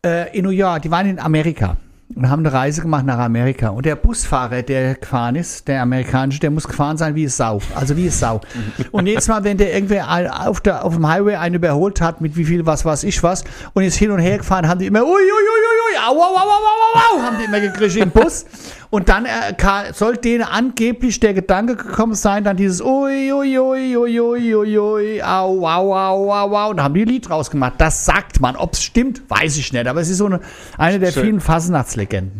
[0.03, 1.77] äh, in New York, die waren in Amerika
[2.15, 3.69] und haben eine Reise gemacht nach Amerika.
[3.69, 7.61] Und der Busfahrer, der gefahren ist, der amerikanische, der muss gefahren sein wie es Sau.
[7.75, 8.41] Also wie es Sau.
[8.91, 12.35] Und jedes Mal, wenn der irgendwer auf, der, auf dem Highway einen überholt hat, mit
[12.35, 15.03] wie viel was weiß ich was, und ist hin und her gefahren, haben die immer,
[15.03, 15.78] ui, ui, ui, ui,
[16.09, 18.45] au, au, au, au, au, au, haben die immer gekriegt im Bus.
[18.91, 23.97] Und dann äh, soll denen angeblich der Gedanke gekommen sein, dann dieses ui, ui, ui,
[23.97, 26.69] ui, ui, ui, ui, au, au, au, au, au.
[26.71, 27.73] Und da haben die ein Lied draus gemacht.
[27.77, 28.55] Das sagt man.
[28.55, 29.87] Ob es stimmt, weiß ich nicht.
[29.87, 30.39] Aber es ist so eine,
[30.77, 31.23] eine der Schön.
[31.23, 32.39] vielen Fasnachtslegenden.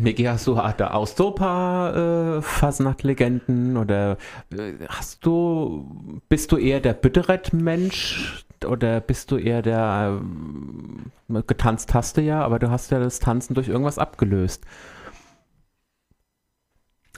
[0.00, 1.96] Niki, hast du da auch so ein paar
[2.38, 4.16] äh, Fasnacht-Legenden oder
[4.52, 11.12] äh, hast du, bist du eher der Bitterett-Mensch oder bist du eher der, ähm,
[11.46, 14.64] getanzt hast du ja, aber du hast ja das Tanzen durch irgendwas abgelöst.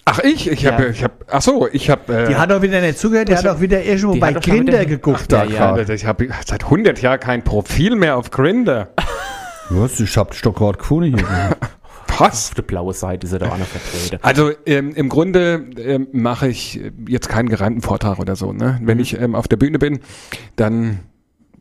[0.04, 0.50] Ach, ich?
[0.50, 0.72] Ich Ja.
[0.72, 3.36] habe, ich habe, ach so, ich habe, Die äh, hat auch wieder nicht zugehört, die
[3.36, 5.20] hat auch wieder irgendwo Die bei wieder- geguckt.
[5.22, 5.88] Ach, da ja, ja.
[5.88, 8.88] ich habe seit 100 Jahren kein Profil mehr auf Grinder.
[9.70, 10.00] Was?
[10.00, 11.26] Ich hab dich doch gerade gefunden hier.
[12.18, 12.48] Was?
[12.48, 14.18] Auf der blaue Seite ist er da auch noch vertreten.
[14.22, 18.52] Also ähm, im Grunde ähm, mache ich äh, jetzt keinen gereimten Vortrag oder so.
[18.52, 18.80] Ne?
[18.82, 20.00] Wenn ich ähm, auf der Bühne bin,
[20.56, 21.00] dann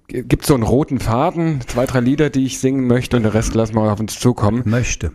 [0.07, 3.31] gibt es so einen roten Faden, zwei, drei Lieder, die ich singen möchte und den
[3.31, 4.63] Rest lassen wir auf uns zukommen.
[4.65, 5.11] Möchte.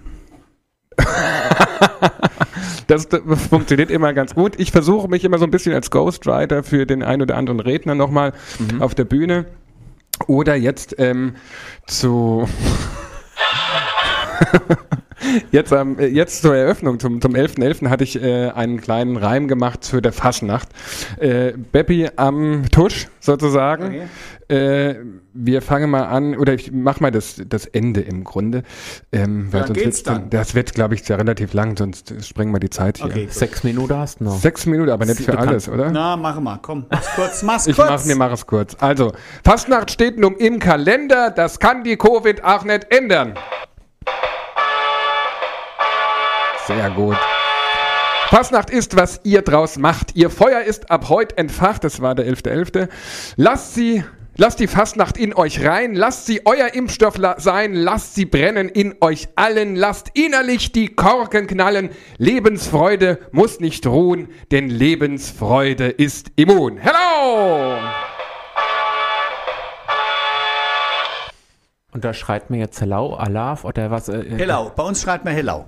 [2.87, 4.55] Das, das funktioniert immer ganz gut.
[4.59, 7.97] Ich versuche mich immer so ein bisschen als Ghostwriter für den einen oder anderen Redner
[7.97, 8.33] nochmal
[8.79, 9.47] auf der Bühne.
[10.29, 11.35] Oder jetzt ähm,
[11.87, 12.49] zu
[15.51, 17.89] jetzt, ähm, jetzt zur Eröffnung, zum, zum 11.11.
[17.89, 20.69] hatte ich äh, einen kleinen Reim gemacht für der Faschnacht.
[21.19, 24.09] Äh, Beppi am Tusch sozusagen.
[24.49, 24.95] Äh,
[25.35, 28.63] wir fangen mal an, oder ich mach mal das, das Ende im Grunde.
[29.13, 30.31] Ähm, weil lang sonst geht's dann, dann?
[30.31, 33.07] das wird, glaube ich, sehr relativ lang, sonst sprengen wir die Zeit hier.
[33.07, 33.27] Okay.
[33.29, 34.39] Sechs Minuten hast du noch.
[34.39, 35.91] Sechs Minuten, aber nicht Sie- für du alles, oder?
[35.91, 36.87] Na, mach mal, komm.
[36.91, 37.89] Mach's kurz, mach's Ich kurz.
[37.91, 38.77] mach, mir mach es kurz.
[38.79, 39.13] Also,
[39.45, 43.35] Fastnacht steht nun im Kalender, das kann die Covid auch nicht ändern.
[46.67, 47.17] Sehr gut.
[48.29, 50.17] Fastnacht ist, was ihr draus macht.
[50.17, 51.85] Ihr Feuer ist ab heute entfacht.
[51.85, 52.89] Das war der 11.11.
[53.37, 54.03] Lasst sie,
[54.37, 55.95] lasst die Fastnacht in euch rein.
[55.95, 57.75] Lasst sie euer Impfstoff sein.
[57.75, 59.77] Lasst sie brennen in euch allen.
[59.77, 61.91] Lasst innerlich die Korken knallen.
[62.19, 66.79] Lebensfreude muss nicht ruhen, denn Lebensfreude ist immun.
[66.79, 67.79] Hello!
[71.93, 74.09] Und da schreit mir jetzt Hello, Alaf oder was?
[74.09, 74.73] Äh, äh, Hello.
[74.75, 75.65] Bei uns schreibt man Hello.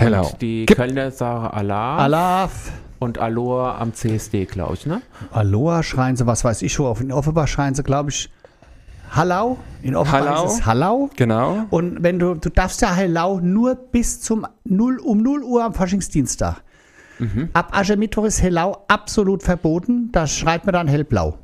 [0.00, 0.22] Hello.
[0.26, 2.72] Und die Gib- Kölner sagen Alaf Alaf.
[2.98, 5.02] und Aloha am CSD, glaube ich, ne?
[5.32, 6.86] Aloha schreien sie, was weiß ich schon.
[6.86, 8.30] Auf in Offenbach schreien sie, glaube ich,
[9.12, 9.58] Hallau.
[9.82, 10.44] In Offenbach Hallau.
[10.46, 11.10] ist es Hallau.
[11.16, 11.64] Genau.
[11.70, 15.74] Und wenn du, du darfst ja Hellau nur bis zum 0, um 0 Uhr am
[15.74, 16.62] Faschingsdienstag.
[17.52, 20.08] Ab Aschermittwoch ist Hellau absolut verboten.
[20.12, 21.36] Da schreit man dann hellblau.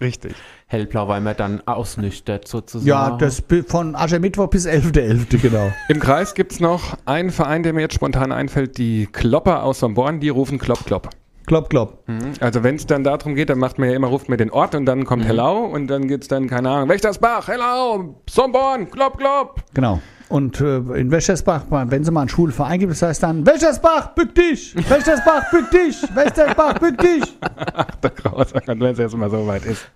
[0.00, 0.34] Richtig.
[0.66, 2.86] Hellblau, weil man dann ausnüchtert sozusagen.
[2.86, 5.38] Ja, das von Aschermittwoch bis 11.11.
[5.38, 5.72] genau.
[5.88, 9.80] Im Kreis gibt es noch einen Verein, der mir jetzt spontan einfällt, die Klopper aus
[9.80, 11.10] Somborn, die rufen Klopp, Klopp.
[11.46, 12.04] Klopp, klopp.
[12.40, 14.74] Also wenn es dann darum geht, dann macht man ja immer, ruft man den Ort
[14.74, 19.16] und dann kommt Hello und dann gibt es dann, keine Ahnung, Wächtersbach, Hello, Somborn, Klopp,
[19.16, 19.62] Klopp.
[19.72, 20.00] Genau.
[20.28, 24.34] Und äh, in Wäschersbach, wenn sie mal einen Schulverein gibt, das heißt dann, Wäschersbach, bück
[24.34, 24.74] dich!
[24.88, 25.96] Wäschersbach, bück dich!
[26.14, 27.22] Wäschersbach, bück dich!
[28.02, 29.90] Der Grausam, wenn es jetzt mal so weit ist.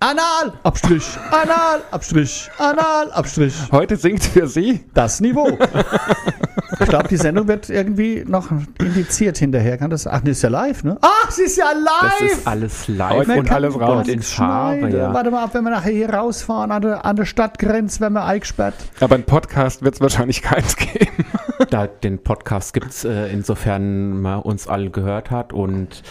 [0.00, 3.54] Anal, Abstrich, Anal, Abstrich, Anal, Abstrich.
[3.70, 5.56] Heute singt für Sie Das Niveau.
[6.82, 8.50] Ich glaube, die Sendung wird irgendwie noch
[8.80, 9.78] indiziert hinterher.
[9.78, 10.06] Kann das?
[10.06, 10.98] Ach, das ist ja live, ne?
[11.00, 12.32] Ach, sie ist ja Das live!
[12.32, 14.06] ist alles live und kann alles raus.
[14.06, 15.14] Und in Farbe, ja.
[15.14, 18.24] Warte mal ab, wenn wir nachher hier rausfahren an der, an der Stadtgrenze, werden wir
[18.24, 18.74] eingesperrt.
[19.00, 21.24] Aber ein Podcast wird es wahrscheinlich keins geben.
[21.70, 26.02] Da, den Podcast gibt es, äh, insofern man uns alle gehört hat und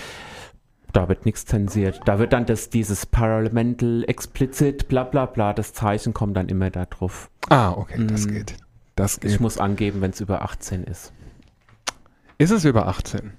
[0.94, 2.00] da wird nichts zensiert.
[2.06, 6.70] Da wird dann das, dieses Parliamental Explicit, bla bla bla, das Zeichen kommt dann immer
[6.70, 7.30] da drauf.
[7.50, 8.56] Ah, okay, das geht.
[8.96, 9.40] Das Ich geht.
[9.40, 11.12] muss angeben, wenn es über 18 ist.
[12.38, 13.32] Ist es über 18?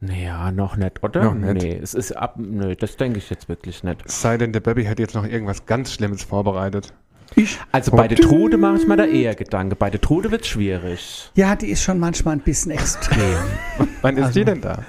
[0.00, 1.22] Naja, noch nicht, oder?
[1.24, 1.62] Noch nicht.
[1.62, 4.02] Nee, es ist ab, nö, das denke ich jetzt wirklich nicht.
[4.04, 6.92] Es sei denn, der Baby hat jetzt noch irgendwas ganz Schlimmes vorbereitet.
[7.70, 9.76] Also bei der Trude mache ich mir da eher Gedanke.
[9.76, 11.30] Bei der Trude wird es schwierig.
[11.34, 13.38] Ja, die ist schon manchmal ein bisschen extrem.
[14.02, 14.80] Wann ist die denn da?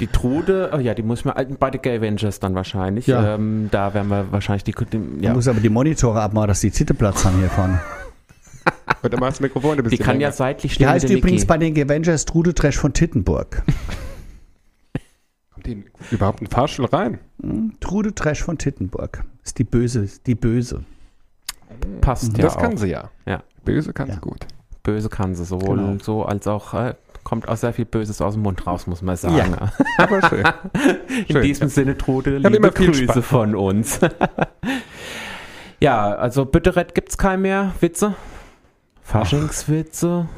[0.00, 3.06] Die Trude, oh ja, die muss ich mal, bei den Gay Avengers dann wahrscheinlich.
[3.06, 3.34] Ja.
[3.34, 6.60] Ähm, da werden wir wahrscheinlich die, die Man ja, muss aber die Monitore abmachen, dass
[6.60, 7.80] die Zitte Platz haben hier vorne.
[9.02, 10.32] Und dann machst du das Mikrofon ein die bisschen kann ja länger.
[10.32, 10.88] seitlich Die stehen.
[10.88, 11.46] heißt mit der übrigens Niki.
[11.48, 13.62] bei den Avengers Trude Trash von Tittenburg.
[15.52, 17.18] Kommt die überhaupt in den Fahrstuhl rein?
[17.80, 19.24] Trude Trash von Tittenburg.
[19.44, 20.84] Ist die böse, die böse.
[22.00, 22.60] Passt ja das auch.
[22.62, 23.10] kann sie ja.
[23.26, 23.42] Ja.
[23.64, 24.14] Böse kann Ja.
[24.14, 24.46] sie gut.
[24.82, 25.98] Böse kann sie sowohl Genau.
[26.02, 26.94] so als auch äh,
[27.24, 29.36] kommt auch sehr viel Böses aus dem Mund raus, muss man sagen.
[29.36, 29.72] Ja.
[29.98, 30.44] Aber schön.
[31.26, 31.74] In Schön, diesem ja.
[31.74, 33.24] Sinne, Trude, liebe Grüße Spaß.
[33.24, 34.00] von uns.
[35.80, 37.74] ja, also Bütterett gibt's keinen mehr.
[37.80, 38.14] Witze?
[39.08, 40.28] Faschingswitze?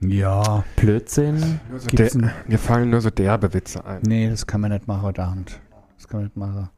[0.00, 0.64] Ja.
[0.76, 1.60] Blödsinn?
[1.68, 4.00] Nur so der, mir fallen nur so derbe Witze ein.
[4.06, 5.60] Nee, das kann man nicht machen heute Abend.
[5.98, 6.70] Das kann man nicht machen.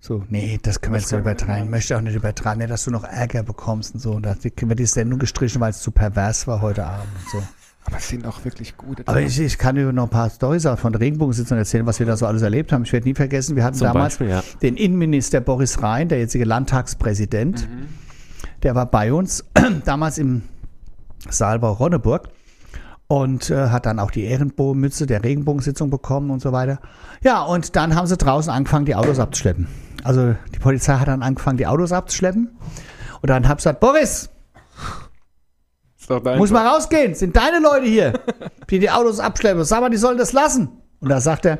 [0.00, 1.64] So, nee, das können wir jetzt nicht übertreiben.
[1.66, 4.14] Ich möchte auch nicht übertreiben, dass du noch Ärger bekommst und so.
[4.14, 7.30] Und da können wir die Sendung gestrichen, weil es zu pervers war heute Abend und
[7.30, 7.48] so.
[7.84, 9.06] Aber es sind auch wirklich gute.
[9.06, 12.06] Aber ich, ich kann dir noch ein paar Storys von der Regenbogensitzung erzählen, was wir
[12.06, 12.82] da so alles erlebt haben.
[12.82, 14.42] Ich werde nie vergessen, wir hatten Zum damals Beispiel, ja.
[14.62, 17.68] den Innenminister Boris Rhein, der jetzige Landtagspräsident.
[18.62, 19.44] Der war bei uns
[19.84, 20.42] damals im
[21.28, 22.28] Saalbau Ronneburg
[23.06, 26.78] und äh, hat dann auch die Ehrenbogenmütze der Regenbogensitzung bekommen und so weiter.
[27.22, 29.66] Ja, und dann haben sie draußen angefangen, die Autos abzuschleppen.
[30.04, 32.56] Also die Polizei hat dann angefangen, die Autos abzuschleppen.
[33.20, 34.30] Und dann hab ich gesagt, Boris,
[36.36, 38.12] muss mal rausgehen, sind deine Leute hier,
[38.70, 39.64] die die Autos abschleppen.
[39.64, 40.70] Sag mal, die sollen das lassen.
[41.00, 41.58] Und da sagt er,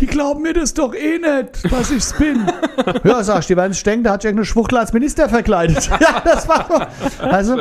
[0.00, 2.46] die glauben mir das doch eh nicht, dass ich's bin.
[3.04, 5.88] ja, sag ich, die werden sich denken, da hat sich irgendeine Schwuchtel als Minister verkleidet.
[6.00, 7.24] ja, das war so.
[7.24, 7.56] Also,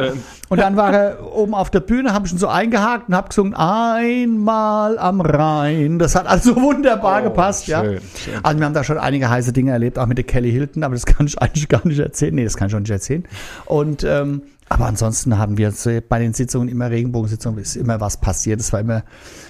[0.50, 3.30] und dann war er oben auf der Bühne, habe ich ihn so eingehakt und habe
[3.30, 6.00] gesungen, einmal am Rhein.
[6.00, 7.84] Das hat also wunderbar gepasst, ja.
[7.84, 8.34] schön, schön.
[8.44, 10.96] Also wir haben da schon einige heiße Dinge erlebt, auch mit der Kelly Hilton, aber
[10.96, 12.36] das kann ich eigentlich gar nicht erzählen.
[12.36, 13.26] Nee, das kann ich auch nicht erzählen.
[13.66, 15.74] Und ähm, aber ansonsten haben wir
[16.10, 18.60] bei den Sitzungen immer Regenbogensitzungen, ist immer was passiert.
[18.60, 19.04] Es war immer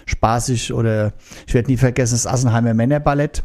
[0.05, 1.13] spaßig oder
[1.47, 3.43] ich werde nie vergessen, das Assenheimer Männerballett.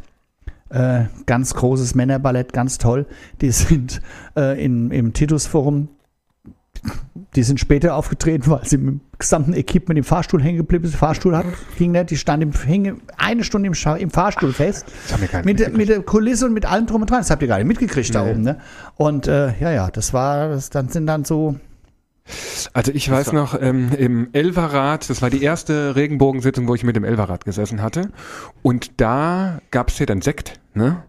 [0.68, 3.06] Äh, ganz großes Männerballett, ganz toll.
[3.40, 4.02] Die sind
[4.36, 5.88] äh, in, im Titusforum
[7.36, 10.96] die sind später aufgetreten, weil sie mit dem gesamten Equipment im Fahrstuhl hängen geblieben sind.
[10.96, 11.46] Fahrstuhl hat,
[11.78, 14.86] ging nicht, die stand im, hing eine Stunde im, Scha im Fahrstuhl fest.
[15.08, 17.20] Gar nicht Mit, mit der Kulisse und mit allem drum und dran.
[17.20, 18.30] Das habt ihr gar nicht mitgekriegt da Nee.
[18.32, 18.42] oben.
[18.42, 18.58] Ne?
[18.96, 21.56] Und äh, ja, ja, das war, das, dann sind dann so
[22.72, 26.96] Also ich weiß noch, ähm, im Elverrad, das war die erste Regenbogensitzung, wo ich mit
[26.96, 28.10] dem Elverrad gesessen hatte.
[28.62, 31.02] Und da gab es ja dann Sekt, ne?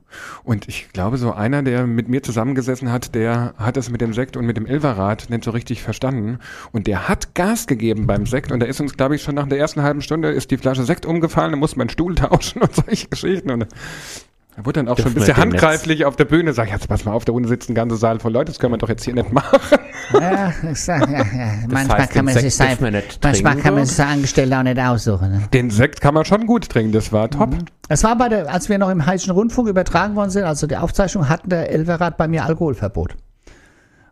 [0.44, 4.14] Und ich glaube, so einer, der mit mir zusammengesessen hat, der hat es mit dem
[4.14, 6.40] Sekt und mit dem Elverrad nicht so richtig verstanden.
[6.72, 8.52] Und der hat Gas gegeben beim Sekt.
[8.52, 10.84] Und da ist uns, glaube ich, schon nach der ersten halben Stunde ist die Flasche
[10.84, 13.52] Sekt umgefallen, da musste man Stuhl tauschen und solche Geschichten.
[13.52, 13.68] Und
[14.56, 16.54] er wurde dann auch schon ein bisschen handgreiflich auf der Bühne.
[16.54, 18.74] Sag, jetzt pass mal auf, da unten sitzt ein ganzer Saal voll Leute, das können
[18.74, 19.60] wir doch jetzt hier nicht machen.
[20.14, 21.54] Ja, ich sag, ja, ja.
[21.68, 22.78] Manchmal heißt, kann man sich sein,
[23.22, 25.32] manchmal kann man sich seine Angestellte auch nicht aussuchen.
[25.32, 25.42] Ne?
[25.54, 27.56] Den Sekt kann man schon gut trinken, das war top.
[27.90, 30.78] Es war bei der, als wir noch im Heidischen Rundfunk übertragen worden sind, also die
[30.78, 33.16] Aufzeichnung, hatten der Elverrat bei mir Alkoholverbot.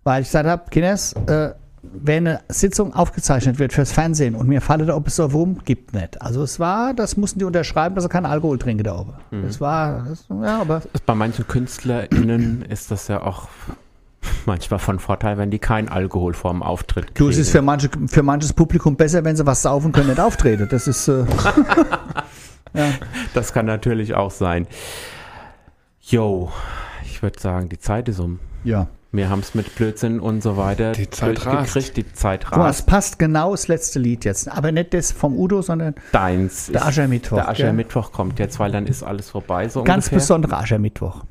[0.03, 1.49] Weil ich gesagt habe, Kinders, äh,
[1.83, 5.59] wenn eine Sitzung aufgezeichnet wird fürs Fernsehen und mir falle da, ob es so rum
[5.65, 6.21] gibt, nicht.
[6.21, 9.13] Also es war, das mussten die unterschreiben, dass sie keinen Alkohol trinken da oben.
[9.43, 13.47] Das war, das, ja, aber Bei manchen KünstlerInnen ist das ja auch
[14.45, 17.17] manchmal von Vorteil, wenn die keinen Alkohol vorm Auftritt kriegen.
[17.17, 20.19] du, es ist für, manche, für manches Publikum besser, wenn sie was saufen können, nicht
[20.19, 20.67] auftreten.
[20.69, 21.25] Das ist, äh,
[23.33, 24.67] Das kann natürlich auch sein.
[25.99, 26.51] Yo,
[27.03, 28.39] ich würde sagen, die Zeit ist um.
[28.63, 28.87] ja.
[29.13, 31.75] Wir haben es mit Blödsinn und so weiter Die Zeit rast.
[31.75, 31.97] durchgekriegt.
[31.97, 32.87] Die Zeit Guck mal, es rast.
[32.87, 34.47] passt genau das letzte Lied jetzt.
[34.49, 36.67] Aber nicht das vom Udo, sondern Deins.
[36.67, 37.35] der Aschermittwoch.
[37.35, 37.49] Der?
[37.49, 39.67] Aschermittwoch kommt jetzt, weil dann ist alles vorbei.
[39.67, 40.19] So Ganz ungefähr.
[40.19, 41.25] besonderer Aschermittwoch.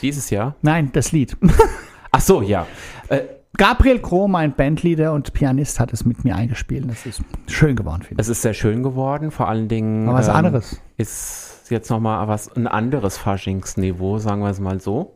[0.00, 0.54] Dieses Jahr.
[0.62, 1.36] Nein, das Lied.
[2.12, 2.66] Ach so, ja.
[3.08, 3.20] Äh,
[3.58, 6.88] Gabriel Kroh, mein Bandleader und Pianist, hat es mit mir eingespielt.
[6.88, 9.30] Das ist schön geworden, finde es ist sehr schön geworden.
[9.30, 10.04] Vor allen Dingen.
[10.04, 10.08] ich.
[10.08, 10.80] Aber was ähm, anderes.
[10.96, 15.14] ist jetzt nochmal was ein anderes Faschingsniveau, sagen wir es mal so.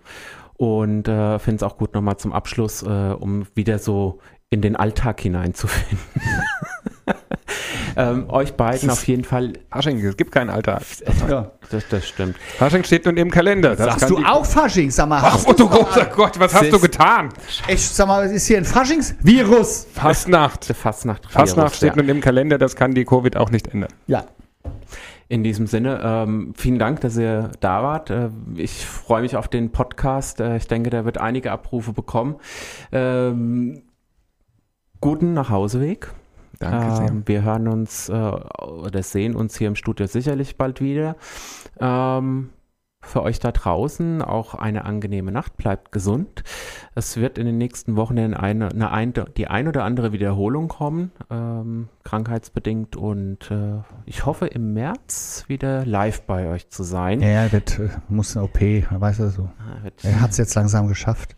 [0.60, 4.18] Und äh, finde es auch gut nochmal zum Abschluss, äh, um wieder so
[4.50, 5.98] in den Alltag hineinzufinden.
[7.96, 10.82] ähm, euch beiden auf jeden Fall, Fasching, es gibt keinen Alltag.
[11.30, 11.52] Ja.
[11.70, 12.36] das, das stimmt.
[12.58, 13.74] Fasching steht nun im Kalender.
[13.74, 14.90] Das Sagst du auch Fasching?
[14.90, 17.30] Sag mal, Ach, hast oh du großer Gott, was hast Sis- du getan?
[17.66, 19.86] echt, sag mal, ist hier ein Faschingsvirus?
[19.94, 20.66] Fastnacht.
[20.66, 21.24] Fastnacht.
[21.32, 22.02] Fastnacht steht ja.
[22.02, 23.94] nun im Kalender, das kann die Covid auch nicht ändern.
[24.08, 24.26] Ja.
[25.30, 28.10] In diesem Sinne, ähm, vielen Dank, dass ihr da wart.
[28.10, 30.40] Äh, ich freue mich auf den Podcast.
[30.40, 32.34] Äh, ich denke, der wird einige Abrufe bekommen.
[32.90, 33.82] Ähm,
[35.00, 36.12] guten Nachhauseweg.
[36.58, 37.08] Danke sehr.
[37.10, 41.14] Ähm, wir hören uns äh, oder sehen uns hier im Studio sicherlich bald wieder.
[41.78, 42.50] Ähm,
[43.02, 45.56] für euch da draußen auch eine angenehme Nacht.
[45.56, 46.42] Bleibt gesund.
[46.94, 50.68] Es wird in den nächsten Wochen in eine, eine ein, die ein oder andere Wiederholung
[50.68, 52.96] kommen, ähm, krankheitsbedingt.
[52.96, 57.20] Und äh, ich hoffe im März wieder live bei euch zu sein.
[57.20, 59.50] Ja, er wird, äh, muss eine OP, weißt du so.
[59.58, 61.36] Ah, Er hat es jetzt langsam geschafft.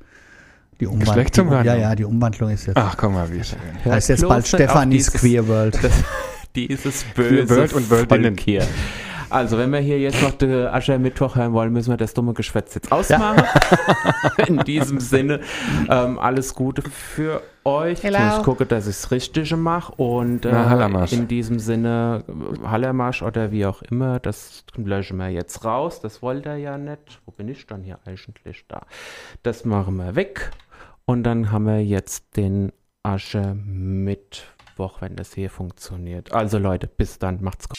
[0.80, 1.64] Die Umwandlung.
[1.64, 2.76] Ja, ja, die Umwandlung ist jetzt.
[2.76, 3.58] Ach, guck mal, wie schön.
[3.84, 5.78] heißt jetzt bald Stefanis Queer World.
[6.56, 7.84] dieses böse World und.
[7.86, 8.66] Volk hier.
[9.32, 12.74] Also, wenn wir hier jetzt noch den Aschermittwoch hören wollen, müssen wir das dumme Geschwätz
[12.74, 13.42] jetzt ausmachen.
[14.46, 15.40] In diesem Sinne,
[15.88, 18.02] ähm, alles Gute für euch.
[18.02, 18.18] Hello.
[18.36, 19.94] Ich gucke, dass ich das Richtige mache.
[19.94, 22.24] Und äh, Na, in diesem Sinne,
[22.62, 26.00] Hallermarsch oder wie auch immer, das löschen wir jetzt raus.
[26.02, 27.22] Das wollt ihr ja nicht.
[27.24, 28.82] Wo bin ich dann hier eigentlich da?
[29.42, 30.50] Das machen wir weg.
[31.06, 32.70] Und dann haben wir jetzt den
[33.02, 36.32] Aschermittwoch, wenn das hier funktioniert.
[36.32, 37.42] Also Leute, bis dann.
[37.42, 37.78] Macht's gut.